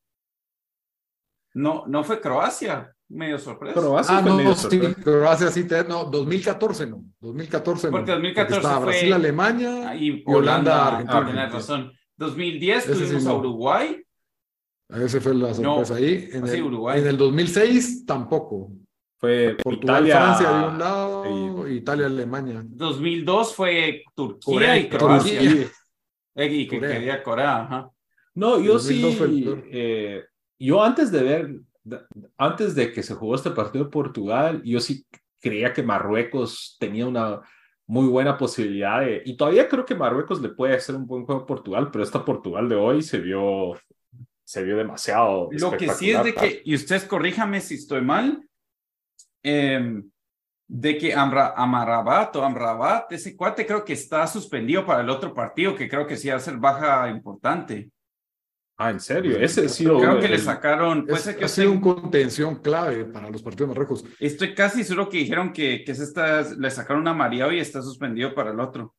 No, 1.55 1.85
no 1.87 2.05
fue 2.05 2.21
Croacia, 2.21 2.95
medio 3.09 3.39
sorpresa. 3.39 3.81
Croacia 3.81 4.19
ah, 4.19 4.23
no, 4.23 4.55
sí, 4.55 4.79
Croacia 5.03 5.51
sí, 5.51 5.67
no, 5.89 6.05
2014 6.05 6.87
no, 6.87 7.03
2014 7.21 7.89
Porque 7.89 8.13
2014 8.13 8.57
estaba 8.57 8.77
fue 8.77 8.87
Brasil, 8.87 9.13
Alemania 9.13 9.95
y 9.97 10.23
Holanda, 10.27 10.99
Argentina. 10.99 11.49
razón. 11.49 11.93
2010 12.19 12.87
tuvimos 12.87 13.27
a 13.27 13.35
Uruguay. 13.35 14.03
Ese 14.89 15.21
fue 15.21 15.35
la 15.35 15.53
sorpresa 15.53 15.97
ahí. 15.97 16.29
En, 16.33 16.47
el, 16.47 16.63
Uruguay. 16.63 17.01
en 17.01 17.07
el 17.07 17.17
2006 17.17 18.07
tampoco. 18.07 18.71
Fue 19.19 19.57
Portugal, 19.63 20.07
Italia, 20.07 20.17
Francia 20.17 20.51
de 20.51 20.69
un 20.69 20.79
lado, 20.79 21.69
y, 21.69 21.77
Italia, 21.77 22.07
Alemania. 22.07 22.63
2002 22.65 23.55
fue 23.55 24.05
Turquía 24.15 24.79
y 24.79 24.89
Croacia. 24.89 25.41
Y 26.39 26.69
que 26.69 26.79
quería 26.79 27.23
Corea, 27.23 27.63
ajá. 27.63 27.91
No, 28.35 28.61
yo 28.61 28.79
sí. 28.79 29.03
Eh, 29.73 30.23
yo 30.59 30.85
antes 30.85 31.11
de 31.11 31.23
ver 31.23 31.51
antes 32.37 32.75
de 32.75 32.93
que 32.93 33.03
se 33.03 33.15
jugó 33.15 33.35
este 33.35 33.51
partido 33.51 33.85
de 33.85 33.91
Portugal, 33.91 34.63
yo 34.65 34.81
sí 34.81 35.07
creía 35.41 35.73
que 35.73 35.83
Marruecos 35.83 36.77
tenía 36.79 37.07
una 37.07 37.41
muy 37.87 38.09
buena 38.09 38.37
posibilidad 38.37 39.01
de, 39.01 39.23
y 39.25 39.37
todavía 39.37 39.69
creo 39.69 39.85
que 39.85 39.95
Marruecos 39.95 40.41
le 40.41 40.49
puede 40.49 40.75
hacer 40.75 40.97
un 40.97 41.07
buen 41.07 41.25
juego 41.25 41.43
a 41.43 41.47
Portugal, 41.47 41.91
pero 41.93 42.03
esta 42.03 42.25
Portugal 42.25 42.69
de 42.69 42.75
hoy 42.75 43.03
se 43.03 43.19
vio, 43.19 43.79
se 44.45 44.65
vio 44.65 44.77
demasiado. 44.77 45.49
Lo 45.53 45.71
que 45.77 45.89
sí 45.91 46.11
es 46.11 46.25
de 46.25 46.35
que, 46.35 46.63
y 46.65 46.75
ustedes 46.75 47.05
corríjame 47.05 47.61
si 47.61 47.77
estoy 47.77 48.01
mal, 48.01 48.46
eh, 49.43 50.03
de 50.69 50.99
que 50.99 51.15
Amra, 51.15 51.55
Amarabat 51.57 52.35
o 52.37 52.45
Amrabat, 52.45 53.13
ese 53.13 53.37
cuate 53.37 53.67
creo 53.67 53.85
que 53.85 53.93
está 53.93 54.27
suspendido 54.27 54.85
para 54.85 55.03
el 55.03 55.11
otro 55.11 55.33
partido, 55.33 55.75
que 55.75 55.89
creo 55.89 56.07
que 56.07 56.17
sí 56.17 56.29
va 56.29 56.37
a 56.37 56.41
ser 56.41 56.57
baja 56.57 57.09
importante. 57.09 57.91
Ah, 58.79 58.91
¿en 58.91 59.01
serio? 59.01 59.39
Ese 59.39 59.71
sí 59.71 59.85
Creo 59.85 60.21
que 60.21 60.29
le 60.29 60.39
sacaron. 60.39 61.07
Puede 61.07 61.37
que 61.37 61.47
ha 61.47 61.49
sido 61.49 61.73
un 61.73 61.81
contención 61.81 62.57
clave 62.57 63.07
para 63.07 63.31
los 63.31 63.43
partidos 63.43 63.69
de 63.69 63.75
Marruecos. 63.75 64.05
Estoy 64.21 64.55
casi 64.55 64.85
seguro 64.85 65.09
que 65.09 65.19
dijeron 65.19 65.53
que, 65.53 65.83
que 65.83 65.93
esta, 65.93 66.43
le 66.43 66.71
sacaron 66.71 67.01
una 67.01 67.15
María 67.15 67.51
y 67.55 67.59
está 67.59 67.81
suspendido 67.81 68.35
para 68.35 68.51
el 68.51 68.61
otro. 68.61 68.95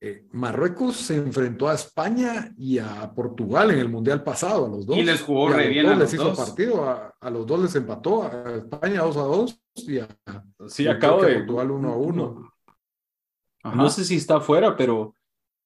Eh, 0.00 0.28
Marruecos 0.30 0.96
se 0.96 1.16
enfrentó 1.16 1.68
a 1.68 1.74
España 1.74 2.54
y 2.56 2.78
a 2.78 3.12
Portugal 3.12 3.72
en 3.72 3.80
el 3.80 3.88
Mundial 3.88 4.22
pasado, 4.22 4.66
a 4.66 4.68
los 4.68 4.86
dos. 4.86 4.96
Y 4.96 5.02
les 5.02 5.20
jugó 5.22 5.48
re 5.48 5.68
bien 5.68 5.86
a 5.86 5.90
los 5.90 5.98
les 5.98 6.14
hizo 6.14 6.34
partido, 6.34 6.88
a, 6.88 7.30
los 7.30 7.44
dos 7.44 7.60
les 7.60 7.74
empató, 7.74 8.22
a 8.22 8.56
España 8.56 9.02
2 9.02 9.16
a 9.16 9.22
2 9.22 9.60
y 9.88 9.98
a, 9.98 10.08
sí, 10.68 10.86
acabo 10.86 11.22
de 11.22 11.34
Portugal 11.38 11.70
1 11.72 11.92
a 11.92 11.96
1. 11.96 12.52
No 13.74 13.90
sé 13.90 14.04
si 14.04 14.16
está 14.16 14.36
afuera, 14.36 14.76
pero 14.76 15.14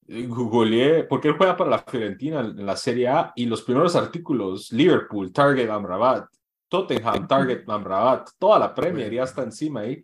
googleé, 0.09 1.05
porque 1.05 1.29
él 1.29 1.37
juega 1.37 1.57
para 1.57 1.71
la 1.71 1.79
Fiorentina 1.79 2.41
en 2.41 2.65
la 2.65 2.77
Serie 2.77 3.09
A 3.09 3.33
y 3.37 3.45
los 3.45 3.63
primeros 3.63 3.95
artículos, 3.97 4.73
Liverpool, 4.73 5.31
Target 5.31 5.69
Amrabat, 5.69 6.27
Tottenham, 6.69 7.29
Target 7.29 7.65
Amrabat, 7.69 8.31
toda 8.39 8.59
la 8.59 8.75
Premier 8.75 9.13
ya 9.13 9.25
está 9.25 9.43
encima 9.43 9.81
ahí. 9.81 10.03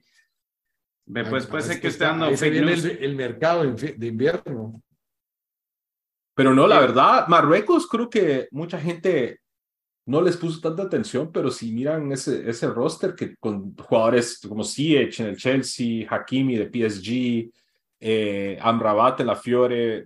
Después 1.09 1.47
puede 1.47 1.63
ser 1.63 1.81
que 1.81 1.89
esté 1.89 2.05
dando 2.05 2.27
el, 2.27 3.15
mercado 3.17 3.65
de 3.65 4.07
invierno. 4.07 4.83
Pero 6.35 6.55
no, 6.55 6.67
la 6.67 6.81
verdad, 6.81 7.27
Marruecos 7.29 7.87
creo 7.87 8.11
que 8.11 8.47
mucha 8.51 8.79
gente 8.79 9.41
no 10.05 10.21
les 10.21 10.37
puso 10.37 10.61
tanta 10.61 10.83
atención, 10.83 11.33
pero 11.33 11.51
si 11.51 11.73
miran 11.73 12.13
ese, 12.13 12.49
ese 12.49 12.69
roster 12.69 13.15
que 13.15 13.37
con 13.37 13.75
jugadores 13.77 14.39
como 14.47 14.63
Ziyech 14.63 15.19
en 15.21 15.27
el 15.29 15.37
Chelsea, 15.37 16.07
Hakimi 16.09 16.57
de 16.57 16.67
PSG, 16.67 17.51
eh, 18.01 18.59
Amrabat 18.61 19.21
en 19.21 19.27
la 19.27 19.37
Fiore, 19.37 20.05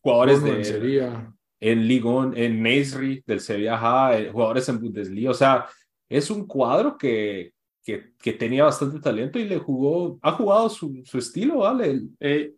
jugadores 0.00 0.42
de 0.42 1.26
en 1.60 1.88
Ligon, 1.88 2.36
en 2.36 2.62
Nasri 2.62 3.22
del 3.26 3.40
Sevilla, 3.40 4.16
eh, 4.16 4.30
jugadores 4.30 4.68
en 4.68 4.80
Bundesliga, 4.80 5.32
o 5.32 5.34
sea, 5.34 5.66
es 6.08 6.30
un 6.30 6.46
cuadro 6.46 6.96
que, 6.96 7.52
que, 7.88 8.12
que, 8.20 8.34
tenía 8.34 8.64
bastante 8.64 9.00
talento 9.00 9.38
y 9.38 9.48
le 9.48 9.56
jugó, 9.56 10.18
ha 10.20 10.32
jugado 10.32 10.68
su, 10.68 11.00
su 11.06 11.16
estilo, 11.16 11.60
¿vale? 11.60 12.02
Eh, 12.20 12.52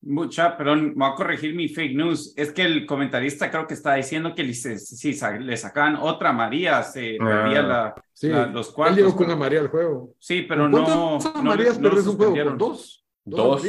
mucha, 0.00 0.56
perdón, 0.56 0.88
me 0.96 1.04
voy 1.04 1.12
a 1.12 1.14
corregir 1.14 1.54
mi 1.54 1.68
fake 1.68 1.94
news. 1.94 2.34
Es 2.36 2.50
que 2.50 2.62
el 2.62 2.84
comentarista 2.84 3.48
creo 3.48 3.68
que 3.68 3.74
está 3.74 3.94
diciendo 3.94 4.34
que 4.34 4.52
si, 4.52 5.12
le 5.38 5.56
sacaban 5.56 5.94
otra 5.94 6.32
María, 6.32 6.82
se 6.82 7.16
ah, 7.20 7.24
perdía 7.24 7.62
la, 7.62 8.46
los 8.48 8.72
cuartos. 8.72 8.98
Él 8.98 9.04
llegó 9.04 9.16
con 9.16 9.26
una 9.26 9.36
María 9.36 9.60
al 9.60 9.68
juego. 9.68 10.16
Sí, 10.18 10.42
pero 10.48 10.68
no. 10.68 11.18
no 11.20 11.42
Marías 11.44 11.78
no, 11.78 11.88
un 11.88 12.16
juego? 12.16 12.34
¿Con 12.44 12.58
dos? 12.58 13.04
Dos. 13.24 13.62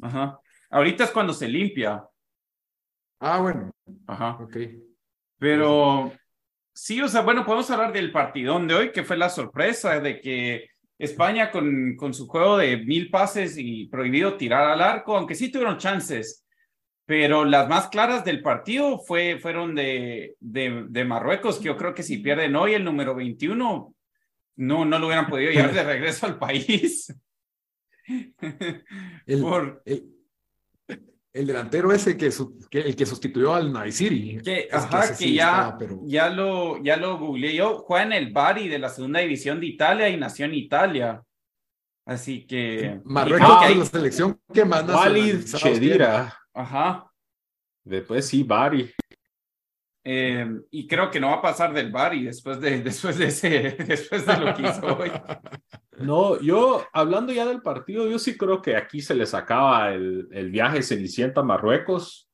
Ajá. 0.00 0.40
Ahorita 0.70 1.04
es 1.04 1.10
cuando 1.10 1.34
se 1.34 1.46
limpia. 1.46 2.02
Ah, 3.20 3.38
bueno. 3.42 3.70
Ajá. 4.06 4.38
Ok. 4.40 4.56
Pero 5.38 6.10
sí, 6.78 7.00
o 7.00 7.08
sea, 7.08 7.22
bueno, 7.22 7.44
podemos 7.44 7.68
hablar 7.70 7.92
del 7.92 8.12
partidón 8.12 8.68
de 8.68 8.74
hoy, 8.74 8.92
que 8.92 9.02
fue 9.02 9.16
la 9.16 9.28
sorpresa 9.28 9.98
de 9.98 10.20
que 10.20 10.68
España 10.96 11.50
con, 11.50 11.96
con 11.96 12.14
su 12.14 12.28
juego 12.28 12.56
de 12.56 12.76
mil 12.78 13.10
pases 13.10 13.56
y 13.58 13.86
prohibido 13.86 14.36
tirar 14.36 14.70
al 14.70 14.80
arco, 14.80 15.16
aunque 15.16 15.34
sí 15.34 15.50
tuvieron 15.50 15.78
chances, 15.78 16.46
pero 17.04 17.44
las 17.44 17.68
más 17.68 17.88
claras 17.88 18.24
del 18.24 18.42
partido 18.42 19.00
fue, 19.00 19.38
fueron 19.40 19.74
de, 19.74 20.36
de, 20.38 20.86
de 20.88 21.04
Marruecos, 21.04 21.58
que 21.58 21.64
yo 21.64 21.76
creo 21.76 21.94
que 21.94 22.04
si 22.04 22.18
pierden 22.18 22.54
hoy 22.54 22.74
el 22.74 22.84
número 22.84 23.14
21, 23.14 23.94
no, 24.56 24.84
no 24.84 24.98
lo 24.98 25.06
hubieran 25.06 25.28
podido 25.28 25.50
llevar 25.50 25.74
de 25.74 25.82
regreso 25.84 26.26
al 26.26 26.38
país. 26.38 27.12
El, 29.26 29.44
el, 29.84 30.17
delantero 31.32 31.92
ese 31.92 32.16
que, 32.16 32.30
que, 32.70 32.80
el 32.80 32.96
que 32.96 33.06
sustituyó 33.06 33.54
al 33.54 33.72
Naisiri. 33.72 34.40
Que, 34.42 34.68
ajá, 34.70 35.16
que, 35.16 35.32
ya, 35.32 35.76
ya, 36.04 36.30
lo, 36.30 36.82
ya 36.82 36.96
lo 36.96 37.18
googleé 37.18 37.54
yo. 37.54 37.78
Juega 37.78 38.04
en 38.04 38.12
el 38.12 38.32
Bari 38.32 38.68
de 38.68 38.78
la 38.78 38.88
segunda 38.88 39.20
división 39.20 39.60
de 39.60 39.66
Italia 39.66 40.08
y 40.08 40.16
nació 40.16 40.46
en 40.46 40.54
Italia. 40.54 41.22
Así 42.06 42.46
que. 42.46 43.00
Marruecos 43.04 43.70
es 43.70 43.76
la 43.76 43.84
selección 43.84 44.40
que 44.52 44.64
más 44.64 44.88
Walid 44.88 45.44
Chedira. 45.44 46.34
Ajá. 46.54 47.10
Después 47.84 48.26
sí, 48.26 48.42
Bari. 48.42 48.90
Eh, 50.04 50.46
y 50.70 50.86
creo 50.86 51.10
que 51.10 51.20
no 51.20 51.28
va 51.28 51.34
a 51.34 51.42
pasar 51.42 51.74
del 51.74 51.92
Bari 51.92 52.24
después 52.24 52.58
de, 52.60 52.80
después 52.82 53.18
de, 53.18 53.26
ese, 53.26 53.76
después 53.86 54.24
de 54.24 54.36
lo 54.38 54.54
que 54.54 54.62
hizo 54.62 54.96
hoy. 54.96 55.12
No, 56.00 56.40
yo, 56.40 56.84
hablando 56.92 57.32
ya 57.32 57.46
del 57.46 57.62
partido, 57.62 58.08
yo 58.08 58.18
sí 58.18 58.36
creo 58.36 58.62
que 58.62 58.76
aquí 58.76 59.00
se 59.00 59.14
les 59.14 59.34
acaba 59.34 59.92
el, 59.92 60.28
el 60.32 60.50
viaje 60.50 60.82
Cenicienta 60.82 61.40
a 61.40 61.44
Marruecos. 61.44 62.28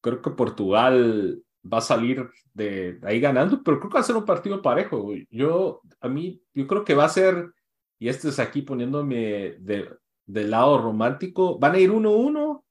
Creo 0.00 0.22
que 0.22 0.30
Portugal 0.30 1.42
va 1.64 1.78
a 1.78 1.82
salir 1.82 2.28
de 2.54 2.98
ahí 3.02 3.20
ganando, 3.20 3.62
pero 3.62 3.78
creo 3.78 3.90
que 3.90 3.94
va 3.94 4.00
a 4.00 4.04
ser 4.04 4.16
un 4.16 4.24
partido 4.24 4.62
parejo. 4.62 5.12
Yo, 5.30 5.80
a 6.00 6.08
mí, 6.08 6.42
yo 6.54 6.66
creo 6.66 6.84
que 6.84 6.94
va 6.94 7.04
a 7.04 7.08
ser, 7.08 7.52
y 7.98 8.08
este 8.08 8.28
es 8.28 8.38
aquí 8.38 8.62
poniéndome 8.62 9.56
de, 9.58 9.88
del 10.26 10.50
lado 10.50 10.78
romántico, 10.78 11.58
van 11.58 11.74
a 11.74 11.78
ir 11.78 11.90
1-1, 11.90 12.62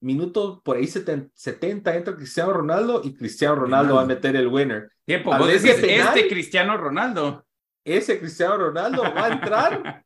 minuto 0.00 0.62
por 0.64 0.76
ahí 0.76 0.86
70, 0.86 1.94
entra 1.94 2.16
Cristiano 2.16 2.52
Ronaldo 2.52 3.02
y 3.04 3.14
Cristiano 3.14 3.54
Ronaldo 3.54 3.96
va 3.96 4.02
a 4.02 4.06
meter 4.06 4.36
el 4.36 4.48
winner. 4.48 4.90
Tiempo, 5.04 5.36
vos 5.36 5.46
decís 5.46 5.76
este 5.82 6.28
Cristiano 6.28 6.76
Ronaldo 6.76 7.44
ese 7.84 8.18
Cristiano 8.18 8.56
Ronaldo 8.56 9.02
va 9.02 9.26
a 9.26 9.32
entrar 9.32 10.04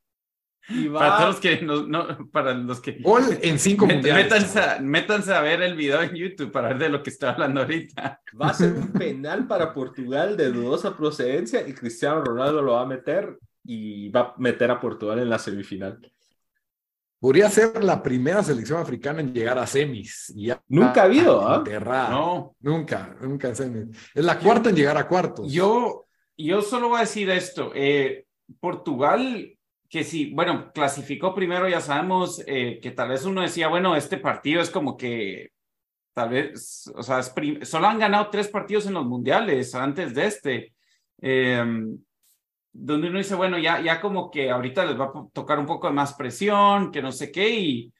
y 0.68 0.88
va 0.88 1.00
para 1.00 1.16
todos 1.18 1.28
los 1.30 1.40
que 1.40 1.62
no, 1.62 2.30
para 2.30 2.54
los 2.54 2.80
que 2.80 2.92
gol 3.00 3.24
en 3.42 3.58
cinco 3.58 3.86
mundiales. 3.86 4.24
métanse 4.24 4.60
a, 4.60 4.78
métanse 4.80 5.34
a, 5.34 5.40
ver 5.40 5.62
el 5.62 5.76
video 5.76 6.02
en 6.02 6.14
YouTube 6.14 6.50
para 6.50 6.68
ver 6.68 6.78
de 6.78 6.88
lo 6.88 7.02
que 7.02 7.10
estoy 7.10 7.28
hablando 7.28 7.60
ahorita. 7.62 8.20
Va 8.40 8.48
a 8.48 8.54
ser 8.54 8.72
un 8.72 8.92
penal 8.92 9.46
para 9.46 9.72
Portugal 9.72 10.36
de 10.36 10.50
dudosa 10.50 10.96
procedencia 10.96 11.66
y 11.66 11.72
Cristiano 11.72 12.22
Ronaldo 12.22 12.62
lo 12.62 12.72
va 12.72 12.82
a 12.82 12.86
meter 12.86 13.38
y 13.64 14.08
va 14.10 14.20
a 14.20 14.34
meter 14.38 14.70
a 14.70 14.80
Portugal 14.80 15.18
en 15.18 15.30
la 15.30 15.38
semifinal. 15.38 15.98
Podría 17.18 17.48
ser 17.48 17.82
la 17.82 18.02
primera 18.02 18.42
selección 18.42 18.78
africana 18.78 19.20
en 19.20 19.32
llegar 19.32 19.58
a 19.58 19.66
semis. 19.66 20.34
Nunca 20.68 21.02
ha 21.02 21.04
habido 21.04 21.48
¿ah? 21.48 21.64
no. 22.10 22.54
Nunca 22.60 23.16
nunca 23.18 23.48
en 23.48 23.56
semis. 23.56 24.10
Es 24.14 24.22
la 24.22 24.38
cuarta 24.38 24.68
en 24.68 24.76
llegar 24.76 24.98
a 24.98 25.08
cuartos. 25.08 25.50
Yo 25.50 26.04
yo 26.36 26.62
solo 26.62 26.88
voy 26.88 26.98
a 26.98 27.00
decir 27.00 27.30
esto. 27.30 27.72
Eh, 27.74 28.26
Portugal, 28.60 29.56
que 29.88 30.04
sí, 30.04 30.32
bueno, 30.34 30.72
clasificó 30.72 31.34
primero, 31.34 31.68
ya 31.68 31.80
sabemos 31.80 32.42
eh, 32.46 32.78
que 32.82 32.90
tal 32.90 33.10
vez 33.10 33.24
uno 33.24 33.42
decía, 33.42 33.68
bueno, 33.68 33.96
este 33.96 34.18
partido 34.18 34.60
es 34.60 34.70
como 34.70 34.96
que 34.96 35.52
tal 36.12 36.30
vez, 36.30 36.90
o 36.94 37.02
sea, 37.02 37.22
solo 37.22 37.86
han 37.86 37.98
ganado 37.98 38.30
tres 38.30 38.48
partidos 38.48 38.86
en 38.86 38.94
los 38.94 39.04
mundiales 39.04 39.74
antes 39.74 40.14
de 40.14 40.26
este. 40.26 40.74
Em, 41.20 41.98
donde 42.72 43.08
uno 43.08 43.18
dice, 43.18 43.36
bueno, 43.36 43.56
ya, 43.58 43.80
ya 43.80 44.00
como 44.00 44.30
que 44.30 44.50
ahorita 44.50 44.84
les 44.84 44.98
va 44.98 45.04
a 45.06 45.12
tocar 45.32 45.58
un 45.58 45.66
poco 45.66 45.86
de 45.86 45.92
más 45.92 46.14
presión, 46.14 46.90
que 46.90 47.00
no 47.00 47.12
sé 47.12 47.30
qué, 47.30 47.50
y 47.50 47.92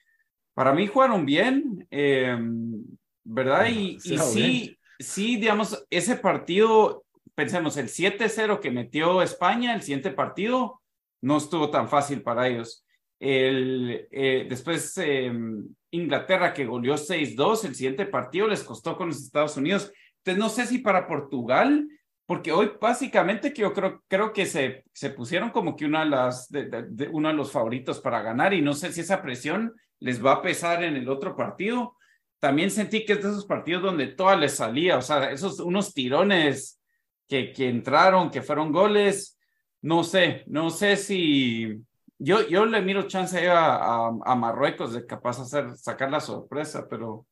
para 0.53 0.73
mí 0.73 0.87
jugaron 0.87 1.25
bien, 1.25 1.87
em, 1.89 2.83
¿verdad? 3.23 3.67
Y, 3.67 3.97
y 4.03 4.17
sí, 4.17 4.77
sí, 4.99 5.37
digamos, 5.37 5.85
ese 5.89 6.17
partido 6.17 7.04
pensemos, 7.35 7.77
el 7.77 7.89
7-0 7.89 8.59
que 8.59 8.71
metió 8.71 9.21
España, 9.21 9.75
el 9.75 9.81
siguiente 9.81 10.11
partido, 10.11 10.81
no 11.21 11.37
estuvo 11.37 11.69
tan 11.69 11.89
fácil 11.89 12.21
para 12.21 12.47
ellos. 12.47 12.85
El, 13.19 14.07
eh, 14.11 14.45
después 14.49 14.97
em, 14.97 15.67
Inglaterra 15.91 16.53
que 16.53 16.65
goleó 16.65 16.95
6-2, 16.95 17.65
el 17.65 17.75
siguiente 17.75 18.05
partido 18.05 18.47
les 18.47 18.63
costó 18.63 18.97
con 18.97 19.07
los 19.07 19.21
Estados 19.21 19.57
Unidos. 19.57 19.91
Entonces 20.17 20.39
no 20.39 20.49
sé 20.49 20.65
si 20.65 20.79
para 20.79 21.07
Portugal, 21.07 21.87
porque 22.25 22.51
hoy 22.51 22.71
básicamente 22.79 23.53
que 23.53 23.61
yo 23.61 23.73
creo, 23.73 24.03
creo 24.07 24.33
que 24.33 24.45
se, 24.45 24.83
se 24.93 25.09
pusieron 25.11 25.51
como 25.51 25.75
que 25.75 25.85
una 25.85 26.03
de 26.03 26.09
las, 26.09 26.49
de, 26.49 27.09
uno 27.11 27.29
de 27.29 27.35
los 27.35 27.51
favoritos 27.51 27.99
para 27.99 28.21
ganar 28.21 28.53
y 28.53 28.61
no 28.61 28.73
sé 28.73 28.91
si 28.91 29.01
esa 29.01 29.21
presión 29.21 29.73
les 29.99 30.23
va 30.23 30.33
a 30.33 30.41
pesar 30.41 30.83
en 30.83 30.95
el 30.95 31.07
otro 31.09 31.35
partido. 31.35 31.95
También 32.39 32.71
sentí 32.71 33.05
que 33.05 33.13
es 33.13 33.23
de 33.23 33.29
esos 33.29 33.45
partidos 33.45 33.83
donde 33.83 34.07
toda 34.07 34.35
les 34.35 34.55
salía, 34.55 34.97
o 34.97 35.01
sea, 35.01 35.31
esos 35.31 35.59
unos 35.59 35.93
tirones 35.93 36.79
que, 37.27 37.51
que 37.51 37.69
entraron, 37.69 38.29
que 38.29 38.41
fueron 38.41 38.71
goles. 38.71 39.37
No 39.81 40.03
sé, 40.03 40.43
no 40.47 40.69
sé 40.69 40.97
si 40.97 41.85
yo, 42.17 42.47
yo 42.47 42.65
le 42.65 42.81
miro 42.81 43.03
chance 43.03 43.47
a, 43.49 44.07
a, 44.07 44.35
Marruecos 44.35 44.93
de 44.93 45.05
capaz 45.05 45.39
hacer, 45.39 45.77
sacar 45.77 46.09
la 46.09 46.19
sorpresa, 46.19 46.87
pero 46.89 47.27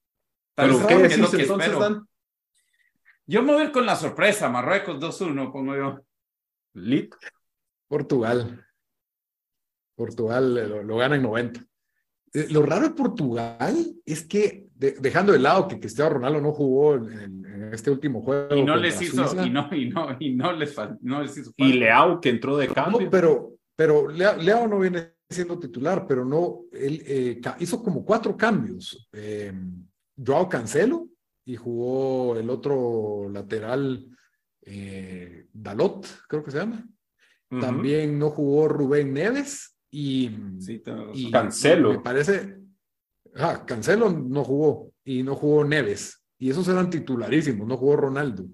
tal 0.53 0.71
vez 0.71 1.13
es 1.13 1.17
lo 1.17 1.31
que 1.31 1.41
espero. 1.43 2.07
Yo 3.25 3.41
me 3.41 3.53
voy 3.53 3.61
a 3.61 3.65
ir 3.65 3.71
con 3.71 3.85
la 3.85 3.95
sorpresa, 3.95 4.49
Marruecos 4.49 4.99
2-1, 4.99 5.51
como 5.51 5.75
yo. 5.75 5.99
Lit. 6.73 7.15
Portugal. 7.87 8.65
Portugal 9.95 10.69
lo, 10.69 10.83
lo 10.83 10.97
gana 10.97 11.15
en 11.15 11.21
90. 11.23 11.65
Eh, 12.33 12.47
lo 12.49 12.63
raro 12.63 12.89
de 12.89 12.95
Portugal 12.95 13.95
es 14.05 14.25
que, 14.27 14.67
dejando 14.91 15.31
de 15.31 15.39
lado 15.39 15.67
que 15.67 15.79
Cristiano 15.79 16.11
Ronaldo 16.11 16.41
no 16.41 16.51
jugó 16.51 16.95
en, 16.95 17.71
este 17.71 17.89
último 17.89 18.21
juego. 18.21 18.55
Y 18.55 18.63
no 18.63 18.75
les 18.75 19.01
hizo, 19.01 19.23
y 19.43 19.49
no, 19.49 19.69
y 19.73 19.89
no, 19.89 20.17
y 20.19 20.35
no 20.35 20.53
les, 20.53 20.75
no 21.01 21.21
les 21.23 21.37
hizo. 21.37 21.51
Y 21.57 21.73
Leao 21.73 22.19
que 22.21 22.29
entró 22.29 22.57
de 22.57 22.67
cambio. 22.67 23.09
pero, 23.09 23.53
pero 23.75 24.09
Leao, 24.09 24.67
no 24.67 24.79
viene 24.79 25.13
siendo 25.29 25.57
titular, 25.57 26.05
pero 26.07 26.23
no, 26.23 26.61
él 26.71 27.01
eh, 27.05 27.41
hizo 27.59 27.81
como 27.81 28.05
cuatro 28.05 28.37
cambios. 28.37 29.09
Eh, 29.13 29.53
Joao 30.15 30.47
Cancelo 30.47 31.07
y 31.45 31.55
jugó 31.55 32.37
el 32.37 32.49
otro 32.49 33.29
lateral, 33.29 34.05
eh, 34.61 35.47
Dalot, 35.51 36.07
creo 36.27 36.43
que 36.43 36.51
se 36.51 36.59
llama. 36.59 36.85
También 37.59 38.17
no 38.17 38.31
jugó 38.31 38.67
Rubén 38.67 39.13
Neves 39.13 39.77
y, 39.91 40.31
Cancelo. 41.31 41.93
Me 41.93 41.99
parece. 41.99 42.62
Ah, 43.35 43.65
Cancelo 43.65 44.09
no 44.09 44.43
jugó 44.43 44.91
y 45.03 45.23
no 45.23 45.35
jugó 45.35 45.63
Neves. 45.63 46.23
Y 46.37 46.49
esos 46.49 46.67
eran 46.67 46.89
titularísimos, 46.89 47.67
no 47.67 47.77
jugó 47.77 47.95
Ronaldo. 47.95 48.45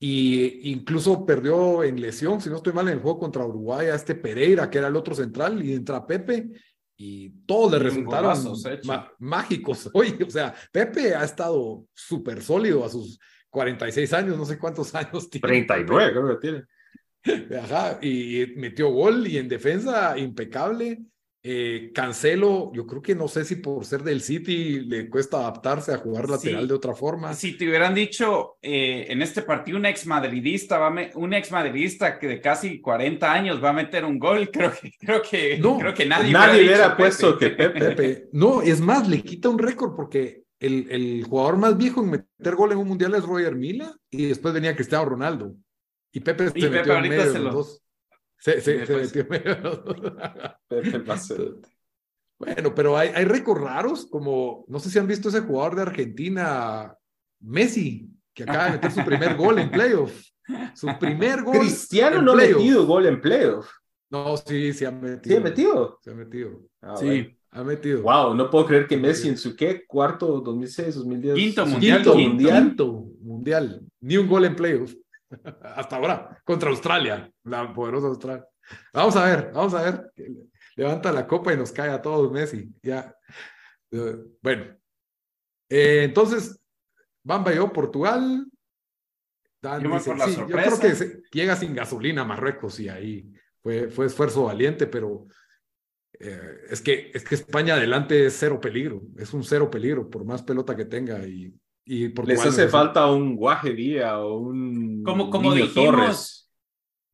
Y 0.00 0.70
incluso 0.70 1.26
perdió 1.26 1.82
en 1.82 2.00
lesión, 2.00 2.40
si 2.40 2.48
no 2.48 2.56
estoy 2.56 2.72
mal, 2.72 2.86
en 2.88 2.94
el 2.94 3.00
juego 3.00 3.18
contra 3.18 3.44
Uruguay 3.44 3.88
a 3.88 3.96
este 3.96 4.14
Pereira, 4.14 4.70
que 4.70 4.78
era 4.78 4.86
el 4.88 4.96
otro 4.96 5.14
central, 5.14 5.64
y 5.64 5.72
entra 5.72 6.06
Pepe, 6.06 6.50
y 6.96 7.30
todos 7.46 7.72
le 7.72 7.78
resultaron 7.78 8.36
mágicos 9.18 9.90
hoy. 9.94 10.16
O 10.24 10.30
sea, 10.30 10.54
Pepe 10.70 11.14
ha 11.14 11.24
estado 11.24 11.84
súper 11.94 12.42
sólido 12.42 12.84
a 12.84 12.88
sus 12.88 13.18
46 13.50 14.12
años, 14.12 14.36
no 14.36 14.44
sé 14.44 14.58
cuántos 14.58 14.94
años 14.94 15.28
tiene. 15.30 15.48
39 15.48 16.12
creo 16.12 16.28
que 16.28 16.46
tiene. 16.46 16.64
Ajá, 17.60 17.98
y 18.00 18.54
metió 18.56 18.90
gol 18.90 19.26
y 19.26 19.38
en 19.38 19.48
defensa 19.48 20.16
impecable. 20.18 21.02
Eh, 21.50 21.92
Cancelo, 21.94 22.70
yo 22.74 22.86
creo 22.86 23.00
que 23.00 23.14
no 23.14 23.26
sé 23.26 23.42
si 23.42 23.56
por 23.56 23.82
ser 23.86 24.02
del 24.02 24.20
City 24.20 24.80
le 24.80 25.08
cuesta 25.08 25.38
adaptarse 25.38 25.94
a 25.94 25.96
jugar 25.96 26.28
lateral 26.28 26.68
de 26.68 26.74
otra 26.74 26.94
forma. 26.94 27.32
Si 27.32 27.56
te 27.56 27.66
hubieran 27.66 27.94
dicho 27.94 28.58
eh, 28.60 29.06
en 29.08 29.22
este 29.22 29.40
partido 29.40 29.78
un 29.78 29.86
ex 29.86 30.06
madridista, 30.06 30.76
va 30.76 30.94
un 31.14 31.32
ex 31.32 31.50
madridista 31.50 32.18
que 32.18 32.26
de 32.26 32.42
casi 32.42 32.82
40 32.82 33.32
años 33.32 33.64
va 33.64 33.70
a 33.70 33.72
meter 33.72 34.04
un 34.04 34.18
gol, 34.18 34.50
creo 34.52 34.72
que, 34.78 34.92
creo 35.00 35.22
que, 35.22 35.58
no, 35.58 35.78
creo 35.78 35.94
que 35.94 36.04
nadie, 36.04 36.32
nadie 36.32 36.66
hubiera, 36.66 36.94
puesto 36.94 37.38
que 37.38 37.48
Pepe. 37.48 38.28
No, 38.32 38.60
es 38.60 38.82
más, 38.82 39.08
le 39.08 39.22
quita 39.22 39.48
un 39.48 39.58
récord 39.58 39.96
porque 39.96 40.42
el, 40.60 40.86
el, 40.90 41.24
jugador 41.24 41.56
más 41.56 41.78
viejo 41.78 42.02
en 42.02 42.10
meter 42.10 42.56
gol 42.56 42.72
en 42.72 42.78
un 42.78 42.88
mundial 42.88 43.14
es 43.14 43.22
Roger 43.22 43.56
Mila 43.56 43.96
y 44.10 44.26
después 44.26 44.52
venía 44.52 44.76
Cristiano 44.76 45.06
Ronaldo. 45.06 45.54
Y 46.12 46.20
Pepe 46.20 46.50
se 46.50 46.68
metió 46.68 46.94
en 46.94 47.08
medio 47.08 47.32
de 47.32 47.38
los 47.38 47.54
dos. 47.54 47.82
Se, 48.38 48.60
se, 48.60 48.76
metió 48.86 49.26
medio 49.28 49.84
Bueno, 52.38 52.74
pero 52.74 52.96
hay, 52.96 53.10
hay 53.14 53.24
récords 53.24 53.60
raros, 53.60 54.06
como 54.06 54.64
no 54.68 54.78
sé 54.78 54.90
si 54.90 54.98
han 54.98 55.08
visto 55.08 55.28
ese 55.28 55.40
jugador 55.40 55.76
de 55.76 55.82
Argentina, 55.82 56.96
Messi, 57.40 58.08
que 58.32 58.44
acaba 58.44 58.66
de 58.66 58.72
meter 58.72 58.90
su 58.92 59.04
primer 59.04 59.36
gol 59.36 59.58
en 59.58 59.70
playoff. 59.70 60.12
Su 60.74 60.88
primer 60.98 61.42
gol. 61.42 61.58
Cristiano 61.58 62.22
no 62.22 62.32
ha 62.32 62.36
metido 62.36 62.86
gol 62.86 63.06
en 63.06 63.20
playoff. 63.20 63.68
No, 64.10 64.36
sí, 64.36 64.72
sí 64.72 64.84
ha 64.84 64.90
metido. 64.90 65.20
¿Sí 65.22 65.36
ha 65.36 65.40
metido? 65.40 65.98
Se 66.00 66.10
ha 66.10 66.14
metido. 66.14 66.60
Ah, 66.80 66.96
sí. 66.96 67.34
Ha 67.50 67.64
metido. 67.64 68.02
Wow, 68.02 68.34
no 68.34 68.50
puedo 68.50 68.66
creer 68.66 68.86
que 68.86 68.96
Messi 68.96 69.28
en 69.28 69.36
su 69.36 69.56
qué 69.56 69.84
cuarto, 69.86 70.40
2006, 70.40 70.94
2010. 70.96 71.34
Quinto 71.34 71.66
mundial. 71.66 72.02
Quinto, 72.02 72.16
mundial. 72.16 72.62
Quinto 72.62 73.06
mundial. 73.20 73.80
Ni 74.00 74.16
un 74.16 74.28
gol 74.28 74.44
en 74.44 74.56
playoff. 74.56 74.94
Hasta 75.62 75.96
ahora, 75.96 76.40
contra 76.44 76.70
Australia, 76.70 77.30
la 77.44 77.72
poderosa 77.72 78.08
Australia. 78.08 78.46
Vamos 78.92 79.16
a 79.16 79.24
ver, 79.24 79.52
vamos 79.52 79.74
a 79.74 79.82
ver. 79.82 80.12
Levanta 80.76 81.12
la 81.12 81.26
copa 81.26 81.52
y 81.52 81.56
nos 81.56 81.72
cae 81.72 81.90
a 81.90 82.02
todos 82.02 82.30
Messi. 82.30 82.72
Ya. 82.82 83.14
Eh, 83.90 84.16
bueno. 84.42 84.76
Eh, 85.68 86.04
entonces, 86.04 86.60
Bamba 87.22 87.52
yo, 87.52 87.72
Portugal. 87.72 88.46
yo, 89.62 90.46
creo 90.46 90.80
que 90.80 91.22
llega 91.32 91.56
sin 91.56 91.74
gasolina 91.74 92.22
a 92.22 92.26
Marruecos 92.26 92.80
y 92.80 92.88
ahí 92.88 93.32
fue, 93.62 93.88
fue 93.88 94.06
esfuerzo 94.06 94.44
valiente, 94.44 94.86
pero 94.86 95.26
eh, 96.20 96.60
es, 96.70 96.80
que, 96.80 97.10
es 97.12 97.24
que 97.24 97.34
España 97.34 97.74
adelante 97.74 98.26
es 98.26 98.36
cero 98.38 98.60
peligro, 98.60 99.02
es 99.16 99.32
un 99.34 99.44
cero 99.44 99.70
peligro, 99.70 100.08
por 100.08 100.24
más 100.24 100.42
pelota 100.42 100.74
que 100.74 100.84
tenga 100.84 101.26
y 101.26 101.52
y 101.88 102.12
Les 102.26 102.44
hace 102.44 102.68
falta 102.68 103.06
un 103.06 103.34
Guaje 103.34 103.72
Día 103.72 104.18
o 104.18 104.38
un. 104.38 105.02
Como, 105.02 105.30
como 105.30 105.54
dijimos, 105.54 106.50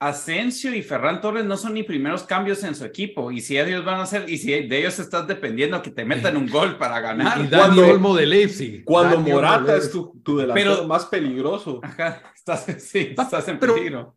Asensio 0.01 0.75
y 0.75 0.83
Ferran 0.83 1.21
Torres 1.21 1.45
no 1.45 1.57
son 1.57 1.75
ni 1.75 1.85
primeros 1.85 2.25
cambios 2.25 2.65
en 2.65 2.75
su 2.75 2.85
equipo. 2.85 3.31
Y 3.31 3.41
si 3.41 3.57
ellos 3.57 3.85
van 3.85 4.01
a 4.01 4.03
hacer, 4.03 4.29
y 4.29 4.37
si 4.37 4.49
de 4.67 4.79
ellos 4.79 4.99
estás 4.99 5.29
dependiendo 5.29 5.81
que 5.81 5.93
te 5.93 6.05
metan 6.05 6.37
un 6.37 6.49
gol 6.49 6.77
para 6.77 7.01
ganar. 7.01 7.41
Y 7.41 7.47
Dani 7.47 7.79
Olmo 7.79 8.17
de 8.17 8.27
Leipzig. 8.27 8.85
Cuando 8.85 9.21
Morata 9.21 9.77
es 9.77 9.93
tu, 9.93 10.21
tu 10.25 10.39
delantero 10.39 10.89
más 10.89 11.07
peligroso. 11.07 11.79
Ajá, 11.83 12.23
estás, 12.35 12.67
sí, 12.79 13.15
estás 13.17 13.47
en 13.47 13.61
peligro. 13.61 14.17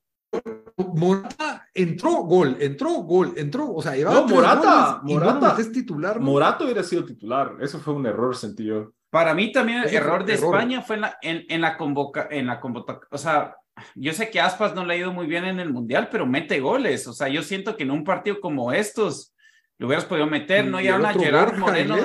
Morata 0.76 1.68
entró 1.74 2.24
gol, 2.24 2.58
entró 2.60 2.90
gol, 3.04 3.34
entró, 3.38 3.74
o 3.74 3.82
sea, 3.82 3.96
no, 3.96 4.28
Morata, 4.28 5.02
Morata 5.04 5.56
es 5.60 5.72
titular. 5.72 6.20
Morata 6.20 6.66
hubiera 6.66 6.84
sido 6.84 7.06
titular, 7.06 7.58
eso 7.62 7.80
fue 7.80 7.94
un 7.94 8.08
error 8.08 8.36
sentido. 8.36 8.94
Para 9.18 9.34
mí 9.34 9.52
también 9.52 9.80
el 9.80 9.96
error 9.96 10.24
de 10.24 10.34
España 10.36 10.84
fue 10.84 10.98
en 10.98 11.02
la, 11.02 11.18
en, 11.24 11.60
la 11.62 11.76
convoca, 11.76 12.28
en 12.30 12.46
la 12.46 12.60
convoca, 12.60 13.00
o 13.10 13.18
sea, 13.18 13.56
yo 13.96 14.14
sé 14.14 14.30
que 14.30 14.40
Aspas 14.40 14.76
no 14.76 14.86
le 14.86 14.94
ha 14.94 14.98
ido 14.98 15.12
muy 15.12 15.26
bien 15.26 15.46
en 15.46 15.60
el 15.60 15.74
Mundial, 15.74 16.08
pero 16.12 16.28
mete 16.28 16.60
goles, 16.60 17.08
o 17.08 17.14
sea, 17.14 17.28
yo 17.28 17.42
siento 17.42 17.76
que 17.76 17.82
en 17.82 17.90
un 17.90 18.04
partido 18.04 18.40
como 18.40 18.72
estos 18.72 19.34
lo 19.80 19.88
hubieras 19.88 20.06
podido 20.06 20.28
meter, 20.28 20.68
no 20.68 20.80
ya 20.80 20.98
una 20.98 21.16
Gerard 21.16 21.58
Moreno 21.58 21.98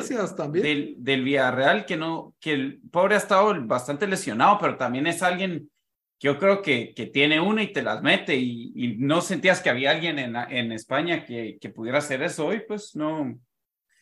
del, 0.53 0.95
del 0.97 1.23
Villarreal 1.23 1.85
que 1.85 1.99
no, 1.99 2.35
que 2.41 2.55
el 2.55 2.81
pobre 2.91 3.15
ha 3.15 3.19
estado 3.19 3.55
bastante 3.67 4.07
lesionado, 4.07 4.57
pero 4.59 4.79
también 4.79 5.07
es 5.07 5.23
alguien 5.23 5.71
que 6.19 6.29
yo 6.29 6.39
creo 6.39 6.63
que, 6.63 6.95
que 6.95 7.09
tiene 7.09 7.41
una 7.41 7.63
y 7.63 7.75
te 7.75 7.83
las 7.83 8.01
mete. 8.01 8.37
Y, 8.37 8.97
no 9.01 9.21
sentías 9.21 9.61
que 9.61 9.69
había 9.69 9.91
alguien 9.91 10.19
en, 10.19 10.35
en 10.35 10.73
España 10.73 11.27
que, 11.27 11.59
que 11.61 11.69
pudiera 11.69 11.99
hacer 11.99 12.23
eso 12.23 12.47
hoy, 12.47 12.63
pues 12.67 12.97
no. 12.97 13.39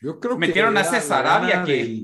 Yo 0.01 0.19
creo 0.19 0.37
Metieron 0.37 0.77
a 0.77 0.83
Cesarabia 0.83 1.63
que, 1.63 2.03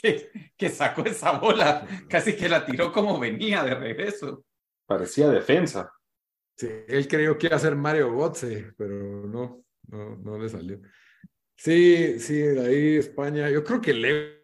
que, 0.00 0.68
sacó 0.68 1.04
esa 1.04 1.38
bola, 1.38 1.86
casi 2.08 2.34
que 2.34 2.48
la 2.48 2.64
tiró 2.64 2.92
como 2.92 3.18
venía 3.18 3.62
de 3.64 3.74
regreso. 3.74 4.44
Parecía 4.86 5.28
defensa. 5.28 5.92
Sí, 6.56 6.68
él 6.88 7.08
creyó 7.08 7.38
que 7.38 7.46
iba 7.46 7.56
a 7.56 7.60
ser 7.60 7.76
Mario 7.76 8.14
Götze, 8.16 8.72
pero 8.76 9.26
no, 9.26 9.64
no, 9.88 10.16
no 10.16 10.38
le 10.38 10.48
salió. 10.48 10.80
Sí, 11.56 12.18
sí, 12.18 12.38
de 12.38 12.60
ahí 12.60 12.96
España. 12.96 13.50
Yo 13.50 13.62
creo 13.62 13.80
que 13.80 13.90
el 13.90 14.40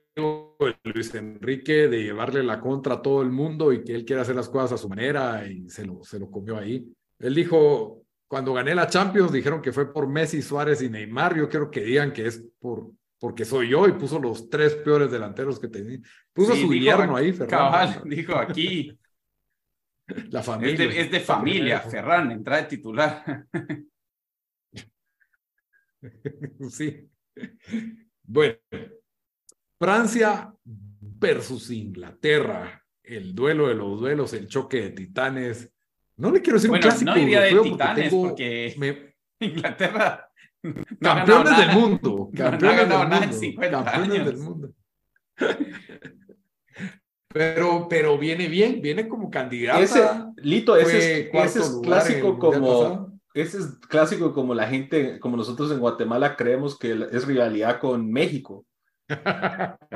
Luis 0.85 1.15
Enrique 1.15 1.89
de 1.89 2.03
llevarle 2.03 2.43
la 2.43 2.61
contra 2.61 2.95
a 2.95 3.03
todo 3.03 3.23
el 3.23 3.31
mundo 3.31 3.73
y 3.73 3.83
que 3.85 3.95
él 3.95 4.05
quiere 4.05 4.23
hacer 4.23 4.37
las 4.37 4.49
cosas 4.49 4.73
a 4.73 4.79
su 4.79 4.89
manera 4.89 5.47
y 5.47 5.69
se 5.69 5.85
lo, 5.85 6.03
se 6.03 6.19
lo 6.19 6.31
comió 6.31 6.57
ahí. 6.59 6.91
Él 7.19 7.35
dijo, 7.35 8.03
cuando 8.29 8.53
gané 8.53 8.75
la 8.75 8.89
Champions, 8.89 9.33
dijeron 9.33 9.63
que 9.63 9.73
fue 9.73 9.93
por 9.93 10.09
Messi, 10.09 10.43
Suárez 10.43 10.83
y 10.83 10.89
Neymar. 10.89 11.37
Yo 11.37 11.49
quiero 11.49 11.71
que 11.71 11.83
digan 11.83 12.13
que 12.13 12.27
es 12.27 12.45
por 12.59 12.93
porque 13.19 13.45
soy 13.45 13.71
yo 13.71 13.89
y 13.89 13.93
puso 13.93 14.19
los 14.19 14.51
tres 14.51 14.75
peores 14.75 15.11
delanteros 15.11 15.59
que 15.59 15.69
tenía. 15.69 15.99
Puso 16.33 16.55
su 16.55 16.69
Guillermo 16.69 17.17
ahí, 17.17 17.33
Ferran. 17.33 17.49
Cabal, 17.49 18.03
dijo 18.05 18.37
aquí. 18.37 18.99
La 20.31 20.43
familia. 20.43 20.85
Es 20.85 21.11
de, 21.11 21.21
familia, 21.21 21.81
Ferran, 21.91 22.31
entra 22.31 22.59
de 22.59 22.63
titular. 22.65 23.47
sí. 26.71 27.09
Bueno, 28.23 28.59
Francia 29.79 30.53
versus 30.65 31.71
Inglaterra. 31.71 32.83
El 33.03 33.35
duelo 33.35 33.69
de 33.69 33.75
los 33.75 34.01
duelos, 34.01 34.33
el 34.33 34.49
choque 34.49 34.83
de 34.83 34.91
titanes. 34.91 35.73
No 36.17 36.31
le 36.31 36.43
quiero 36.43 36.59
decir 36.59 36.71
un 36.71 36.79
clásico 36.79 37.11
no 37.11 37.17
diría 37.17 37.41
de 37.41 37.61
titanes 37.61 38.13
porque, 38.13 38.75
Inglaterra 39.39 40.26
campeones 41.01 41.59
del 41.59 41.73
mundo. 41.73 42.31
Campeones, 42.35 42.89
del, 42.89 42.99
mundo, 42.99 43.71
campeones 43.71 44.25
del 44.25 44.37
mundo. 44.39 44.71
Pero, 47.29 47.87
pero 47.89 48.17
viene 48.17 48.49
bien, 48.49 48.81
viene 48.81 49.07
como 49.09 49.31
candidato. 49.31 49.83
Ese, 49.83 50.03
Lito, 50.37 50.77
ese 50.77 51.29
es, 51.31 51.81
clásico 51.83 52.39
como. 52.39 53.21
Ese 53.35 53.59
es 53.59 53.67
clásico 53.89 54.33
como 54.33 54.55
la 54.55 54.67
gente, 54.67 55.21
como 55.21 55.37
nosotros 55.37 55.71
en 55.71 55.79
Guatemala 55.79 56.37
creemos 56.37 56.79
que 56.79 56.93
es 57.13 57.27
rivalidad 57.27 57.79
con 57.79 58.11
México. 58.11 58.65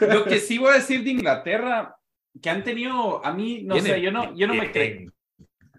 Lo 0.00 0.24
que 0.24 0.38
sí 0.38 0.58
voy 0.58 0.72
a 0.72 0.74
decir 0.74 1.02
de 1.02 1.10
Inglaterra, 1.10 1.96
que 2.42 2.50
han 2.50 2.62
tenido, 2.62 3.24
a 3.24 3.32
mí, 3.32 3.62
no 3.64 3.80
sé, 3.80 4.02
yo 4.02 4.12
no, 4.12 4.36
yo 4.36 4.46
no 4.46 4.54
me 4.54 4.70
creí. 4.70 5.06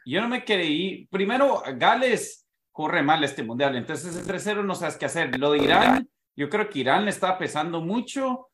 Yo 0.03 0.21
no 0.21 0.27
me 0.27 0.43
creí. 0.43 1.05
Primero, 1.11 1.61
Gales 1.77 2.40
corre 2.71 3.03
mal 3.03 3.23
este 3.23 3.43
mundial. 3.43 3.75
Entonces, 3.75 4.15
ese 4.15 4.55
3-0 4.55 4.63
no 4.63 4.75
sabes 4.75 4.97
qué 4.97 5.05
hacer. 5.05 5.37
Lo 5.37 5.51
de 5.51 5.59
Irán, 5.59 6.09
yo 6.35 6.49
creo 6.49 6.69
que 6.69 6.79
Irán 6.79 7.05
le 7.05 7.11
está 7.11 7.37
pesando 7.37 7.81
mucho. 7.81 8.47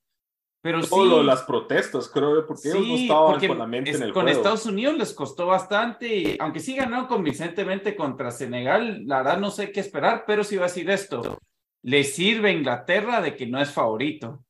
Pero 0.59 0.81
Todo 0.81 1.23
las 1.23 1.43
protestas, 1.43 2.09
creo, 2.09 2.45
porque 2.45 2.69
ellos 2.69 2.87
no 2.87 2.95
estaban 2.95 3.47
con 3.47 3.57
la 3.59 3.67
mente 3.67 3.91
en 3.91 4.01
el 4.01 4.11
Con 4.11 4.27
Estados 4.27 4.65
Unidos 4.65 4.97
les 4.97 5.13
costó 5.13 5.45
bastante, 5.45 6.35
aunque 6.39 6.59
sí 6.59 6.75
ganó 6.75 7.07
convincentemente 7.07 7.95
contra 7.95 8.31
Senegal, 8.31 9.05
la 9.05 9.17
verdad 9.17 9.37
no 9.37 9.51
sé 9.51 9.71
qué 9.71 9.79
esperar, 9.79 10.23
pero 10.25 10.43
sí 10.43 10.57
va 10.57 10.65
a 10.65 10.67
decir 10.67 10.89
esto, 10.89 11.39
le 11.83 12.03
sirve 12.03 12.49
a 12.49 12.53
Inglaterra 12.53 13.21
de 13.21 13.35
que 13.35 13.45
no 13.45 13.61
es 13.61 13.71
favorito, 13.71 14.43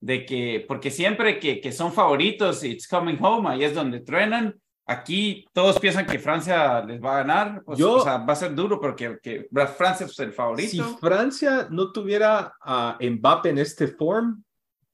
de 0.00 0.24
que, 0.24 0.64
porque 0.66 0.90
siempre 0.90 1.38
que, 1.38 1.60
que 1.60 1.70
son 1.70 1.92
favoritos, 1.92 2.64
it's 2.64 2.88
coming 2.88 3.18
home, 3.20 3.48
ahí 3.48 3.62
es 3.62 3.74
donde 3.74 4.00
truenan, 4.00 4.58
aquí 4.86 5.46
todos 5.52 5.78
piensan 5.78 6.06
que 6.06 6.18
Francia 6.18 6.84
les 6.84 7.02
va 7.02 7.14
a 7.14 7.18
ganar, 7.18 7.62
pues, 7.64 7.80
o 7.80 8.00
sea, 8.00 8.18
va 8.18 8.32
a 8.32 8.36
ser 8.36 8.54
duro 8.54 8.80
porque 8.80 9.18
que 9.22 9.48
Francia 9.76 10.06
es 10.06 10.18
el 10.18 10.32
favorito. 10.32 10.70
Si 10.70 10.80
Francia 11.00 11.68
no 11.70 11.92
tuviera 11.92 12.54
a 12.60 12.98
Mbappé 13.00 13.50
en 13.50 13.58
este 13.58 13.88
form, 13.88 14.42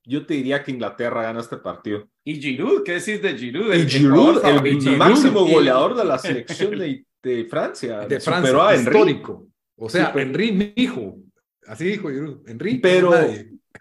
yo 0.04 0.24
te 0.24 0.34
diría 0.34 0.62
que 0.62 0.70
Inglaterra 0.70 1.22
gana 1.22 1.40
este 1.40 1.58
partido. 1.58 2.08
¿Y 2.24 2.40
Giroud? 2.40 2.82
¿Qué 2.82 2.92
decís 2.92 3.20
de 3.20 3.36
Giroud? 3.36 3.72
El, 3.72 3.88
Giroud, 3.88 4.44
el, 4.44 4.96
máximo 4.96 5.44
goleador 5.46 5.94
de 5.94 6.04
la 6.04 6.18
selección 6.18 6.78
de, 6.78 7.04
de 7.22 7.44
Francia. 7.44 8.00
De 8.00 8.20
Francia, 8.20 8.74
histórico. 8.74 9.46
O 9.76 9.88
sea, 9.88 10.12
Henry, 10.14 10.52
mi 10.52 10.72
hijo. 10.76 11.18
Así 11.66 11.84
dijo 11.84 12.08
Giroud. 12.08 12.48
Henry, 12.48 12.78
pero, 12.78 13.12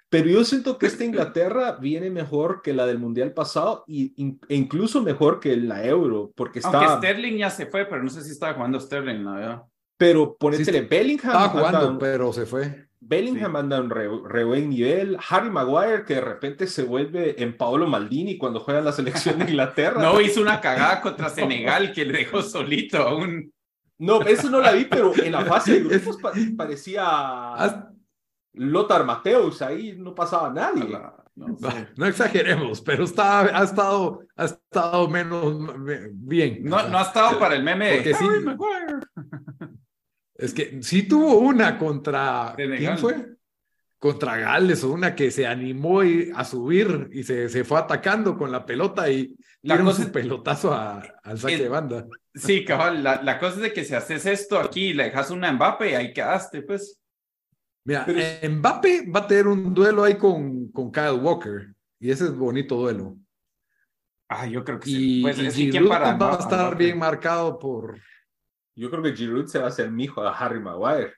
pero 0.09 0.29
yo 0.29 0.43
siento 0.43 0.77
que 0.77 0.85
esta 0.85 1.03
Inglaterra 1.05 1.77
viene 1.79 2.09
mejor 2.09 2.61
que 2.61 2.73
la 2.73 2.85
del 2.85 2.99
Mundial 2.99 3.33
pasado 3.33 3.83
y, 3.87 4.13
e 4.47 4.55
incluso 4.55 5.01
mejor 5.01 5.39
que 5.39 5.55
la 5.57 5.85
Euro, 5.85 6.31
porque 6.35 6.59
está... 6.59 6.79
Aunque 6.79 7.07
Sterling 7.07 7.37
ya 7.37 7.49
se 7.49 7.65
fue, 7.65 7.85
pero 7.85 8.03
no 8.03 8.09
sé 8.09 8.23
si 8.23 8.31
estaba 8.31 8.53
jugando 8.53 8.79
Sterling, 8.79 9.23
¿no? 9.23 9.33
¿verdad? 9.35 9.63
Pero 9.97 10.37
ponete 10.37 10.81
Bellingham. 10.81 11.31
Estaba 11.31 11.49
jugando, 11.49 11.97
pero 11.97 12.31
se 12.31 12.45
fue. 12.45 12.87
Bellingham 12.99 13.55
anda 13.55 13.77
en 13.77 13.89
re, 13.89 14.43
buen 14.43 14.69
nivel. 14.69 15.17
Harry 15.29 15.49
Maguire, 15.49 16.03
que 16.05 16.15
de 16.15 16.21
repente 16.21 16.67
se 16.67 16.83
vuelve 16.83 17.41
en 17.41 17.55
Paolo 17.55 17.87
Maldini 17.87 18.37
cuando 18.37 18.59
juega 18.59 18.79
en 18.79 18.85
la 18.85 18.91
selección 18.91 19.39
de 19.39 19.45
Inglaterra. 19.49 20.01
no, 20.01 20.19
hizo 20.21 20.41
una 20.41 20.61
cagada 20.61 21.01
contra 21.01 21.29
Senegal 21.29 21.93
que 21.93 22.05
le 22.05 22.19
dejó 22.19 22.41
solito 22.41 22.97
a 22.97 23.15
un. 23.15 23.51
No, 23.99 24.21
eso 24.21 24.49
no 24.49 24.61
la 24.61 24.73
vi, 24.73 24.85
pero 24.85 25.11
en 25.15 25.31
la 25.31 25.45
fase 25.45 25.73
de 25.73 25.79
grupos 25.89 26.17
parecía 26.55 27.05
Lothar 28.57 29.05
Mateus, 29.05 29.61
ahí 29.61 29.95
no 29.97 30.13
pasaba 30.13 30.51
nadie. 30.51 30.99
No, 31.95 32.07
exageremos, 32.07 32.81
pero 32.81 33.03
está, 33.03 33.41
ha, 33.41 33.63
estado, 33.63 34.23
ha 34.35 34.45
estado 34.45 35.07
menos 35.07 35.55
bien. 36.13 36.63
No, 36.63 36.89
no 36.89 36.97
ha 36.97 37.03
estado 37.03 37.37
para 37.37 37.55
el 37.55 37.61
meme 37.61 37.99
de 37.99 38.15
Maguire. 38.43 39.05
Es 40.33 40.53
que 40.53 40.81
sí 40.81 41.03
tuvo 41.03 41.37
una 41.37 41.77
contra. 41.77 42.53
¿Quién 42.55 42.97
fue? 42.97 43.37
Contra 43.99 44.37
Gales, 44.37 44.83
o 44.83 44.91
una 44.91 45.15
que 45.15 45.29
se 45.29 45.45
animó 45.45 46.01
a 46.35 46.43
subir 46.43 47.09
y 47.11 47.23
se, 47.23 47.49
se 47.49 47.63
fue 47.63 47.79
atacando 47.79 48.37
con 48.37 48.51
la 48.51 48.65
pelota 48.65 49.09
y 49.09 49.35
la 49.63 49.83
cosa 49.83 50.05
un 50.05 50.11
pelotazo 50.11 50.73
al 50.73 51.37
saque 51.39 51.57
de 51.57 51.69
banda. 51.69 52.07
Sí, 52.33 52.63
cabal, 52.63 53.03
la, 53.03 53.21
la, 53.23 53.39
cosa 53.39 53.55
es 53.55 53.61
de 53.61 53.73
que 53.73 53.83
si 53.83 53.95
haces 53.95 54.25
esto 54.27 54.59
aquí, 54.59 54.93
le 54.93 55.05
dejas 55.05 55.31
una 55.31 55.51
Mbappe 55.51 55.91
y 55.91 55.95
ahí 55.95 56.13
quedaste, 56.13 56.61
pues. 56.61 56.99
Mira, 57.87 58.05
Mbappe 58.49 59.09
va 59.09 59.21
a 59.21 59.27
tener 59.27 59.47
un 59.47 59.73
duelo 59.73 60.03
ahí 60.03 60.17
con, 60.17 60.69
con 60.73 60.91
Kyle 60.91 61.21
Walker 61.21 61.73
y 62.01 62.11
ese 62.11 62.25
es 62.25 62.35
bonito 62.35 62.75
duelo. 62.75 63.15
Ah, 64.27 64.45
yo 64.45 64.65
creo 64.65 64.77
que 64.77 64.89
sí. 64.89 65.21
Pues, 65.21 65.37
va 65.89 66.35
a 66.35 66.37
estar 66.37 66.75
bien 66.75 66.99
marcado 66.99 67.57
por, 67.57 67.97
yo 68.75 68.91
creo 68.91 69.01
que 69.01 69.15
Giroud 69.15 69.47
se 69.47 69.57
va 69.57 69.65
a 69.65 69.67
hacer 69.69 69.89
mi 69.89 70.03
hijo 70.03 70.21
a 70.21 70.37
Harry 70.37 70.59
Maguire. 70.59 71.13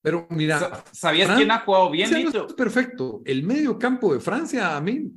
Pero 0.00 0.26
mira, 0.30 0.82
¿sabías 0.90 1.36
quién 1.36 1.50
ha 1.50 1.60
jugado 1.60 1.90
bien? 1.90 2.10
perfecto. 2.56 3.20
El 3.26 3.44
medio 3.44 3.78
campo 3.78 4.12
de 4.12 4.20
Francia, 4.20 4.74
a 4.74 4.80
mí. 4.80 5.12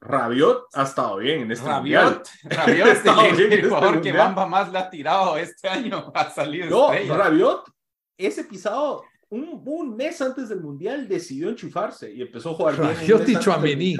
Rabiot 0.00 0.66
ha 0.74 0.82
estado 0.84 1.16
bien 1.16 1.40
en 1.40 1.52
este 1.52 1.66
Rabiot, 1.66 2.28
Rabiot 2.44 2.86
es 2.86 3.04
el, 3.04 3.52
este 3.52 3.68
jugador 3.68 4.00
que 4.00 4.12
Bamba 4.12 4.46
más 4.46 4.70
le 4.70 4.78
ha 4.78 4.88
tirado 4.88 5.36
este 5.38 5.68
año 5.68 6.12
a 6.14 6.30
salir. 6.30 6.70
No, 6.70 6.92
Rabiot, 6.92 7.64
ese 8.26 8.44
pisado 8.44 9.04
un, 9.30 9.62
un, 9.64 9.96
mes 9.96 10.20
antes 10.20 10.48
del 10.48 10.60
mundial 10.60 11.06
decidió 11.06 11.48
enchufarse 11.48 12.12
y 12.12 12.22
empezó 12.22 12.50
a 12.50 12.54
jugar 12.54 12.80
bien. 12.80 12.94
Rabiot 12.94 13.28
y 13.28 13.96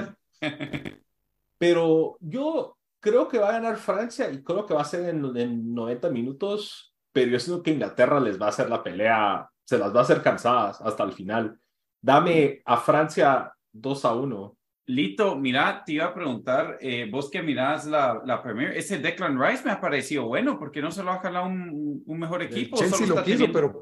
Pero 1.59 2.17
yo 2.21 2.77
creo 3.01 3.29
que 3.29 3.39
va 3.39 3.51
a 3.51 3.53
ganar 3.53 3.77
Francia 3.77 4.31
y 4.31 4.43
creo 4.43 4.67
que 4.67 4.75
va 4.75 4.83
a 4.83 4.85
ser 4.85 5.09
en, 5.09 5.75
90 5.75 6.11
minutos, 6.11 6.95
pero 7.13 7.31
yo 7.31 7.41
siento 7.41 7.63
que 7.63 7.73
Inglaterra 7.73 8.21
les 8.21 8.41
va 8.41 8.47
a 8.47 8.51
hacer 8.51 8.69
la 8.69 8.83
pelea, 8.83 9.49
se 9.65 9.79
las 9.79 9.95
va 9.95 10.01
a 10.01 10.03
hacer 10.03 10.23
cansadas 10.23 10.81
hasta 10.81 11.05
el 11.05 11.13
final. 11.13 11.59
Dame 12.01 12.63
a 12.65 12.77
Francia 12.77 13.53
2 13.73 14.05
a 14.05 14.15
1. 14.15 14.58
Lito, 14.89 15.37
mira, 15.37 15.83
te 15.85 15.93
iba 15.93 16.07
a 16.07 16.15
preguntar, 16.15 16.79
eh, 16.81 17.09
vos 17.11 17.31
que 17.31 17.43
mirás 17.43 17.87
la, 17.87 18.23
la 18.25 18.43
Premier, 18.43 18.77
ese 18.77 18.99
Declan 18.99 19.41
Rice 19.41 19.63
me 19.65 19.71
ha 19.71 19.81
parecido 19.81 20.27
bueno, 20.27 20.59
porque 20.59 20.81
no 20.81 20.91
se 20.91 21.03
lo 21.03 21.11
ha 21.13 21.21
jalado 21.21 21.47
un, 21.47 22.03
un 22.05 22.19
mejor 22.19 22.43
equipo. 22.43 22.77
Chelsea 22.77 23.07
lo 23.07 23.23
quiso, 23.23 23.53
pero 23.53 23.81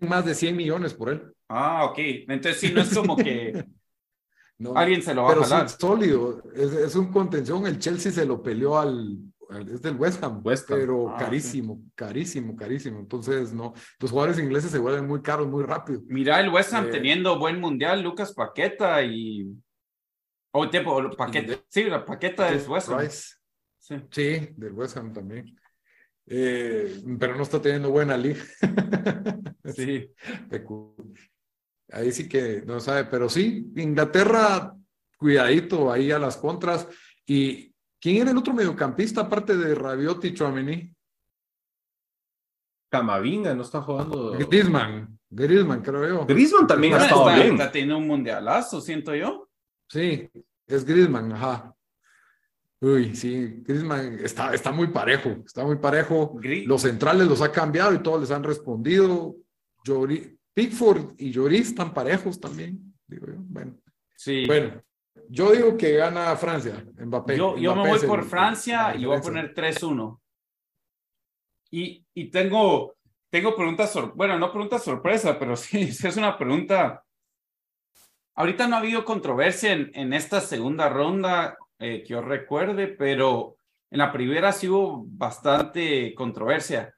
más 0.00 0.24
de 0.24 0.34
100 0.34 0.56
millones 0.56 0.94
por 0.94 1.10
él. 1.10 1.22
Ah, 1.48 1.84
ok. 1.84 1.98
Entonces 1.98 2.60
sí, 2.60 2.72
no 2.72 2.80
es 2.80 2.94
como 2.94 3.16
que 3.16 3.64
Alguien 4.74 5.02
se 5.02 5.14
lo 5.14 5.24
va 5.24 5.32
a 5.32 5.36
jalar. 5.36 5.66
Es 5.66 5.72
sólido, 5.72 6.42
es, 6.54 6.94
un 6.96 7.12
contención. 7.12 7.66
El 7.66 7.78
Chelsea 7.78 8.10
se 8.10 8.24
lo 8.24 8.42
peleó 8.42 8.78
al. 8.78 9.18
Es 9.50 9.82
del 9.82 9.96
West 9.96 10.22
Ham, 10.22 10.42
pero 10.66 11.10
ah, 11.10 11.16
carísimo, 11.18 11.82
carísimo, 11.94 12.56
carísimo. 12.56 12.98
Entonces, 12.98 13.52
no. 13.52 13.74
Los 14.00 14.10
jugadores 14.10 14.38
ingleses 14.38 14.70
se 14.70 14.78
vuelven 14.78 15.06
muy 15.06 15.22
caros 15.22 15.46
muy 15.46 15.64
rápido. 15.64 16.02
Mira 16.06 16.40
el 16.40 16.48
West 16.48 16.72
Ham 16.72 16.86
eh, 16.86 16.90
teniendo 16.90 17.38
buen 17.38 17.60
mundial, 17.60 18.02
Lucas 18.02 18.32
Paqueta 18.32 19.02
y. 19.02 19.46
O 20.52 20.68
tiempo, 20.68 21.10
Paqueta. 21.16 21.54
Sí, 21.68 21.84
la 21.84 22.04
Paqueta 22.04 22.52
es 22.52 22.68
West 22.68 22.88
Ham. 22.88 23.08
Sí. 23.08 23.94
sí, 24.10 24.48
del 24.56 24.72
West 24.72 24.96
Ham 24.96 25.12
también. 25.12 25.56
Eh, 26.26 27.02
pero 27.20 27.36
no 27.36 27.42
está 27.42 27.60
teniendo 27.60 27.90
buena 27.90 28.16
liga. 28.16 28.42
sí. 29.64 30.10
Ahí 31.92 32.10
sí 32.10 32.28
que 32.28 32.62
no 32.66 32.80
sabe, 32.80 33.04
pero 33.04 33.28
sí, 33.28 33.72
Inglaterra, 33.76 34.74
cuidadito 35.16 35.92
ahí 35.92 36.10
a 36.10 36.18
las 36.18 36.36
contras. 36.36 36.88
¿Y 37.26 37.75
quién 38.06 38.22
era 38.22 38.30
el 38.30 38.36
otro 38.36 38.54
mediocampista 38.54 39.22
aparte 39.22 39.56
de 39.56 39.74
Rabiot 39.74 40.24
y 40.26 40.32
Chouameni? 40.32 40.94
Camavinga 42.88 43.52
no 43.52 43.62
está 43.62 43.82
jugando. 43.82 44.30
Griezmann, 44.30 45.18
Griezmann 45.28 45.82
creo 45.82 46.06
yo. 46.06 46.24
Griezmann 46.24 46.68
también 46.68 46.94
ha 46.94 46.98
estado 46.98 47.34
bien. 47.34 47.54
Está 47.54 47.72
teniendo 47.72 47.98
un 47.98 48.06
mundialazo, 48.06 48.80
siento 48.80 49.12
yo. 49.12 49.48
Sí, 49.88 50.30
es 50.68 50.84
Griezmann, 50.84 51.32
ajá. 51.32 51.74
Uy, 52.80 53.16
sí, 53.16 53.64
Griezmann 53.64 54.20
está, 54.20 54.54
está 54.54 54.70
muy 54.70 54.86
parejo, 54.86 55.42
está 55.44 55.64
muy 55.64 55.78
parejo. 55.78 56.38
Los 56.64 56.82
centrales 56.82 57.26
los 57.26 57.42
ha 57.42 57.50
cambiado 57.50 57.92
y 57.92 58.04
todos 58.04 58.20
les 58.20 58.30
han 58.30 58.44
respondido. 58.44 59.34
Pickford 60.54 61.14
y 61.18 61.32
Lloris 61.32 61.70
están 61.70 61.92
parejos 61.92 62.38
también, 62.38 62.94
digo 63.08 63.26
yo. 63.26 63.34
Bueno, 63.38 63.74
sí. 64.14 64.46
bueno 64.46 64.85
yo 65.28 65.52
digo 65.52 65.76
que 65.76 65.92
gana 65.92 66.36
Francia, 66.36 66.84
Mbappé. 66.98 67.36
Yo, 67.36 67.56
yo 67.56 67.74
me 67.74 67.88
voy 67.88 68.00
por 68.00 68.24
Francia 68.24 68.94
y 68.94 69.04
voy 69.04 69.16
a 69.16 69.20
poner 69.20 69.54
3-1. 69.54 70.20
Y, 71.70 72.04
y 72.14 72.30
tengo, 72.30 72.94
tengo 73.30 73.54
preguntas, 73.56 73.96
bueno, 74.14 74.38
no 74.38 74.50
preguntas 74.50 74.84
sorpresa, 74.84 75.38
pero 75.38 75.56
sí, 75.56 75.80
es 75.80 76.16
una 76.16 76.36
pregunta. 76.38 77.04
Ahorita 78.34 78.68
no 78.68 78.76
ha 78.76 78.80
habido 78.80 79.04
controversia 79.04 79.72
en, 79.72 79.90
en 79.94 80.12
esta 80.12 80.40
segunda 80.40 80.88
ronda 80.88 81.56
eh, 81.78 82.02
que 82.02 82.08
yo 82.10 82.20
recuerde, 82.20 82.88
pero 82.88 83.56
en 83.90 83.98
la 83.98 84.12
primera 84.12 84.52
sí 84.52 84.68
hubo 84.68 85.04
bastante 85.06 86.14
controversia. 86.14 86.94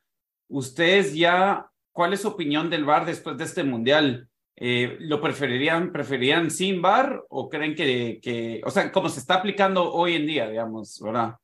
¿Ustedes 0.49 1.15
ya 1.15 1.69
¿Cuál 1.99 2.13
es 2.13 2.21
su 2.23 2.29
opinión 2.29 2.71
del 2.71 2.85
VAR 2.85 3.05
después 3.05 3.37
de 3.37 3.43
este 3.43 3.65
mundial? 3.65 4.28
Eh, 4.61 4.97
¿Lo 5.01 5.21
preferirían, 5.21 5.93
preferirían 5.93 6.51
sin 6.51 6.83
VAR 6.83 7.25
o 7.29 7.49
creen 7.49 7.77
que, 7.77 8.19
que, 8.21 8.61
o 8.65 8.71
sea, 8.71 8.91
como 8.91 9.09
se 9.09 9.21
está 9.21 9.35
aplicando 9.35 9.93
hoy 9.93 10.17
en 10.17 10.27
día, 10.27 10.49
digamos, 10.49 11.01
¿verdad? 11.01 11.37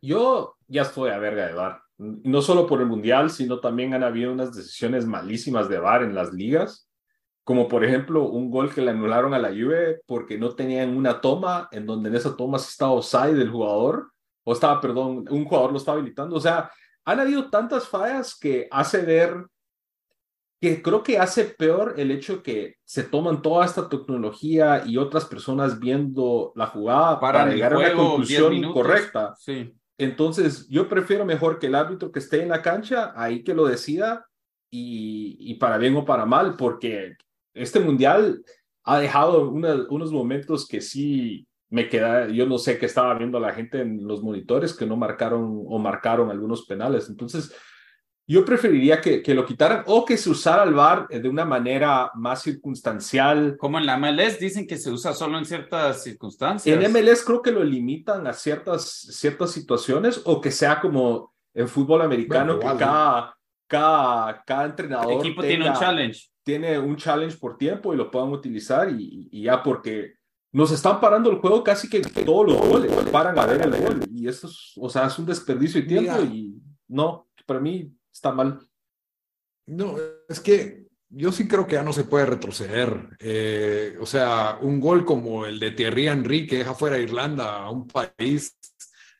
Yo 0.00 0.56
ya 0.66 0.82
estoy 0.82 1.10
a 1.10 1.18
verga 1.18 1.46
de 1.46 1.52
VAR. 1.52 1.82
No 1.98 2.40
solo 2.40 2.66
por 2.66 2.80
el 2.80 2.86
mundial, 2.86 3.30
sino 3.30 3.60
también 3.60 3.92
han 3.92 4.02
habido 4.02 4.32
unas 4.32 4.56
decisiones 4.56 5.04
malísimas 5.04 5.68
de 5.68 5.78
VAR 5.78 6.04
en 6.04 6.14
las 6.14 6.32
ligas. 6.32 6.88
Como 7.44 7.68
por 7.68 7.84
ejemplo 7.84 8.24
un 8.28 8.50
gol 8.50 8.72
que 8.72 8.80
le 8.80 8.92
anularon 8.92 9.34
a 9.34 9.38
la 9.38 9.50
Juve 9.50 10.00
porque 10.06 10.38
no 10.38 10.54
tenían 10.54 10.96
una 10.96 11.20
toma 11.20 11.68
en 11.70 11.84
donde 11.84 12.08
en 12.08 12.14
esa 12.14 12.34
toma 12.34 12.58
se 12.58 12.70
estaba 12.70 12.92
offside 12.92 13.34
del 13.34 13.50
jugador, 13.50 14.10
o 14.42 14.54
estaba, 14.54 14.80
perdón, 14.80 15.26
un 15.28 15.44
jugador 15.44 15.70
lo 15.70 15.76
estaba 15.76 15.98
habilitando. 15.98 16.36
O 16.36 16.40
sea, 16.40 16.70
han 17.04 17.20
habido 17.20 17.50
tantas 17.50 17.86
fallas 17.86 18.38
que 18.38 18.66
hace 18.70 19.02
ver 19.02 19.36
que 20.64 20.80
creo 20.80 21.02
que 21.02 21.18
hace 21.18 21.44
peor 21.44 21.94
el 21.98 22.10
hecho 22.10 22.42
que 22.42 22.76
se 22.84 23.02
toman 23.02 23.42
toda 23.42 23.66
esta 23.66 23.86
tecnología 23.86 24.82
y 24.86 24.96
otras 24.96 25.26
personas 25.26 25.78
viendo 25.78 26.52
la 26.56 26.68
jugada 26.68 27.20
para, 27.20 27.46
llegar 27.46 27.74
a 27.74 27.78
una 27.78 27.92
conclusión 27.92 28.54
incorrecta. 28.54 29.34
Sí. 29.36 29.74
Entonces, 29.98 30.66
yo 30.70 30.88
prefiero 30.88 31.26
mejor 31.26 31.58
que 31.58 31.66
el 31.66 31.74
árbitro 31.74 32.10
que 32.10 32.18
esté 32.18 32.42
en 32.42 32.48
la 32.48 32.62
cancha, 32.62 33.12
ahí 33.14 33.44
que 33.44 33.52
lo 33.52 33.66
decida, 33.66 34.26
y, 34.70 35.36
y 35.38 35.56
para 35.56 35.76
bien 35.76 35.94
o 35.96 36.04
para 36.06 36.24
mal, 36.24 36.56
porque 36.56 37.14
este 37.52 37.78
mundial 37.78 38.42
ha 38.84 38.98
dejado 38.98 39.50
unos 39.50 40.12
momentos 40.12 40.66
que 40.66 40.80
sí 40.80 41.46
me 41.68 41.90
queda, 41.90 42.28
yo 42.28 42.46
no 42.46 42.56
sé 42.56 42.78
qué 42.78 42.86
estaba 42.86 43.12
viendo 43.18 43.38
la 43.38 43.52
gente 43.52 43.82
en 43.82 44.06
los 44.06 44.22
monitores 44.22 44.74
que 44.74 44.86
no 44.86 44.96
marcaron 44.96 45.62
o 45.68 45.78
marcaron 45.78 46.30
algunos 46.30 46.64
penales. 46.64 47.10
Entonces, 47.10 47.54
yo 48.26 48.44
preferiría 48.44 49.00
que, 49.00 49.22
que 49.22 49.34
lo 49.34 49.44
quitaran 49.44 49.84
o 49.86 50.04
que 50.04 50.16
se 50.16 50.30
usara 50.30 50.64
el 50.64 50.72
VAR 50.72 51.08
de 51.08 51.28
una 51.28 51.44
manera 51.44 52.10
más 52.14 52.42
circunstancial. 52.42 53.56
Como 53.58 53.78
en 53.78 53.86
la 53.86 53.98
MLS 53.98 54.38
dicen 54.38 54.66
que 54.66 54.78
se 54.78 54.90
usa 54.90 55.12
solo 55.12 55.36
en 55.36 55.44
ciertas 55.44 56.02
circunstancias. 56.02 56.82
En 56.82 56.90
MLS 56.90 57.22
creo 57.22 57.42
que 57.42 57.52
lo 57.52 57.62
limitan 57.62 58.26
a 58.26 58.32
ciertas, 58.32 58.84
ciertas 58.84 59.50
situaciones 59.50 60.22
o 60.24 60.40
que 60.40 60.50
sea 60.50 60.80
como 60.80 61.34
en 61.52 61.68
fútbol 61.68 62.00
americano, 62.02 62.58
que 62.58 62.66
cada, 62.66 63.36
cada, 63.66 64.42
cada 64.44 64.64
entrenador. 64.64 65.12
El 65.12 65.18
equipo 65.18 65.42
tiene 65.42 65.68
un 65.68 65.76
challenge. 65.76 66.28
Tiene 66.42 66.78
un 66.78 66.96
challenge 66.96 67.36
por 67.36 67.56
tiempo 67.56 67.92
y 67.92 67.96
lo 67.96 68.10
puedan 68.10 68.30
utilizar 68.30 68.90
y, 68.90 69.28
y 69.30 69.42
ya 69.42 69.62
porque 69.62 70.14
nos 70.52 70.70
están 70.70 71.00
parando 71.00 71.30
el 71.30 71.38
juego 71.38 71.62
casi 71.64 71.90
que 71.90 72.00
todos 72.00 72.46
los 72.46 72.68
goles, 72.68 72.92
paran 73.10 73.38
a 73.38 73.44
ver 73.44 73.62
el 73.62 73.70
gol. 73.70 74.00
Y 74.10 74.28
eso 74.28 74.46
es, 74.46 74.72
o 74.76 74.88
sea, 74.88 75.06
es 75.06 75.18
un 75.18 75.26
desperdicio 75.26 75.80
de 75.80 75.86
tiempo 75.86 76.22
y 76.22 76.54
no, 76.88 77.28
para 77.44 77.60
mí 77.60 77.92
está 78.14 78.32
mal. 78.32 78.60
No, 79.66 79.96
es 80.28 80.40
que 80.40 80.86
yo 81.08 81.32
sí 81.32 81.46
creo 81.46 81.66
que 81.66 81.74
ya 81.74 81.82
no 81.82 81.92
se 81.92 82.04
puede 82.04 82.26
retroceder. 82.26 83.08
Eh, 83.18 83.96
o 84.00 84.06
sea, 84.06 84.58
un 84.60 84.80
gol 84.80 85.04
como 85.04 85.46
el 85.46 85.58
de 85.58 85.72
Thierry 85.72 86.08
Henry 86.08 86.46
que 86.46 86.58
deja 86.58 86.74
fuera 86.74 86.96
a 86.96 87.00
Irlanda 87.00 87.58
a 87.58 87.70
un 87.70 87.86
país, 87.86 88.56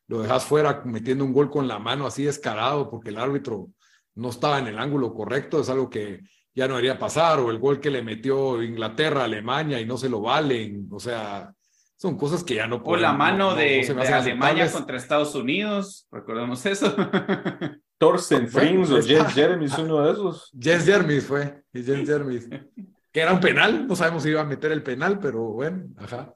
lo 0.07 0.23
dejas 0.23 0.45
fuera 0.45 0.83
metiendo 0.85 1.25
un 1.25 1.33
gol 1.33 1.51
con 1.51 1.67
la 1.67 1.79
mano 1.79 2.07
así 2.07 2.25
descarado 2.25 2.91
porque 2.91 3.11
el 3.11 3.19
árbitro 3.19 3.71
no 4.15 4.29
estaba 4.31 4.59
en 4.59 4.69
el 4.69 4.79
ángulo 4.79 5.13
correcto, 5.13 5.61
es 5.61 5.69
algo 5.69 5.91
que 5.91 6.21
ya 6.55 6.69
no 6.69 6.77
haría 6.77 6.99
pasar, 6.99 7.41
o 7.41 7.51
el 7.51 7.59
gol 7.59 7.81
que 7.81 7.91
le 7.91 8.03
metió 8.03 8.63
Inglaterra 8.63 9.23
a 9.23 9.25
Alemania 9.25 9.81
y 9.81 9.87
no 9.87 9.97
se 9.97 10.09
lo 10.09 10.21
valen, 10.21 10.89
o 10.93 11.01
sea, 11.01 11.53
son 11.97 12.17
cosas 12.17 12.45
que 12.45 12.57
ya 12.57 12.69
no 12.69 12.83
pueden. 12.83 13.05
O 13.05 13.09
la 13.09 13.13
mano 13.13 13.55
de, 13.57 13.85
Alemania 14.13 14.71
contra 14.71 14.97
Estados 14.97 15.35
Unidos, 15.35 16.07
recordemos 16.13 16.65
eso. 16.67 16.95
Thorsten 18.05 18.49
Frings 18.49 18.91
o 18.91 19.01
Jens 19.01 19.33
Jeremys, 19.35 19.79
uno 19.79 20.03
de 20.03 20.13
esos. 20.13 20.51
Jens 20.59 20.85
Jeremys 20.85 21.25
fue, 21.25 21.63
y 21.73 21.83
Jens 21.83 22.07
Jeremys. 22.07 22.49
que 23.11 23.21
era 23.21 23.33
un 23.33 23.41
penal, 23.41 23.87
no 23.87 23.97
sabemos 23.97 24.23
si 24.23 24.29
iba 24.29 24.43
a 24.43 24.45
meter 24.45 24.73
el 24.73 24.83
penal, 24.83 25.19
pero 25.19 25.41
bueno, 25.45 25.87
ajá. 25.97 26.35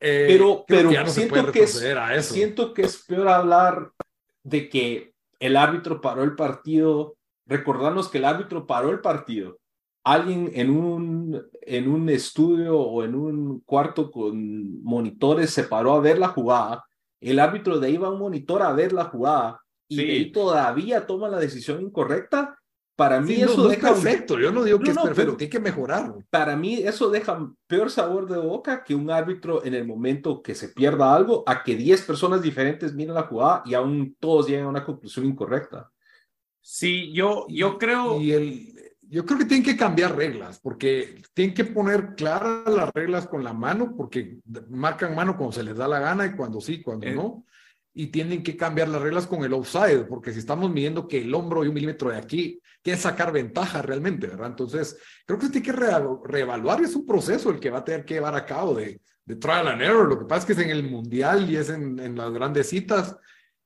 Eh, 0.00 0.26
pero 0.28 0.64
pero 0.68 0.90
siento, 1.06 1.50
que 1.50 1.62
es, 1.62 2.26
siento 2.26 2.74
que 2.74 2.82
es 2.82 3.04
peor 3.06 3.28
hablar 3.28 3.90
de 4.42 4.68
que 4.68 5.14
el 5.40 5.56
árbitro 5.56 6.02
paró 6.02 6.24
el 6.24 6.34
partido, 6.34 7.16
recordarnos 7.46 8.10
que 8.10 8.18
el 8.18 8.26
árbitro 8.26 8.66
paró 8.66 8.90
el 8.90 9.00
partido. 9.00 9.58
Alguien 10.04 10.50
en 10.52 10.68
un, 10.68 11.42
en 11.62 11.88
un 11.88 12.10
estudio 12.10 12.78
o 12.78 13.02
en 13.02 13.14
un 13.14 13.60
cuarto 13.60 14.10
con 14.10 14.82
monitores 14.82 15.50
se 15.50 15.64
paró 15.64 15.94
a 15.94 16.00
ver 16.00 16.18
la 16.18 16.28
jugada. 16.28 16.84
El 17.18 17.38
árbitro 17.38 17.80
de 17.80 17.86
ahí 17.86 17.96
va 17.96 18.08
a 18.08 18.10
un 18.10 18.18
monitor 18.18 18.60
a 18.60 18.72
ver 18.72 18.92
la 18.92 19.04
jugada 19.04 19.63
y 19.88 20.32
todavía 20.32 21.06
toma 21.06 21.28
la 21.28 21.38
decisión 21.38 21.82
incorrecta, 21.82 22.58
para 22.96 23.20
mí 23.20 23.34
eso 23.34 23.66
deja 23.66 23.88
perfecto. 23.88 24.38
Yo 24.38 24.52
no 24.52 24.62
digo 24.62 24.78
que 24.78 24.92
es 24.92 24.98
perfecto, 24.98 25.36
tiene 25.36 25.50
que 25.50 25.58
mejorar. 25.58 26.14
Para 26.30 26.56
mí 26.56 26.74
eso 26.76 27.10
deja 27.10 27.50
peor 27.66 27.90
sabor 27.90 28.28
de 28.28 28.38
boca 28.38 28.84
que 28.84 28.94
un 28.94 29.10
árbitro 29.10 29.64
en 29.64 29.74
el 29.74 29.84
momento 29.84 30.42
que 30.42 30.54
se 30.54 30.68
pierda 30.68 31.14
algo, 31.14 31.42
a 31.46 31.64
que 31.64 31.74
10 31.74 32.02
personas 32.02 32.40
diferentes 32.40 32.94
miren 32.94 33.14
la 33.14 33.22
jugada 33.22 33.62
y 33.66 33.74
aún 33.74 34.16
todos 34.20 34.46
lleguen 34.46 34.66
a 34.66 34.68
una 34.68 34.84
conclusión 34.84 35.26
incorrecta. 35.26 35.90
Sí, 36.60 37.12
yo, 37.12 37.46
yo 37.48 37.78
creo. 37.78 38.20
Y 38.20 38.32
el, 38.32 38.74
yo 39.02 39.26
creo 39.26 39.38
que 39.40 39.44
tienen 39.44 39.64
que 39.64 39.76
cambiar 39.76 40.16
reglas, 40.16 40.60
porque 40.60 41.20
tienen 41.34 41.54
que 41.54 41.64
poner 41.64 42.14
claras 42.14 42.72
las 42.72 42.92
reglas 42.92 43.26
con 43.26 43.42
la 43.42 43.52
mano, 43.52 43.94
porque 43.96 44.38
marcan 44.70 45.16
mano 45.16 45.36
cuando 45.36 45.52
se 45.52 45.64
les 45.64 45.76
da 45.76 45.88
la 45.88 45.98
gana 45.98 46.26
y 46.26 46.36
cuando 46.36 46.60
sí, 46.60 46.80
cuando 46.80 47.06
eh, 47.06 47.14
no 47.14 47.44
y 47.94 48.08
tienen 48.08 48.42
que 48.42 48.56
cambiar 48.56 48.88
las 48.88 49.00
reglas 49.00 49.26
con 49.26 49.44
el 49.44 49.52
offside, 49.52 50.06
porque 50.08 50.32
si 50.32 50.40
estamos 50.40 50.70
midiendo 50.70 51.06
que 51.06 51.22
el 51.22 51.32
hombro 51.32 51.64
y 51.64 51.68
un 51.68 51.74
milímetro 51.74 52.10
de 52.10 52.18
aquí, 52.18 52.60
quiere 52.82 52.98
sacar 52.98 53.32
ventaja 53.32 53.80
realmente, 53.82 54.26
¿verdad? 54.26 54.48
Entonces, 54.48 54.98
creo 55.24 55.38
que 55.38 55.46
se 55.46 55.52
tiene 55.52 55.66
que 55.66 55.72
reevaluar, 56.24 56.82
es 56.82 56.96
un 56.96 57.06
proceso 57.06 57.50
el 57.50 57.60
que 57.60 57.70
va 57.70 57.78
a 57.78 57.84
tener 57.84 58.04
que 58.04 58.14
llevar 58.14 58.34
a 58.34 58.44
cabo 58.44 58.74
de, 58.74 59.00
de 59.24 59.36
trial 59.36 59.68
and 59.68 59.82
error. 59.82 60.08
Lo 60.08 60.18
que 60.18 60.24
pasa 60.24 60.40
es 60.40 60.46
que 60.46 60.52
es 60.54 60.58
en 60.58 60.70
el 60.70 60.82
mundial 60.82 61.48
y 61.48 61.56
es 61.56 61.70
en, 61.70 62.16
las 62.16 62.32
grandes 62.32 62.68
citas, 62.68 63.16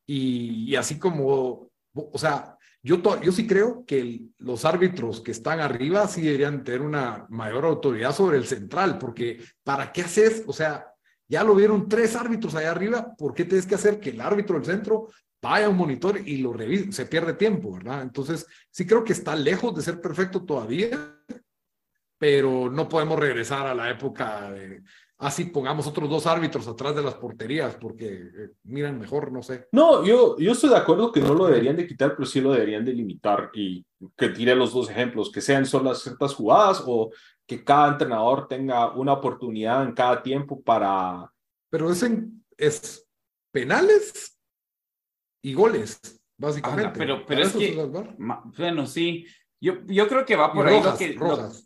y, 0.07 0.71
y, 0.71 0.77
así 0.77 0.99
como, 0.99 1.71
o 1.95 2.19
sea, 2.19 2.57
yo, 2.83 3.01
yo 3.21 3.33
sí 3.33 3.47
creo 3.47 3.85
que 3.87 4.27
los 4.39 4.65
árbitros 4.65 5.21
que 5.21 5.33
están 5.33 5.61
arriba 5.61 6.07
sí 6.07 6.23
deberían 6.23 6.65
tener 6.65 6.83
una 6.83 7.27
mayor 7.31 7.65
autoridad 7.65 8.15
sobre 8.15 8.37
el 8.37 8.47
central, 8.47 8.99
porque 8.99 9.43
¿para 9.65 9.91
qué 9.91 10.03
haces? 10.03 10.45
O 10.47 10.53
sea, 10.53 10.87
ya 11.29 11.45
lo 11.45 11.55
vieron 11.55 11.89
tres 11.89 12.17
árbitros 12.17 12.55
allá 12.55 12.71
arriba, 12.71 13.15
¿por 13.17 13.35
qué 13.35 13.45
tienes 13.45 13.67
que 13.67 13.75
hacer 13.75 14.01
que 14.01 14.11
el 14.11 14.21
árbitro 14.21 14.57
del 14.57 14.65
centro 14.65 15.09
vaya 15.41 15.67
a 15.67 15.69
un 15.69 15.77
monitor 15.77 16.19
y 16.27 16.39
lo 16.39 16.53
revise? 16.53 16.91
Se 16.93 17.07
pierde 17.07 17.35
tiempo, 17.35 17.73
¿verdad? 17.73 18.03
Entonces, 18.03 18.47
sí 18.71 18.87
creo 18.87 19.05
que 19.05 19.13
está 19.13 19.37
lejos 19.37 19.75
de 19.75 19.83
ser 19.83 20.01
perfecto 20.01 20.45
todavía, 20.45 20.91
pero 22.19 22.71
no 22.71 22.89
podemos 22.89 23.19
regresar 23.19 23.67
a 23.67 23.75
la 23.75 23.91
época 23.91 24.51
de, 24.51 24.83
así 25.19 25.45
pongamos 25.45 25.87
otros 25.87 26.09
dos 26.09 26.27
árbitros 26.27 26.67
atrás 26.69 26.95
de 26.95 27.03
las 27.03 27.15
porterías 27.15 27.75
porque 27.75 28.07
eh, 28.07 28.51
miran 28.65 28.99
mejor, 28.99 29.33
no 29.33 29.43
sé. 29.43 29.67
No, 29.73 30.05
yo, 30.05 30.39
yo 30.39 30.53
estoy 30.53 30.71
de 30.71 30.77
acuerdo 30.77 31.13
que 31.13 31.21
no 31.21 31.35
lo 31.35 31.47
deberían 31.47 31.77
de 31.77 31.87
quitar, 31.87 32.15
pero 32.17 32.27
sí 32.27 32.41
lo 32.41 32.53
deberían 32.53 32.85
de 32.85 32.93
limitar 32.93 33.51
y 33.53 33.85
que 34.17 34.29
tire 34.29 34.55
los 34.55 34.73
dos 34.73 34.89
ejemplos, 34.89 35.31
que 35.33 35.41
sean 35.41 35.67
solo 35.67 35.95
ciertas 35.95 36.35
jugadas 36.35 36.83
o 36.87 37.11
que 37.49 37.65
cada 37.65 37.93
entrenador 37.93 38.47
tenga 38.47 38.93
una 38.93 39.15
oportunidad 39.15 39.83
en 39.83 39.93
cada 39.93 40.23
tiempo 40.23 40.61
para... 40.61 41.33
Pero 41.71 41.91
es, 41.91 42.05
es 42.59 43.09
penales 43.51 44.39
y 45.43 45.55
goles, 45.55 45.99
básicamente. 46.37 46.99
pero 46.99 47.25
pero 47.27 47.43
es 47.43 47.53
que, 47.53 47.91
bueno, 48.57 48.87
sí, 48.87 49.27
yo, 49.61 49.85
yo 49.87 50.09
creo 50.09 50.27
que 50.27 50.37
va 50.37 50.53
por 50.53 50.69
ahí 50.69 50.83
lo, 50.83 50.97
que, 50.97 51.17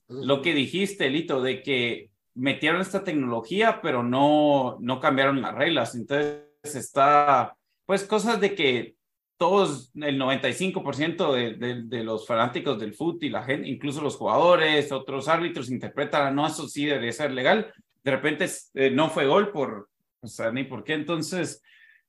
lo, 0.09 0.43
que 0.43 0.55
dijiste, 0.55 1.11
Lito, 1.11 1.43
de 1.43 1.63
que 1.63 2.11
metieron 2.35 2.81
esta 2.81 3.03
tecnología, 3.03 3.81
pero 3.83 4.03
no, 4.03 4.79
no 4.81 5.01
cambiaron 5.01 5.43
las 5.43 5.55
reglas. 5.55 5.95
Entonces 5.95 6.45
está, 6.63 7.57
pues 7.87 8.05
cosas 8.05 8.41
de 8.41 8.55
que 8.55 8.97
todos, 9.43 9.91
el 9.97 10.21
95% 10.21 11.35
de, 11.35 11.55
de, 11.55 11.83
de, 11.83 12.05
los 12.05 12.29
fanáticos 12.29 12.79
del 12.79 12.95
fútbol 12.95 13.25
y 13.25 13.29
la 13.29 13.43
gente, 13.43 13.69
incluso 13.69 14.01
los 14.01 14.15
jugadores, 14.15 14.93
otros 14.93 15.27
árbitros 15.27 15.69
interpretan, 15.69 16.33
no, 16.37 16.47
eso 16.47 16.69
sí 16.69 16.87
debería 16.87 17.11
ser 17.11 17.33
legal. 17.33 17.75
De 18.05 18.11
repente 18.13 18.47
eh, 18.75 18.93
no 18.93 19.11
fue 19.11 19.27
gol 19.27 19.51
por, 19.51 19.91
o 20.21 20.29
sea, 20.29 20.53
ni 20.53 20.63
por 20.63 20.85
qué. 20.85 20.93
Entonces, 20.93 21.61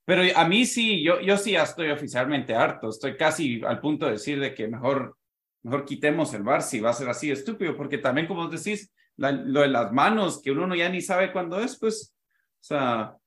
pero 0.06 0.22
a 0.36 0.48
mí 0.48 0.68
sí, 0.68 1.04
yo, 1.04 1.22
yo 1.22 1.36
sí 1.38 1.54
ya 1.54 1.64
estoy 1.64 1.90
oficialmente 1.90 2.54
harto. 2.54 2.90
Estoy 2.90 3.18
casi 3.18 3.64
al 3.66 3.80
punto 3.80 4.06
de 4.06 4.12
decir 4.12 4.40
de 4.40 4.54
que 4.54 4.68
mejor, 4.68 5.18
mejor 5.64 5.86
quitemos 5.86 6.36
el 6.36 6.44
bar 6.44 6.62
si 6.62 6.82
va 6.82 6.92
a 6.92 6.94
ser 6.94 7.10
así 7.10 7.32
estúpido, 7.32 7.76
porque 7.76 7.98
también, 7.98 8.28
como 8.28 8.48
decís, 8.48 8.94
lo 9.18 9.62
de 9.62 9.70
las 9.70 9.92
manos, 9.92 10.40
que 10.40 10.52
uno 10.52 10.76
ya 10.76 10.88
ni 10.88 11.02
sabe 11.02 11.32
cuándo 11.32 11.60
es, 11.60 11.80
pues, 11.80 12.14
o 12.62 12.64
sea, 12.64 13.18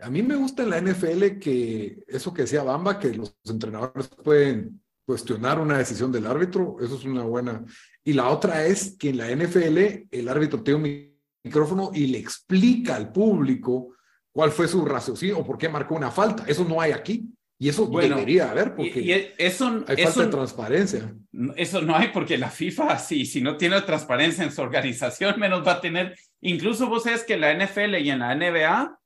a 0.00 0.10
mí 0.10 0.22
me 0.22 0.36
gusta 0.36 0.62
en 0.62 0.70
la 0.70 0.80
NFL 0.80 1.38
que 1.40 1.98
eso 2.06 2.32
que 2.32 2.42
decía 2.42 2.62
Bamba, 2.62 2.98
que 2.98 3.14
los 3.14 3.36
entrenadores 3.44 4.08
pueden 4.08 4.82
cuestionar 5.04 5.60
una 5.60 5.78
decisión 5.78 6.10
del 6.10 6.26
árbitro, 6.26 6.76
eso 6.80 6.96
es 6.96 7.04
una 7.04 7.22
buena. 7.22 7.64
Y 8.04 8.12
la 8.12 8.28
otra 8.28 8.66
es 8.66 8.96
que 8.98 9.10
en 9.10 9.18
la 9.18 9.34
NFL 9.34 10.08
el 10.10 10.28
árbitro 10.28 10.62
tiene 10.62 10.80
un 10.80 11.16
micrófono 11.44 11.90
y 11.94 12.08
le 12.08 12.18
explica 12.18 12.96
al 12.96 13.12
público 13.12 13.94
cuál 14.32 14.50
fue 14.50 14.68
su 14.68 14.84
raciocinio 14.84 15.38
o 15.38 15.46
por 15.46 15.56
qué 15.56 15.68
marcó 15.68 15.94
una 15.94 16.10
falta. 16.10 16.44
Eso 16.46 16.64
no 16.64 16.80
hay 16.80 16.92
aquí. 16.92 17.30
Y 17.58 17.70
eso 17.70 17.86
debería 17.86 18.50
haber 18.50 18.74
porque 18.74 19.34
eso, 19.38 19.82
hay 19.86 20.04
falta 20.04 20.24
de 20.24 20.30
transparencia. 20.30 21.14
Eso 21.56 21.80
no 21.80 21.96
hay 21.96 22.08
porque 22.08 22.36
la 22.36 22.50
FIFA, 22.50 22.98
si, 22.98 23.24
si 23.24 23.40
no 23.40 23.56
tiene 23.56 23.80
transparencia 23.80 24.44
en 24.44 24.52
su 24.52 24.60
organización, 24.60 25.40
menos 25.40 25.66
va 25.66 25.72
a 25.72 25.80
tener. 25.80 26.18
Incluso 26.42 26.86
vos 26.88 27.04
sabes 27.04 27.24
que 27.24 27.38
la 27.38 27.54
NFL 27.54 27.94
y 27.94 28.10
en 28.10 28.18
la 28.18 28.34
NBA 28.34 28.98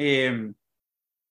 eh, 0.00 0.52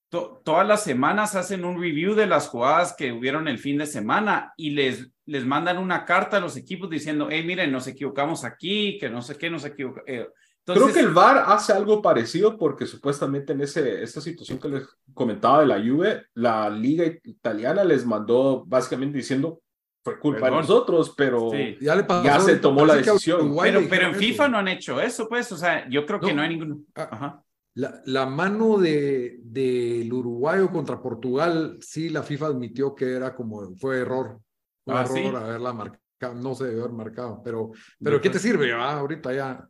todas 0.09 0.67
las 0.67 0.83
semanas 0.83 1.35
hacen 1.35 1.63
un 1.63 1.81
review 1.81 2.15
de 2.15 2.27
las 2.27 2.49
jugadas 2.49 2.93
que 2.97 3.13
hubieron 3.13 3.47
el 3.47 3.59
fin 3.59 3.77
de 3.77 3.85
semana 3.85 4.53
y 4.57 4.71
les, 4.71 5.09
les 5.25 5.45
mandan 5.45 5.77
una 5.77 6.03
carta 6.03 6.37
a 6.37 6.41
los 6.41 6.57
equipos 6.57 6.89
diciendo, 6.89 7.29
hey, 7.31 7.43
miren, 7.45 7.71
nos 7.71 7.87
equivocamos 7.87 8.43
aquí, 8.43 8.97
que 8.99 9.09
no 9.09 9.21
sé 9.21 9.37
qué, 9.37 9.49
nos 9.49 9.63
equivocamos. 9.63 10.03
Eh, 10.07 10.27
Creo 10.65 10.91
que 10.91 10.99
el 10.99 11.13
VAR 11.13 11.45
hace 11.47 11.71
algo 11.71 12.01
parecido 12.01 12.57
porque 12.57 12.85
supuestamente 12.85 13.53
en 13.53 13.61
ese, 13.61 14.03
esta 14.03 14.19
situación 14.19 14.59
que 14.59 14.67
les 14.67 14.83
comentaba 15.13 15.61
de 15.61 15.67
la 15.67 15.79
Juve, 15.79 16.25
la 16.33 16.69
liga 16.69 17.05
italiana 17.23 17.85
les 17.85 18.05
mandó 18.05 18.65
básicamente 18.65 19.17
diciendo 19.17 19.61
fue 20.03 20.19
culpa 20.19 20.49
de 20.49 20.57
nosotros, 20.57 21.13
pero 21.15 21.51
ya, 21.79 22.39
se 22.41 22.57
tomó 22.57 22.85
la 22.85 22.95
decisión. 22.95 23.55
Pero, 23.61 23.81
pero 23.89 24.07
en 24.07 24.15
FIFA 24.15 24.49
no 24.49 24.57
han 24.57 24.67
hecho 24.67 24.99
eso, 24.99 25.29
pues, 25.29 25.49
o 25.53 25.57
sea, 25.57 25.87
yo 25.89 26.05
creo 26.05 26.19
que 26.19 26.33
no, 26.33 26.41
hay 26.41 26.49
ningún... 26.49 26.85
Ah, 26.95 27.09
Ajá. 27.11 27.43
La, 27.77 28.01
la, 28.05 28.25
mano 28.25 28.77
del 28.77 29.39
de, 29.43 30.09
uruguayo 30.11 30.71
contra 30.71 31.01
Portugal, 31.01 31.77
sí, 31.81 32.09
la 32.09 32.23
FIFA 32.23 32.47
admitió 32.47 32.95
que 32.95 33.13
era 33.13 33.35
como, 33.35 33.75
fue 33.75 33.99
error, 33.99 34.39
fue 34.83 34.95
ah, 34.95 35.05
error 35.05 35.35
haberla 35.35 35.73
marcado 35.73 36.07
no 36.35 36.55
se 36.55 36.65
debió 36.65 36.83
haber 36.83 36.95
marcado, 36.95 37.41
pero, 37.43 37.71
pero 38.03 38.19
¿qué 38.19 38.29
te 38.29 38.39
sirve? 38.39 38.73
Ah, 38.73 38.99
ahorita 38.99 39.33
ya. 39.33 39.69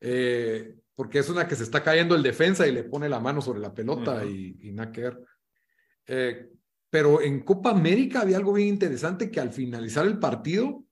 Eh, 0.00 0.74
porque 0.94 1.18
es 1.18 1.28
una 1.28 1.46
que 1.46 1.54
se 1.54 1.64
está 1.64 1.82
cayendo 1.82 2.14
el 2.14 2.22
defensa 2.22 2.66
y 2.66 2.72
le 2.72 2.84
pone 2.84 3.08
la 3.08 3.20
mano 3.20 3.40
sobre 3.40 3.60
la 3.60 3.74
pelota 3.74 4.24
y, 4.24 4.56
y 4.60 4.72
nada 4.72 4.92
que 4.92 5.00
ver. 5.02 5.20
Eh, 6.06 6.48
pero 6.90 7.20
en 7.22 7.40
Copa 7.40 7.70
América 7.70 8.20
había 8.20 8.36
algo 8.36 8.52
bien 8.52 8.68
interesante 8.68 9.30
que 9.30 9.40
al 9.40 9.52
finalizar 9.52 10.06
el 10.06 10.18
partido 10.18 10.84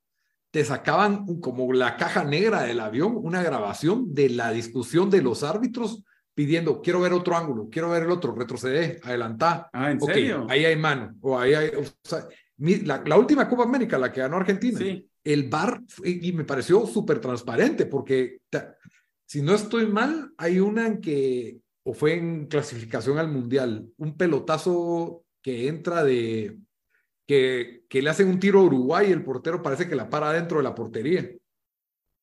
te 0.50 0.64
sacaban 0.64 1.40
como 1.40 1.72
la 1.72 1.96
caja 1.96 2.24
negra 2.24 2.62
del 2.62 2.80
avión, 2.80 3.16
una 3.16 3.42
grabación 3.42 4.14
de 4.14 4.30
la 4.30 4.50
discusión 4.50 5.11
de 5.11 5.22
los 5.22 5.42
árbitros 5.42 6.04
pidiendo, 6.41 6.80
quiero 6.80 7.01
ver 7.01 7.12
otro 7.12 7.36
ángulo, 7.36 7.68
quiero 7.70 7.91
ver 7.91 8.05
el 8.05 8.11
otro, 8.11 8.34
retrocede, 8.34 8.99
adelantá. 9.03 9.68
Ah, 9.74 9.91
¿en 9.91 10.01
serio? 10.01 10.47
Ahí 10.49 10.64
hay 10.64 10.74
mano, 10.74 11.14
o 11.20 11.38
ahí 11.38 11.53
hay... 11.53 11.70
la, 12.57 13.18
última 13.18 13.47
Copa 13.47 13.64
América, 13.64 13.99
la 13.99 14.11
que 14.11 14.22
ganó 14.22 14.38
Argentina, 14.38 14.80
el 15.22 15.49
VAR, 15.51 15.82
y 16.03 16.32
me 16.32 16.45
pareció 16.45 16.86
súper 16.86 17.20
transparente, 17.20 17.84
porque 17.84 18.38
si 19.26 19.43
no 19.43 19.55
estoy 19.55 19.86
mal, 19.86 20.32
hay 20.38 20.61
una 20.61 20.86
en 20.86 21.03
que, 21.03 21.59
o 21.82 21.93
fue 21.93 22.14
en 22.14 22.47
clasificación 22.47 23.18
al 23.18 23.30
Mundial, 23.30 23.91
un 23.99 24.16
pelotazo 24.16 25.24
que 25.43 25.68
entra 25.68 26.03
de, 26.05 26.57
que, 27.26 27.82
que 27.86 28.01
le 28.01 28.09
hacen 28.09 28.28
un 28.28 28.41
tiro 28.41 28.61
a 28.61 28.64
Uruguay 28.64 29.11
y 29.11 29.12
el 29.12 29.22
portero 29.22 29.61
parece 29.61 29.86
que 29.86 29.95
la 29.95 30.09
para 30.09 30.32
dentro 30.32 30.57
de 30.57 30.64
la 30.64 30.74
portería. 30.74 31.30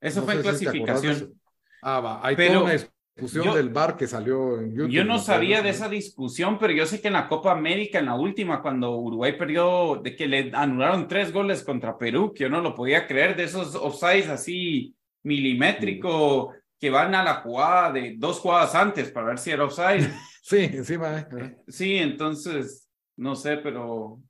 Eso 0.01 0.23
fue 0.23 0.33
en 0.33 0.41
clasificación. 0.41 1.39
ah, 1.83 1.99
va, 1.99 2.25
hay 2.25 2.35
toda 2.35 2.63
una 2.63 2.73
discusión 3.17 3.55
del 3.55 3.69
bar 3.69 3.97
que 3.97 4.07
salió 4.07 4.59
en 4.59 4.73
YouTube. 4.73 4.91
Yo 4.91 5.03
no 5.03 5.19
sabía 5.19 5.61
de 5.61 5.69
esa 5.69 5.89
discusión, 5.89 6.57
pero 6.59 6.73
yo 6.73 6.85
sé 6.85 7.01
que 7.01 7.07
en 7.07 7.13
la 7.13 7.27
Copa 7.27 7.51
América, 7.51 7.99
en 7.99 8.05
la 8.05 8.15
última, 8.15 8.61
cuando 8.61 8.95
Uruguay 8.97 9.37
perdió, 9.37 9.99
de 10.03 10.15
que 10.15 10.27
le 10.27 10.51
anularon 10.53 11.07
tres 11.07 11.33
goles 11.33 11.63
contra 11.63 11.97
Perú, 11.97 12.33
que 12.33 12.43
yo 12.43 12.49
no 12.49 12.61
lo 12.61 12.75
podía 12.75 13.07
creer, 13.07 13.35
de 13.35 13.43
esos 13.45 13.75
offsides 13.75 14.29
así 14.29 14.95
milimétrico 15.23 16.53
que 16.79 16.89
van 16.89 17.15
a 17.15 17.23
la 17.23 17.35
jugada 17.35 17.91
de 17.91 18.15
dos 18.17 18.39
jugadas 18.39 18.75
antes 18.75 19.09
para 19.11 19.27
ver 19.27 19.39
si 19.39 19.51
era 19.51 19.65
offside. 19.65 20.07
sí, 20.41 20.69
encima. 20.71 21.19
Eh. 21.19 21.57
Sí, 21.67 21.97
entonces 21.97 22.87
no 23.17 23.35
sé, 23.35 23.57
pero 23.57 24.21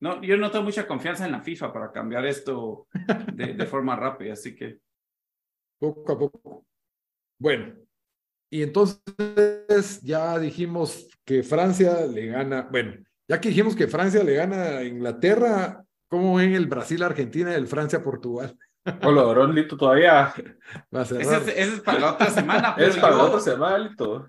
no, 0.00 0.22
yo 0.22 0.36
no 0.36 0.50
tengo 0.50 0.64
mucha 0.64 0.86
confianza 0.86 1.26
en 1.26 1.32
la 1.32 1.42
FIFA 1.42 1.72
para 1.72 1.92
cambiar 1.92 2.24
esto 2.24 2.86
de, 3.34 3.66
forma 3.66 3.96
rápida, 3.96 4.34
así 4.34 4.54
que. 4.54 4.78
Poco 5.78 6.12
a 6.12 6.18
poco. 6.18 6.66
Bueno, 7.38 7.74
y 8.50 8.62
entonces 8.62 10.00
ya 10.02 10.38
dijimos 10.38 11.08
que 11.24 11.42
Francia 11.42 12.06
le 12.06 12.26
gana, 12.26 12.68
bueno, 12.70 12.94
ya 13.26 13.40
que 13.40 13.50
dijimos 13.50 13.76
que 13.76 13.88
Francia 13.88 14.24
le 14.24 14.34
gana 14.34 14.78
a 14.78 14.84
Inglaterra, 14.84 15.84
¿cómo 16.08 16.36
ven 16.36 16.54
el 16.54 16.66
Brasil-Argentina 16.66 17.52
y 17.52 17.56
el 17.56 17.66
Francia-Portugal? 17.66 18.56
Hola, 19.02 19.52
Lito, 19.52 19.76
todavía. 19.76 20.32
Va 20.94 21.00
a 21.00 21.02
ese, 21.02 21.20
ese, 21.20 21.60
es 21.60 21.80
para 21.80 22.00
la 22.00 22.12
otra 22.12 22.30
semana. 22.30 22.74
es 22.78 22.96
para 22.96 23.16
la 23.16 23.24
otra 23.24 23.40
semana, 23.40 23.78
Lito. 23.78 24.26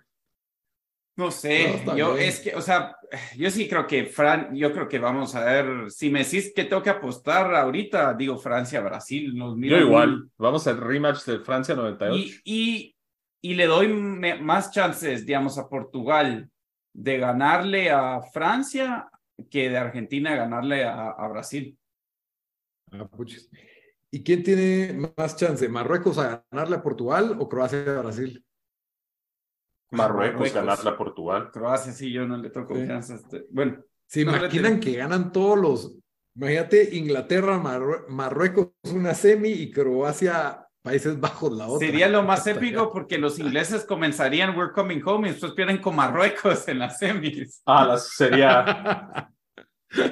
No 1.15 1.31
sé, 1.31 1.83
yo 1.97 2.15
es 2.15 2.39
que, 2.39 2.55
o 2.55 2.61
sea, 2.61 2.95
yo 3.35 3.51
sí 3.51 3.67
creo 3.67 3.85
que 3.85 4.05
Fran, 4.05 4.55
yo 4.55 4.71
creo 4.71 4.87
que 4.87 4.99
vamos 4.99 5.35
a 5.35 5.43
ver, 5.43 5.91
si 5.91 6.09
me 6.09 6.23
decís 6.23 6.53
que 6.55 6.63
tengo 6.63 6.81
que 6.81 6.91
apostar 6.91 7.53
ahorita, 7.53 8.13
digo 8.13 8.37
Francia-Brasil. 8.37 9.33
Yo 9.35 9.77
igual, 9.77 10.29
vamos 10.37 10.65
al 10.67 10.77
rematch 10.77 11.25
de 11.25 11.39
Francia 11.39 11.75
98. 11.75 12.15
Y, 12.15 12.41
y, 12.45 12.95
y 13.41 13.53
le 13.53 13.65
doy 13.67 13.87
más 13.87 14.71
chances, 14.71 15.25
digamos, 15.25 15.57
a 15.57 15.69
Portugal 15.69 16.49
de 16.93 17.17
ganarle 17.17 17.91
a 17.91 18.21
Francia 18.21 19.09
que 19.49 19.69
de 19.69 19.77
Argentina 19.77 20.35
ganarle 20.35 20.83
a, 20.83 21.11
a 21.11 21.27
Brasil. 21.27 21.77
Ah, 22.91 23.07
¿Y 24.11 24.23
quién 24.23 24.43
tiene 24.43 24.93
más 25.17 25.35
chance? 25.35 25.69
¿Marruecos 25.69 26.17
a 26.17 26.43
ganarle 26.51 26.77
a 26.77 26.81
Portugal 26.81 27.37
o 27.39 27.47
Croacia 27.47 27.97
a 27.97 28.01
Brasil? 28.01 28.43
Marruecos, 29.91 30.53
ganarla 30.53 30.91
a 30.91 30.97
Portugal. 30.97 31.51
Croacia, 31.51 31.93
sí, 31.93 32.11
yo 32.11 32.25
no 32.25 32.37
le 32.37 32.49
tengo 32.49 32.67
confianza. 32.67 33.15
Este, 33.15 33.45
bueno. 33.49 33.83
¿Se 34.05 34.21
imaginan 34.21 34.79
que 34.79 34.93
ganan 34.93 35.31
todos 35.31 35.57
los... 35.57 35.95
Imagínate 36.35 36.95
Inglaterra, 36.95 37.59
Marruecos 38.07 38.69
una 38.93 39.13
semi 39.13 39.49
y 39.49 39.71
Croacia 39.71 40.68
Países 40.81 41.19
Bajos 41.19 41.51
la 41.51 41.67
otra. 41.67 41.85
Sería 41.85 42.07
lo 42.07 42.23
más 42.23 42.45
épico 42.47 42.91
porque 42.91 43.17
los 43.17 43.39
ingleses 43.39 43.83
comenzarían 43.85 44.57
We're 44.57 44.71
Coming 44.71 45.01
Home 45.05 45.27
y 45.29 45.31
después 45.31 45.53
pierden 45.53 45.79
con 45.79 45.95
Marruecos 45.95 46.67
en 46.67 46.79
las 46.79 46.97
semis. 46.97 47.61
Ah, 47.65 47.97
sería... 47.97 49.31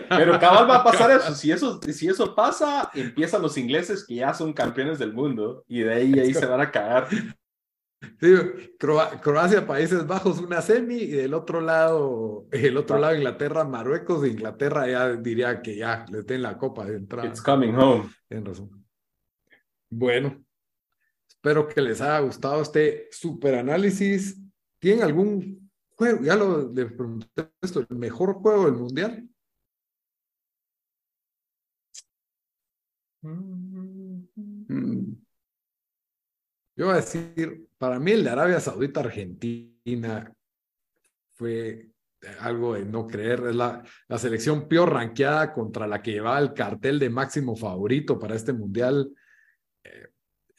Pero 0.09 0.39
cabal 0.39 0.69
va 0.69 0.77
a 0.77 0.83
pasar 0.83 1.11
eso. 1.11 1.33
Si 1.35 1.51
eso, 1.51 1.79
si 1.81 2.07
eso 2.07 2.33
pasa, 2.33 2.89
empiezan 2.93 3.41
los 3.41 3.57
ingleses 3.57 4.05
que 4.05 4.15
ya 4.15 4.33
son 4.33 4.51
campeones 4.53 4.97
del 4.97 5.13
mundo 5.13 5.63
y 5.67 5.81
de 5.81 5.93
ahí, 5.93 6.19
ahí 6.19 6.33
se 6.33 6.45
van 6.45 6.61
a 6.61 6.71
cagar. 6.71 7.07
Sí, 8.19 8.33
Croacia, 8.79 9.65
Países 9.65 10.05
Bajos, 10.05 10.39
una 10.39 10.61
semi, 10.61 10.95
y 10.95 11.11
del 11.11 11.33
otro 11.33 11.61
lado, 11.61 12.45
el 12.51 12.77
otro 12.77 12.99
lado, 12.99 13.15
Inglaterra, 13.15 13.63
Marruecos, 13.63 14.25
Inglaterra 14.25 14.87
ya 14.87 15.13
diría 15.13 15.61
que 15.61 15.75
ya 15.75 16.05
les 16.11 16.25
den 16.25 16.43
la 16.43 16.57
copa 16.57 16.85
de 16.85 16.97
entrada. 16.97 17.27
It's 17.27 17.41
coming 17.41 17.73
home. 17.73 18.09
Tienen 18.27 18.45
razón. 18.45 18.85
Bueno, 19.89 20.43
espero 21.47 21.65
que 21.65 21.81
les 21.81 22.01
haya 22.01 22.19
gustado 22.19 22.61
este 22.61 23.07
super 23.09 23.55
análisis. 23.55 24.37
¿Tienen 24.79 25.03
algún 25.03 25.71
juego? 25.95 26.21
Ya 26.21 26.35
lo 26.35 26.73
le 26.73 26.87
pregunté 26.87 27.49
esto, 27.61 27.85
el 27.89 27.97
mejor 27.97 28.33
juego 28.33 28.65
del 28.65 28.73
mundial. 28.73 29.29
Mm. 33.21 35.13
Yo 36.75 36.85
voy 36.85 36.93
a 36.93 36.97
decir, 36.97 37.69
para 37.77 37.97
mí 37.97 38.11
el 38.11 38.25
de 38.25 38.29
Arabia 38.29 38.59
Saudita 38.59 38.99
Argentina 38.99 40.31
fue 41.33 41.91
algo 42.41 42.73
de 42.73 42.83
no 42.83 43.07
creer. 43.07 43.39
Es 43.47 43.55
la, 43.55 43.83
la 44.09 44.17
selección 44.17 44.67
peor 44.67 44.91
ranqueada 44.91 45.53
contra 45.53 45.87
la 45.87 46.01
que 46.01 46.11
llevaba 46.11 46.39
el 46.39 46.53
cartel 46.53 46.99
de 46.99 47.09
máximo 47.09 47.55
favorito 47.55 48.19
para 48.19 48.35
este 48.35 48.51
mundial. 48.51 49.15
Eh, 49.85 50.09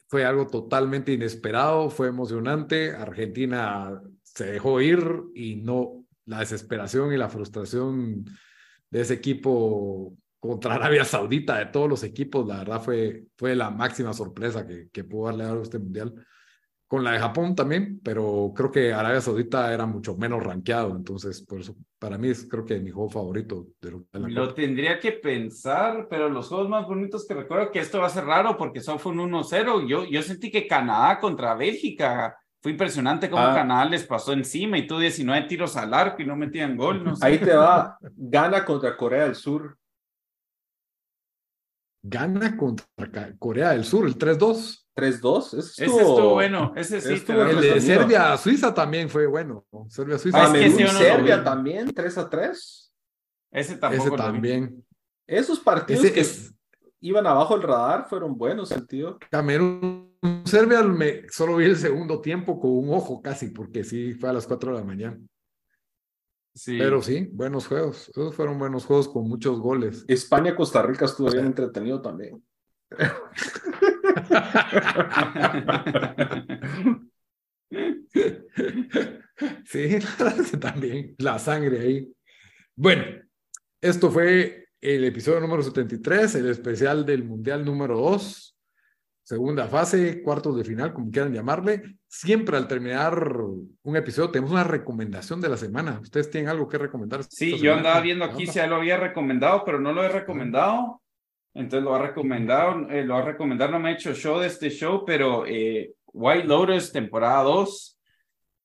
fue 0.08 0.24
algo 0.24 0.46
totalmente 0.46 1.12
inesperado, 1.12 1.90
fue 1.90 2.08
emocionante. 2.08 2.92
Argentina 2.92 4.02
se 4.22 4.52
dejó 4.52 4.80
ir 4.80 5.00
y 5.34 5.56
no 5.56 6.06
la 6.24 6.40
desesperación 6.40 7.12
y 7.12 7.16
la 7.16 7.28
frustración 7.28 8.24
de 8.90 9.00
ese 9.00 9.14
equipo 9.14 10.16
contra 10.38 10.74
Arabia 10.74 11.04
Saudita 11.04 11.58
de 11.58 11.66
todos 11.66 11.88
los 11.88 12.02
equipos, 12.04 12.46
la 12.46 12.58
verdad 12.58 12.80
fue, 12.80 13.26
fue 13.36 13.54
la 13.54 13.70
máxima 13.70 14.12
sorpresa 14.12 14.66
que, 14.66 14.88
que 14.90 15.04
pudo 15.04 15.26
darle 15.26 15.44
a 15.44 15.62
este 15.62 15.78
mundial. 15.78 16.14
Con 16.88 17.04
la 17.04 17.12
de 17.12 17.18
Japón 17.18 17.54
también, 17.54 18.00
pero 18.02 18.50
creo 18.56 18.72
que 18.72 18.94
Arabia 18.94 19.20
Saudita 19.20 19.74
era 19.74 19.84
mucho 19.84 20.16
menos 20.16 20.42
rankeado, 20.42 20.96
entonces 20.96 21.42
por 21.42 21.60
eso 21.60 21.76
para 21.98 22.16
mí 22.16 22.28
es 22.28 22.48
creo 22.48 22.64
que 22.64 22.80
mi 22.80 22.90
juego 22.90 23.10
favorito. 23.10 23.66
De 23.78 23.90
lo, 23.90 24.06
lo 24.12 24.54
tendría 24.54 24.98
que 24.98 25.12
pensar, 25.12 26.06
pero 26.08 26.30
los 26.30 26.48
juegos 26.48 26.70
más 26.70 26.86
bonitos 26.86 27.26
que 27.26 27.34
recuerdo 27.34 27.70
que 27.70 27.80
esto 27.80 27.98
va 27.98 28.06
a 28.06 28.10
ser 28.10 28.24
raro 28.24 28.56
porque 28.56 28.80
son 28.80 28.98
fue 28.98 29.12
un 29.12 29.30
1-0. 29.30 29.86
Yo, 29.86 30.06
yo 30.06 30.22
sentí 30.22 30.50
que 30.50 30.66
Canadá 30.66 31.20
contra 31.20 31.54
Bélgica 31.54 32.34
fue 32.62 32.72
impresionante 32.72 33.28
cómo 33.28 33.42
ah. 33.42 33.54
Canadá 33.54 33.84
les 33.84 34.04
pasó 34.04 34.32
encima 34.32 34.78
y 34.78 34.86
tú 34.86 34.98
19 34.98 35.46
tiros 35.46 35.76
al 35.76 35.92
arco 35.92 36.22
y 36.22 36.26
no 36.26 36.36
metían 36.36 36.74
gol. 36.74 37.04
No 37.04 37.12
Ahí 37.20 37.36
te 37.36 37.54
va, 37.54 37.98
gana 38.00 38.64
contra 38.64 38.96
Corea 38.96 39.24
del 39.24 39.34
Sur 39.34 39.76
gana 42.02 42.56
contra 42.56 43.34
Corea 43.38 43.70
del 43.70 43.84
Sur, 43.84 44.06
el 44.06 44.16
3-2. 44.16 44.86
3-2, 44.98 45.58
ese 45.58 45.84
estuvo 45.84 46.34
bueno, 46.34 46.72
ese 46.74 47.00
sí 47.00 47.24
El 47.28 47.60
de 47.60 47.80
Serbia-Suiza 47.80 48.74
también 48.74 49.08
fue 49.08 49.26
bueno. 49.26 49.64
Serbia-Suiza. 49.88 50.50
Ah, 50.50 50.58
es 50.58 50.74
que 50.74 50.88
Serbia 50.88 51.44
también, 51.44 51.94
3-3. 51.94 52.90
Ese 53.52 53.76
tampoco. 53.76 54.08
Ese 54.08 54.16
también. 54.16 54.84
Esos 55.26 55.60
partidos 55.60 56.10
que 56.10 56.26
iban 57.00 57.26
abajo 57.26 57.54
el 57.54 57.62
radar 57.62 58.06
fueron 58.08 58.36
buenos, 58.36 58.72
el 58.72 58.86
tío. 58.86 59.18
Camerún, 59.30 60.16
Serbia, 60.44 60.82
me, 60.82 61.28
solo 61.30 61.56
vi 61.56 61.66
el 61.66 61.76
segundo 61.76 62.20
tiempo 62.20 62.58
con 62.58 62.70
un 62.72 62.92
ojo 62.92 63.22
casi, 63.22 63.50
porque 63.50 63.84
sí 63.84 64.14
fue 64.14 64.30
a 64.30 64.32
las 64.32 64.46
4 64.46 64.72
de 64.72 64.78
la 64.78 64.84
mañana. 64.84 65.18
Pero 66.66 67.00
sí, 67.02 67.28
buenos 67.32 67.66
juegos. 67.66 68.08
Esos 68.08 68.34
fueron 68.34 68.58
buenos 68.58 68.84
juegos 68.84 69.08
con 69.08 69.28
muchos 69.28 69.60
goles. 69.60 70.04
España-Costa 70.08 70.82
Rica 70.82 71.04
estuvo 71.04 71.30
bien 71.30 71.46
entretenido 71.46 72.00
también. 72.00 72.42
sí, 79.64 79.98
también. 80.58 81.14
La 81.18 81.38
sangre 81.38 81.80
ahí. 81.80 82.12
Bueno, 82.74 83.04
esto 83.80 84.10
fue 84.10 84.66
el 84.80 85.04
episodio 85.04 85.38
número 85.40 85.62
73, 85.62 86.34
el 86.36 86.48
especial 86.48 87.06
del 87.06 87.24
Mundial 87.24 87.64
número 87.64 87.98
2 87.98 88.48
segunda 89.28 89.68
fase, 89.68 90.22
cuartos 90.22 90.56
de 90.56 90.64
final, 90.64 90.94
como 90.94 91.10
quieran 91.10 91.34
llamarle. 91.34 91.98
Siempre 92.06 92.56
al 92.56 92.66
terminar 92.66 93.22
un 93.82 93.94
episodio 93.94 94.30
tenemos 94.30 94.52
una 94.52 94.64
recomendación 94.64 95.38
de 95.38 95.50
la 95.50 95.58
semana. 95.58 95.98
¿Ustedes 96.00 96.30
tienen 96.30 96.48
algo 96.48 96.66
que 96.66 96.78
recomendar? 96.78 97.22
Sí, 97.24 97.58
yo 97.58 97.74
andaba 97.74 98.00
viendo 98.00 98.24
aquí 98.24 98.46
si 98.46 98.54
ya 98.54 98.66
lo 98.66 98.76
había 98.76 98.96
recomendado, 98.96 99.64
pero 99.66 99.78
no 99.78 99.92
lo 99.92 100.02
he 100.02 100.08
recomendado. 100.08 101.02
Entonces 101.58 101.82
lo 101.82 101.94
ha 101.94 101.98
recomendado, 102.00 102.88
eh, 102.88 103.04
lo 103.04 103.16
ha 103.16 103.22
recomendado, 103.22 103.72
no 103.72 103.80
me 103.80 103.90
ha 103.90 103.92
hecho 103.92 104.14
show 104.14 104.38
de 104.38 104.46
este 104.46 104.70
show, 104.70 105.04
pero 105.04 105.44
eh, 105.46 105.92
White 106.06 106.46
Lotus 106.46 106.92
temporada 106.92 107.42
2. 107.42 107.98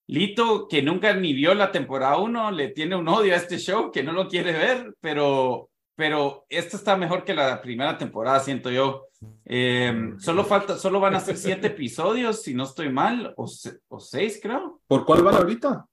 Lito, 0.08 0.68
que 0.68 0.82
nunca 0.82 1.14
ni 1.14 1.34
vio 1.34 1.54
la 1.56 1.72
temporada 1.72 2.18
1, 2.18 2.52
le 2.52 2.70
tiene 2.70 2.96
un 2.96 3.08
odio 3.08 3.34
a 3.34 3.38
este 3.38 3.58
show, 3.58 3.92
que 3.92 4.04
no 4.04 4.12
lo 4.12 4.28
quiere 4.28 4.52
ver, 4.52 4.94
pero, 5.00 5.70
pero 5.96 6.46
esto 6.50 6.78
está 6.78 6.96
mejor 6.96 7.24
que 7.24 7.34
la 7.34 7.62
primera 7.62 7.98
temporada, 7.98 8.40
siento 8.40 8.70
yo. 8.70 9.08
Em, 9.46 10.20
solo 10.20 10.44
falta, 10.44 10.78
solo 10.78 11.00
van 11.00 11.16
a 11.16 11.20
ser 11.20 11.38
siete 11.38 11.68
episodios, 11.68 12.44
si 12.44 12.54
no 12.54 12.64
estoy 12.64 12.90
mal, 12.90 13.34
o, 13.38 13.50
o 13.88 14.00
seis, 14.00 14.40
creo. 14.42 14.82
¿Por 14.88 15.06
cuál 15.06 15.24
van 15.24 15.36
ahorita? 15.36 15.86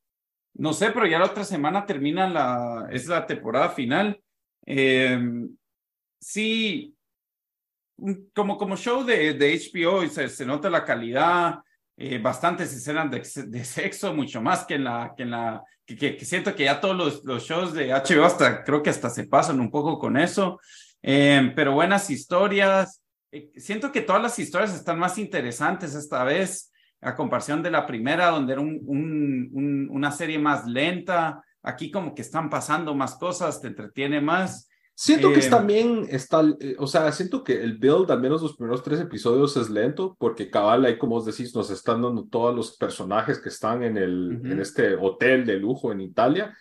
No 0.55 0.73
sé, 0.73 0.91
pero 0.91 1.07
ya 1.07 1.19
la 1.19 1.27
otra 1.27 1.45
semana 1.45 1.87
termina 1.87 2.29
la, 2.29 2.89
es 2.91 3.07
la 3.07 3.25
temporada 3.27 3.71
final. 3.71 4.21
Em, 4.67 5.49
sí, 6.21 6.95
como, 8.35 8.57
como 8.57 8.77
show 8.77 9.05
de, 9.05 9.35
de 9.35 9.59
HBO 9.59 10.07
se, 10.09 10.29
se 10.29 10.47
nota 10.47 10.71
la 10.71 10.85
calidad, 10.85 11.61
eh, 11.97 12.19
bastantes 12.19 12.73
escenas 12.73 13.11
de, 13.11 13.47
de, 13.49 13.65
sexo, 13.65 14.15
mucho 14.15 14.41
más 14.41 14.65
que 14.65 14.75
en 14.75 14.85
la, 14.85 15.13
que 15.17 15.25
la, 15.27 15.63
que, 15.85 16.17
que, 16.17 16.25
siento 16.25 16.55
que 16.55 16.65
ya 16.65 16.81
todos 16.81 16.97
los, 16.97 17.25
los, 17.25 17.43
shows 17.43 17.75
de 17.75 17.91
HBO 17.93 18.25
hasta, 18.25 18.65
creo 18.65 18.83
que 18.83 18.91
hasta 18.91 19.11
se 19.11 19.27
pasan 19.27 19.61
un 19.61 19.71
poco 19.71 19.99
con 19.99 20.17
eso, 20.17 20.59
em, 21.03 21.55
pero 21.55 21.75
buenas 21.75 22.09
historias. 22.09 23.03
Eh, 23.31 23.51
siento 23.57 23.93
que 23.93 24.01
todas 24.01 24.23
las 24.23 24.39
historias 24.39 24.75
están 24.75 24.99
más 24.99 25.19
interesantes 25.19 25.95
esta 25.95 26.25
vez 26.25 26.73
a 27.03 27.15
comparación 27.15 27.63
de 27.63 27.71
la 27.71 27.87
primera, 27.87 28.31
donde 28.31 28.55
era 28.55 28.63
un, 28.63 28.81
un, 28.87 29.89
una 29.91 30.11
serie 30.11 30.39
más 30.39 30.67
lenta. 30.67 31.43
Aquí 31.63 31.91
como 31.91 32.15
que 32.15 32.23
están 32.23 32.49
pasando 32.49 32.95
más 32.95 33.17
cosas, 33.17 33.61
te 33.61 33.69
entretiene 33.69 34.23
más. 34.23 34.70
Siento 35.03 35.33
que 35.33 35.39
eh, 35.39 35.49
también 35.49 36.07
está, 36.11 36.43
eh, 36.61 36.77
o 36.79 36.87
sea, 36.87 37.11
siento 37.11 37.43
que 37.43 37.63
el 37.63 37.79
build, 37.79 38.11
al 38.11 38.21
menos 38.21 38.43
los 38.43 38.55
primeros 38.55 38.83
tres 38.83 39.01
episodios, 39.01 39.57
es 39.57 39.71
lento, 39.71 40.15
porque 40.21 40.51
cabal, 40.51 40.85
ahí 40.85 40.99
como 40.99 41.17
os 41.17 41.25
decís, 41.25 41.55
nos 41.55 41.71
están 41.71 42.03
dando 42.03 42.27
todos 42.27 42.55
los 42.55 42.77
personajes 42.77 43.39
que 43.39 43.49
están 43.49 43.83
en, 43.83 43.97
el, 43.97 44.43
en 44.45 44.61
este 44.61 44.97
hotel 44.97 45.47
de 45.47 45.57
lujo 45.57 45.91
en 45.91 46.03
Italia, 46.03 46.55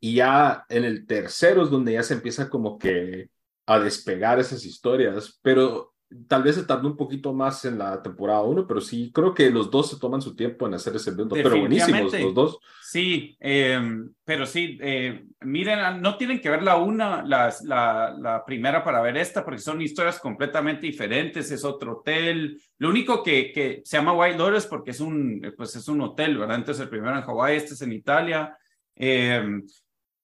y 0.00 0.16
ya 0.16 0.64
en 0.68 0.82
el 0.82 1.06
tercero 1.06 1.62
es 1.62 1.70
donde 1.70 1.92
ya 1.92 2.02
se 2.02 2.14
empieza 2.14 2.50
como 2.50 2.78
que 2.80 3.30
a 3.64 3.78
despegar 3.78 4.40
esas 4.40 4.64
historias, 4.64 5.38
pero 5.40 5.93
tal 6.28 6.42
vez 6.42 6.54
se 6.54 6.64
tardó 6.64 6.88
un 6.88 6.96
poquito 6.96 7.32
más 7.32 7.64
en 7.64 7.78
la 7.78 8.02
temporada 8.02 8.42
1, 8.42 8.66
pero 8.66 8.80
sí, 8.80 9.10
creo 9.12 9.34
que 9.34 9.50
los 9.50 9.70
dos 9.70 9.90
se 9.90 9.98
toman 9.98 10.22
su 10.22 10.36
tiempo 10.36 10.66
en 10.66 10.74
hacer 10.74 10.94
ese 10.96 11.10
evento, 11.10 11.34
pero 11.34 11.58
buenísimos 11.58 12.12
los 12.12 12.34
dos. 12.34 12.58
Sí, 12.82 13.36
eh, 13.40 13.80
pero 14.24 14.46
sí, 14.46 14.78
eh, 14.80 15.24
miren, 15.40 16.00
no 16.00 16.16
tienen 16.16 16.40
que 16.40 16.50
ver 16.50 16.62
la 16.62 16.76
una, 16.76 17.24
la, 17.24 17.52
la, 17.64 18.14
la, 18.16 18.44
primera 18.44 18.84
para 18.84 19.02
ver 19.02 19.16
esta, 19.16 19.44
porque 19.44 19.60
son 19.60 19.82
historias 19.82 20.20
completamente 20.20 20.86
diferentes, 20.86 21.50
es 21.50 21.64
otro 21.64 21.98
hotel. 21.98 22.60
Lo 22.78 22.90
único 22.90 23.22
que, 23.22 23.50
que 23.52 23.82
se 23.84 23.96
llama 23.96 24.12
White 24.12 24.38
Lotus 24.38 24.66
porque 24.66 24.92
es 24.92 25.00
un, 25.00 25.52
pues 25.56 25.74
es 25.74 25.88
un 25.88 26.00
hotel, 26.02 26.38
¿verdad? 26.38 26.58
Entonces 26.58 26.82
el 26.82 26.90
primero 26.90 27.16
en 27.16 27.22
Hawái, 27.22 27.56
este 27.56 27.74
es 27.74 27.82
en 27.82 27.92
Italia. 27.92 28.56
Eh, 28.94 29.42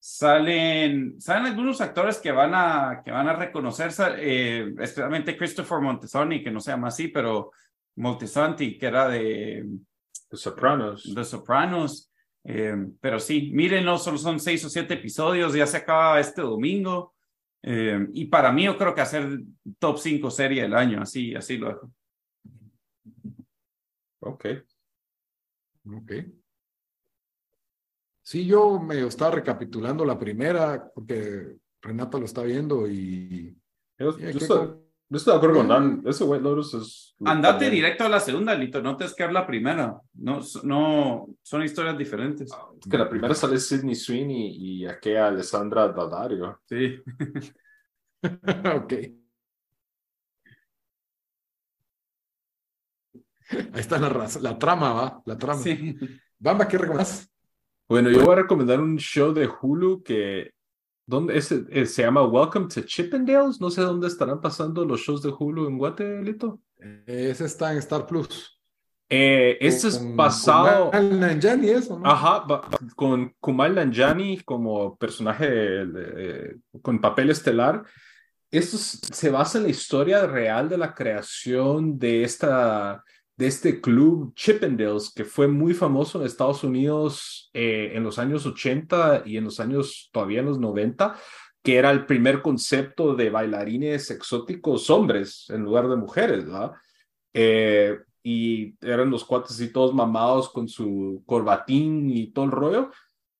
salen, 0.01 1.21
salen 1.21 1.45
algunos 1.45 1.79
actores 1.79 2.17
que 2.17 2.31
van 2.31 2.53
a, 2.55 3.03
que 3.05 3.11
van 3.11 3.29
a 3.29 3.33
reconocer, 3.33 3.91
eh, 4.17 4.73
especialmente 4.79 5.37
Christopher 5.37 5.79
Montesani, 5.79 6.43
que 6.43 6.49
no 6.49 6.59
se 6.59 6.71
llama 6.71 6.87
así, 6.87 7.09
pero 7.09 7.51
Montesanti, 7.97 8.79
que 8.79 8.87
era 8.87 9.07
de 9.07 9.63
The 10.27 10.37
Sopranos. 10.37 11.13
The 11.13 11.23
Sopranos. 11.23 12.11
Eh, 12.43 12.75
pero 12.99 13.19
sí, 13.19 13.51
mírenlo, 13.53 13.99
solo 13.99 14.17
son 14.17 14.39
seis 14.39 14.65
o 14.65 14.69
siete 14.69 14.95
episodios, 14.95 15.53
ya 15.53 15.67
se 15.67 15.77
acaba 15.77 16.19
este 16.19 16.41
domingo. 16.41 17.13
Eh, 17.61 18.07
y 18.13 18.25
para 18.25 18.51
mí 18.51 18.63
yo 18.63 18.75
creo 18.79 18.95
que 18.95 19.01
hacer 19.01 19.39
top 19.77 19.99
5 19.99 20.31
serie 20.31 20.63
del 20.63 20.73
año, 20.73 20.99
así, 20.99 21.35
así 21.35 21.59
lo 21.59 21.67
dejo. 21.67 21.91
Ok. 24.21 24.45
Ok. 25.85 26.11
Sí, 28.31 28.45
yo 28.45 28.79
me 28.79 29.05
estaba 29.05 29.31
recapitulando 29.31 30.05
la 30.05 30.17
primera, 30.17 30.89
porque 30.95 31.57
Renata 31.81 32.17
lo 32.17 32.23
está 32.23 32.43
viendo 32.43 32.87
y... 32.87 33.53
Yo, 33.99 34.11
estoy, 34.11 34.69
de 35.09 35.33
acuerdo 35.33 35.57
con 35.57 35.67
Dan, 35.67 36.01
ese 36.05 36.23
White 36.23 36.41
Lotus 36.41 36.73
es... 36.75 37.15
Andate 37.25 37.69
directo 37.69 38.05
a 38.05 38.09
la 38.09 38.21
segunda, 38.21 38.55
Lito, 38.55 38.81
no 38.81 38.95
te 38.95 39.03
es 39.03 39.13
que 39.13 39.29
la 39.29 39.45
primera, 39.45 39.99
no, 40.13 40.39
no, 40.63 41.27
son 41.41 41.63
historias 41.63 41.97
diferentes. 41.97 42.49
Ah, 42.53 42.69
es 42.79 42.89
que 42.89 42.97
la 42.97 43.09
primera 43.09 43.35
sale 43.35 43.59
Sidney 43.59 43.95
Sweeney 43.95 44.55
y 44.55 44.85
aquella 44.85 45.27
Alessandra 45.27 45.89
Daddario. 45.89 46.61
Sí. 46.69 47.03
ok. 48.23 48.93
Ahí 53.49 53.81
está 53.81 53.99
la, 53.99 54.29
la 54.39 54.57
trama, 54.57 54.93
¿va? 54.93 55.21
La 55.25 55.37
trama. 55.37 55.61
Sí. 55.61 55.97
Bamba, 56.39 56.65
¿qué 56.65 56.77
recomiendas? 56.77 57.30
Bueno, 57.91 58.09
yo 58.09 58.23
voy 58.23 58.31
a 58.31 58.35
recomendar 58.35 58.79
un 58.79 58.95
show 58.95 59.33
de 59.33 59.49
Hulu 59.49 60.01
que 60.01 60.51
¿dónde 61.05 61.37
es, 61.37 61.51
eh, 61.51 61.85
se 61.85 62.03
llama 62.03 62.23
Welcome 62.23 62.69
to 62.69 62.83
Chippendales. 62.83 63.59
No 63.59 63.69
sé 63.69 63.81
dónde 63.81 64.07
estarán 64.07 64.39
pasando 64.39 64.85
los 64.85 65.01
shows 65.01 65.21
de 65.21 65.33
Hulu 65.37 65.67
en 65.67 65.77
Guatelito. 65.77 66.61
Ese 67.05 67.43
está 67.43 67.73
en 67.73 67.79
Star 67.79 68.07
Plus. 68.07 68.57
Eh, 69.09 69.57
este 69.59 69.89
es 69.89 69.97
pasado. 70.15 70.89
Con 70.89 71.01
Kumail 71.01 71.19
Nanjiani, 71.19 71.69
eso, 71.69 71.99
¿no? 71.99 72.09
Ajá, 72.09 72.45
con 72.95 73.35
Kumail 73.41 73.75
Nanjiani 73.75 74.39
como 74.39 74.95
personaje 74.95 75.85
con 76.81 77.01
papel 77.01 77.31
estelar. 77.31 77.83
Esto 78.49 78.77
se 78.77 79.29
basa 79.29 79.57
en 79.57 79.65
la 79.65 79.69
historia 79.69 80.25
real 80.27 80.69
de 80.69 80.77
la 80.77 80.93
creación 80.93 81.99
de 81.99 82.23
esta 82.23 83.03
de 83.41 83.47
este 83.47 83.81
club 83.81 84.35
Chippendales 84.35 85.11
que 85.11 85.25
fue 85.25 85.47
muy 85.47 85.73
famoso 85.73 86.19
en 86.19 86.27
Estados 86.27 86.63
Unidos 86.63 87.49
eh, 87.53 87.91
en 87.95 88.03
los 88.03 88.19
años 88.19 88.45
80 88.45 89.23
y 89.25 89.37
en 89.37 89.45
los 89.45 89.59
años 89.59 90.11
todavía 90.13 90.41
en 90.41 90.45
los 90.45 90.59
90, 90.59 91.15
que 91.63 91.77
era 91.77 91.89
el 91.89 92.05
primer 92.05 92.43
concepto 92.43 93.15
de 93.15 93.31
bailarines 93.31 94.11
exóticos 94.11 94.91
hombres 94.91 95.47
en 95.49 95.63
lugar 95.63 95.89
de 95.89 95.95
mujeres, 95.95 96.45
¿verdad? 96.45 96.73
Eh, 97.33 97.97
y 98.21 98.75
eran 98.79 99.09
los 99.09 99.25
cuates 99.25 99.59
y 99.59 99.73
todos 99.73 99.91
mamados 99.91 100.49
con 100.49 100.67
su 100.67 101.23
corbatín 101.25 102.11
y 102.11 102.31
todo 102.31 102.45
el 102.45 102.51
rollo. 102.51 102.91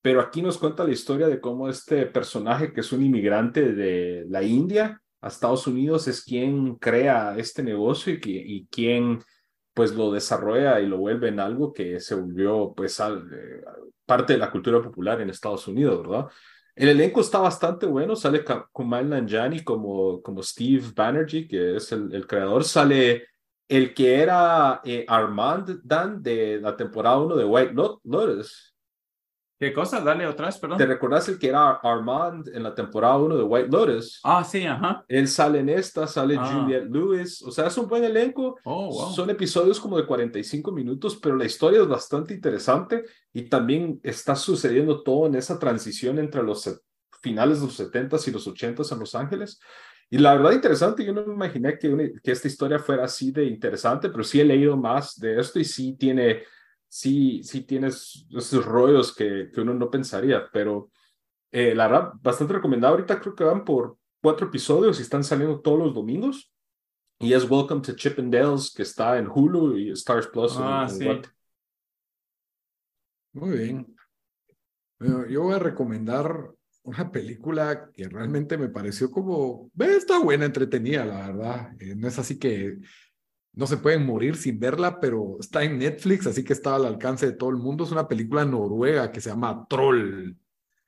Pero 0.01 0.19
aquí 0.19 0.41
nos 0.41 0.57
cuenta 0.57 0.83
la 0.83 0.93
historia 0.93 1.27
de 1.27 1.39
cómo 1.39 1.69
este 1.69 2.07
personaje, 2.07 2.73
que 2.73 2.81
es 2.81 2.91
un 2.91 3.05
inmigrante 3.05 3.71
de 3.71 4.25
la 4.27 4.41
India 4.41 4.99
a 5.21 5.27
Estados 5.27 5.67
Unidos, 5.67 6.07
es 6.07 6.23
quien 6.23 6.73
crea 6.77 7.35
este 7.37 7.61
negocio 7.61 8.15
y, 8.15 8.19
y 8.23 8.65
quien 8.65 9.19
pues 9.81 9.95
lo 9.95 10.11
desarrolla 10.11 10.79
y 10.79 10.85
lo 10.85 10.99
vuelve 10.99 11.29
en 11.29 11.39
algo 11.39 11.73
que 11.73 11.99
se 11.99 12.13
volvió 12.13 12.71
pues 12.77 12.99
eh, 12.99 13.63
parte 14.05 14.33
de 14.33 14.37
la 14.37 14.51
cultura 14.51 14.79
popular 14.79 15.19
en 15.19 15.31
Estados 15.31 15.67
Unidos, 15.67 16.07
¿verdad? 16.07 16.27
El 16.75 16.89
elenco 16.89 17.21
está 17.21 17.39
bastante 17.39 17.87
bueno, 17.87 18.15
sale 18.15 18.45
Kumail 18.71 19.09
Nanjiani 19.09 19.63
como, 19.63 20.21
como 20.21 20.43
Steve 20.43 20.85
Banerjee, 20.95 21.47
que 21.47 21.77
es 21.77 21.91
el, 21.93 22.13
el 22.13 22.27
creador, 22.27 22.63
sale 22.63 23.25
el 23.67 23.91
que 23.95 24.21
era 24.21 24.81
eh, 24.83 25.03
Armand 25.07 25.81
Dan 25.83 26.21
de 26.21 26.59
la 26.61 26.77
temporada 26.77 27.17
1 27.17 27.35
de 27.37 27.45
White 27.45 27.73
Lotus, 27.73 28.70
¿Qué 29.61 29.71
cosa? 29.73 30.01
Dale 30.01 30.25
otra 30.25 30.47
vez, 30.47 30.57
perdón. 30.57 30.79
¿Te 30.79 30.87
recordás 30.87 31.29
el 31.29 31.37
que 31.37 31.49
era 31.49 31.73
Armand 31.83 32.47
en 32.47 32.63
la 32.63 32.73
temporada 32.73 33.17
1 33.17 33.37
de 33.37 33.43
White 33.43 33.69
Lotus? 33.69 34.19
Ah, 34.23 34.43
sí, 34.43 34.65
ajá. 34.65 35.05
Él 35.07 35.27
sale 35.27 35.59
en 35.59 35.69
esta, 35.69 36.07
sale 36.07 36.35
ah. 36.35 36.51
Juliette 36.51 36.89
Lewis. 36.89 37.43
O 37.43 37.51
sea, 37.51 37.67
es 37.67 37.77
un 37.77 37.87
buen 37.87 38.03
elenco. 38.03 38.57
Oh, 38.63 39.11
Son 39.13 39.29
episodios 39.29 39.79
como 39.79 39.97
de 39.97 40.07
45 40.07 40.71
minutos, 40.71 41.15
pero 41.21 41.35
la 41.35 41.45
historia 41.45 41.83
es 41.83 41.87
bastante 41.87 42.33
interesante 42.33 43.05
y 43.31 43.43
también 43.49 43.99
está 44.01 44.35
sucediendo 44.35 45.03
todo 45.03 45.27
en 45.27 45.35
esa 45.35 45.59
transición 45.59 46.17
entre 46.17 46.41
los 46.41 46.81
finales 47.21 47.59
de 47.59 47.67
los 47.67 47.79
70s 47.79 48.27
y 48.29 48.31
los 48.31 48.47
80s 48.47 48.91
en 48.93 48.99
Los 48.99 49.13
Ángeles. 49.13 49.59
Y 50.09 50.17
la 50.17 50.33
verdad 50.33 50.53
interesante, 50.53 51.05
yo 51.05 51.13
no 51.13 51.23
me 51.23 51.35
imaginé 51.35 51.77
que, 51.77 52.13
que 52.23 52.31
esta 52.31 52.47
historia 52.47 52.79
fuera 52.79 53.03
así 53.03 53.31
de 53.31 53.45
interesante, 53.45 54.09
pero 54.09 54.23
sí 54.23 54.41
he 54.41 54.43
leído 54.43 54.75
más 54.75 55.19
de 55.19 55.39
esto 55.39 55.59
y 55.59 55.65
sí 55.65 55.95
tiene 55.99 56.45
sí, 56.91 57.41
sí 57.43 57.61
tienes 57.61 58.27
esos 58.29 58.65
rollos 58.65 59.15
que, 59.15 59.49
que 59.53 59.61
uno 59.61 59.73
no 59.73 59.89
pensaría, 59.89 60.49
pero 60.51 60.91
eh, 61.49 61.73
la 61.73 61.87
verdad, 61.87 62.11
bastante 62.21 62.53
recomendado. 62.53 62.93
Ahorita 62.93 63.21
creo 63.21 63.33
que 63.33 63.45
van 63.45 63.63
por 63.63 63.97
cuatro 64.21 64.47
episodios 64.47 64.99
y 64.99 65.03
están 65.03 65.23
saliendo 65.23 65.61
todos 65.61 65.79
los 65.79 65.93
domingos. 65.93 66.53
Y 67.19 67.31
es 67.33 67.49
Welcome 67.49 67.81
to 67.81 67.95
Chip 67.95 68.19
and 68.19 68.33
Dales, 68.33 68.73
que 68.75 68.81
está 68.83 69.17
en 69.17 69.29
Hulu 69.29 69.77
y 69.77 69.91
Stars 69.91 70.27
Plus. 70.27 70.55
Ah, 70.57 70.89
sí. 70.89 71.07
Muy 73.33 73.57
bien. 73.57 73.95
Bueno, 74.99 75.25
yo 75.27 75.43
voy 75.43 75.53
a 75.53 75.59
recomendar 75.59 76.51
una 76.83 77.09
película 77.09 77.89
que 77.93 78.09
realmente 78.09 78.57
me 78.57 78.67
pareció 78.67 79.09
como, 79.09 79.71
está 79.79 80.19
buena, 80.19 80.45
entretenida, 80.45 81.05
la 81.05 81.27
verdad. 81.27 81.71
Eh, 81.79 81.95
no 81.95 82.09
es 82.09 82.19
así 82.19 82.37
que 82.37 82.79
no 83.53 83.67
se 83.67 83.77
pueden 83.77 84.05
morir 84.05 84.35
sin 84.35 84.59
verla, 84.59 84.99
pero 84.99 85.37
está 85.39 85.63
en 85.63 85.77
Netflix, 85.77 86.25
así 86.27 86.43
que 86.43 86.53
está 86.53 86.75
al 86.75 86.85
alcance 86.85 87.25
de 87.25 87.33
todo 87.33 87.49
el 87.49 87.57
mundo. 87.57 87.83
Es 87.83 87.91
una 87.91 88.07
película 88.07 88.45
noruega 88.45 89.11
que 89.11 89.21
se 89.21 89.29
llama 89.29 89.65
Troll. 89.69 90.35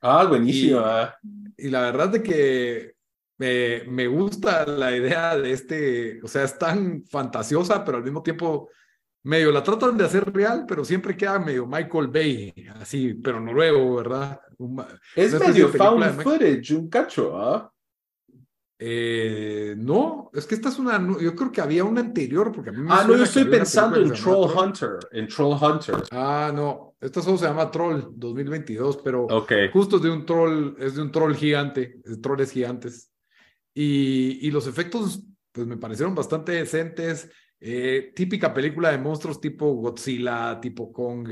Ah, 0.02 0.26
buenísima. 0.26 1.16
Y, 1.58 1.70
la 1.70 1.82
verdad 1.82 2.10
de 2.10 2.24
que 2.24 2.96
me, 3.38 3.84
me 3.88 4.08
gusta 4.08 4.66
la 4.66 4.96
idea 4.96 5.38
de 5.38 5.52
este, 5.52 6.22
o 6.24 6.28
sea, 6.28 6.44
es 6.44 6.58
tan 6.58 7.04
fantasiosa, 7.10 7.84
pero 7.84 7.98
al 7.98 8.04
mismo 8.04 8.24
tiempo 8.24 8.70
medio 9.24 9.52
la 9.52 9.64
tratan 9.64 9.98
de 9.98 10.06
hacer 10.06 10.32
real, 10.32 10.66
pero 10.68 10.84
siempre 10.86 11.16
queda 11.16 11.40
medio 11.40 11.66
Michael 11.66 12.08
Bay, 12.08 12.54
así, 12.80 13.14
pero 13.14 13.40
noruego, 13.40 13.96
¿verdad? 13.96 14.40
es 15.16 15.34
medio 15.40 15.70
found 15.70 16.22
footage, 16.22 16.74
un 16.76 16.90
cacho, 16.90 17.38
¿ah? 17.38 17.70
Eh, 17.70 17.73
no, 19.78 20.32
es 20.34 20.46
que 20.46 20.56
esta 20.56 20.70
es 20.70 20.80
una, 20.80 21.00
yo 21.22 21.36
creo 21.36 21.52
que 21.52 21.62
había 21.62 21.84
una 21.84 22.02
anterior, 22.02 22.52
porque 22.52 22.72
a 22.72 22.74
mí 22.74 22.88
Ah, 22.90 23.06
no, 23.08 23.16
yo 23.16 23.24
estoy 23.24 23.46
pensando 23.46 23.98
en 23.98 24.12
Troll 24.14 24.52
Hunter, 24.52 25.00
en 25.12 25.28
Troll 25.28 25.58
Hunter. 25.62 25.96
Ah, 26.12 26.52
no, 26.54 26.96
esta 27.00 27.22
solo 27.22 27.38
se 27.38 27.46
llama 27.46 27.70
Troll 27.70 28.02
2022, 28.16 29.00
pero 29.04 29.28
justo 29.72 29.98
es 29.98 30.02
de 30.02 30.10
un 30.10 30.26
troll, 30.26 30.76
es 30.80 30.96
de 30.96 31.02
un 31.02 31.12
troll 31.12 31.36
gigante, 31.36 32.00
de 32.04 32.18
trolls 32.18 32.52
gigantes. 32.52 33.12
Y, 33.74 34.48
y 34.48 34.52
los 34.52 34.68
efectos, 34.68 35.24
pues 35.52 35.68
me 35.68 35.78
parecieron 35.78 36.16
bastante 36.16 36.54
decentes. 36.54 37.30
Eh, 37.60 38.12
típica 38.14 38.54
película 38.54 38.92
de 38.92 38.98
monstruos 38.98 39.40
tipo 39.40 39.74
Godzilla, 39.76 40.60
tipo 40.60 40.92
Kong, 40.92 41.30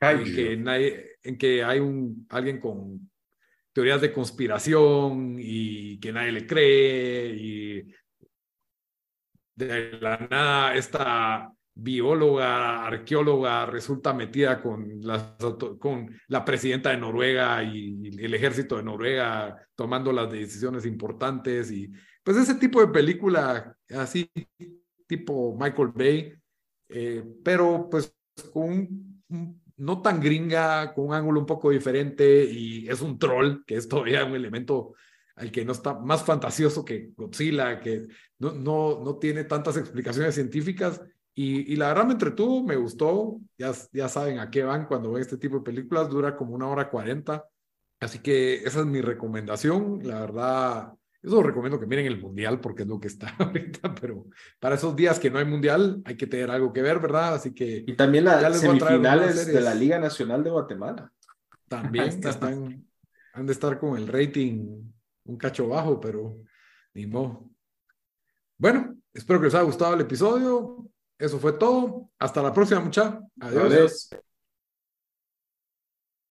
en, 0.00 0.24
que 0.24 1.16
en 1.22 1.38
que 1.38 1.64
hay 1.64 1.80
un, 1.80 2.26
alguien 2.28 2.60
con 2.60 3.10
teorías 3.72 4.00
de 4.00 4.12
conspiración 4.12 5.36
y 5.38 5.98
que 6.00 6.12
nadie 6.12 6.32
le 6.32 6.46
cree 6.46 7.34
y 7.36 7.94
de 9.54 9.98
la 10.00 10.16
nada 10.30 10.74
esta 10.74 11.52
bióloga, 11.74 12.86
arqueóloga 12.86 13.66
resulta 13.66 14.12
metida 14.12 14.60
con, 14.60 15.00
la 15.00 16.44
presidenta 16.44 16.90
de 16.90 16.96
Noruega 16.96 17.62
y 17.62 18.10
el 18.18 18.34
ejército 18.34 18.76
de 18.76 18.82
Noruega 18.82 19.56
tomando 19.74 20.12
las 20.12 20.30
decisiones 20.30 20.84
importantes 20.84 21.70
y 21.70 21.90
pues 22.22 22.36
ese 22.36 22.56
tipo 22.56 22.80
de 22.80 22.88
película 22.88 23.74
así 23.90 24.30
tipo 25.10 25.56
Michael 25.58 25.88
Bay, 25.92 26.32
eh, 26.88 27.24
pero 27.42 27.88
pues 27.90 28.14
con 28.52 28.88
un 29.28 29.62
no 29.80 30.02
tan 30.02 30.20
gringa, 30.20 30.92
con 30.94 31.06
un 31.06 31.14
ángulo 31.14 31.40
un 31.40 31.46
poco 31.46 31.70
diferente 31.70 32.44
y 32.44 32.88
es 32.88 33.00
un 33.00 33.18
troll, 33.18 33.64
que 33.66 33.76
es 33.76 33.88
todavía 33.88 34.24
un 34.24 34.34
elemento 34.34 34.94
al 35.36 35.50
que 35.50 35.64
no 35.64 35.72
está 35.72 35.98
más 35.98 36.22
fantasioso 36.22 36.84
que 36.84 37.12
Godzilla, 37.16 37.80
que 37.80 38.06
no, 38.38 38.52
no, 38.52 39.00
no 39.02 39.16
tiene 39.16 39.44
tantas 39.44 39.78
explicaciones 39.78 40.34
científicas. 40.34 41.02
Y, 41.34 41.72
y, 41.72 41.76
la 41.76 41.88
verdad 41.88 42.04
me 42.04 42.12
entretuvo, 42.12 42.62
me 42.62 42.76
gustó. 42.76 43.40
Ya, 43.56 43.72
ya 43.92 44.08
saben 44.08 44.38
a 44.38 44.50
qué 44.50 44.64
van 44.64 44.86
cuando 44.86 45.12
ven 45.12 45.22
este 45.22 45.38
tipo 45.38 45.56
de 45.56 45.62
películas, 45.62 46.10
dura 46.10 46.36
como 46.36 46.54
una 46.54 46.68
hora 46.68 46.90
cuarenta. 46.90 47.46
Así 48.00 48.18
que 48.18 48.56
esa 48.56 48.80
es 48.80 48.86
mi 48.86 49.00
recomendación. 49.00 50.00
La 50.02 50.20
verdad, 50.20 50.92
eso 51.22 51.42
recomiendo 51.42 51.78
que 51.78 51.86
miren 51.86 52.06
el 52.06 52.20
mundial 52.20 52.60
porque 52.60 52.82
es 52.82 52.88
lo 52.88 52.98
que 52.98 53.08
está 53.08 53.28
ahorita, 53.38 53.94
pero 53.94 54.26
para 54.58 54.76
esos 54.76 54.96
días 54.96 55.18
que 55.18 55.30
no 55.30 55.38
hay 55.38 55.44
mundial 55.44 56.02
hay 56.04 56.16
que 56.16 56.26
tener 56.26 56.50
algo 56.50 56.72
que 56.72 56.82
ver, 56.82 56.98
¿verdad? 56.98 57.34
Así 57.34 57.52
que... 57.52 57.84
Y 57.86 57.94
también 57.94 58.24
las 58.24 58.58
semifinales 58.58 59.46
de 59.46 59.60
la 59.60 59.74
Liga 59.74 59.98
Nacional 59.98 60.42
de 60.42 60.50
Guatemala. 60.50 61.12
También 61.68 62.06
están, 62.06 62.84
han 63.32 63.46
de 63.46 63.52
estar 63.52 63.78
con 63.78 63.96
el 63.96 64.08
rating 64.08 64.82
un 65.24 65.36
cacho 65.36 65.68
bajo, 65.68 66.00
pero 66.00 66.38
ni 66.94 67.06
modo. 67.06 67.48
Bueno, 68.58 68.96
espero 69.12 69.38
que 69.38 69.46
les 69.46 69.54
haya 69.54 69.64
gustado 69.64 69.94
el 69.94 70.00
episodio. 70.00 70.86
Eso 71.18 71.38
fue 71.38 71.52
todo. 71.52 72.10
Hasta 72.18 72.42
la 72.42 72.52
próxima, 72.52 72.80
muchachos. 72.80 73.22
Adiós. 73.40 74.10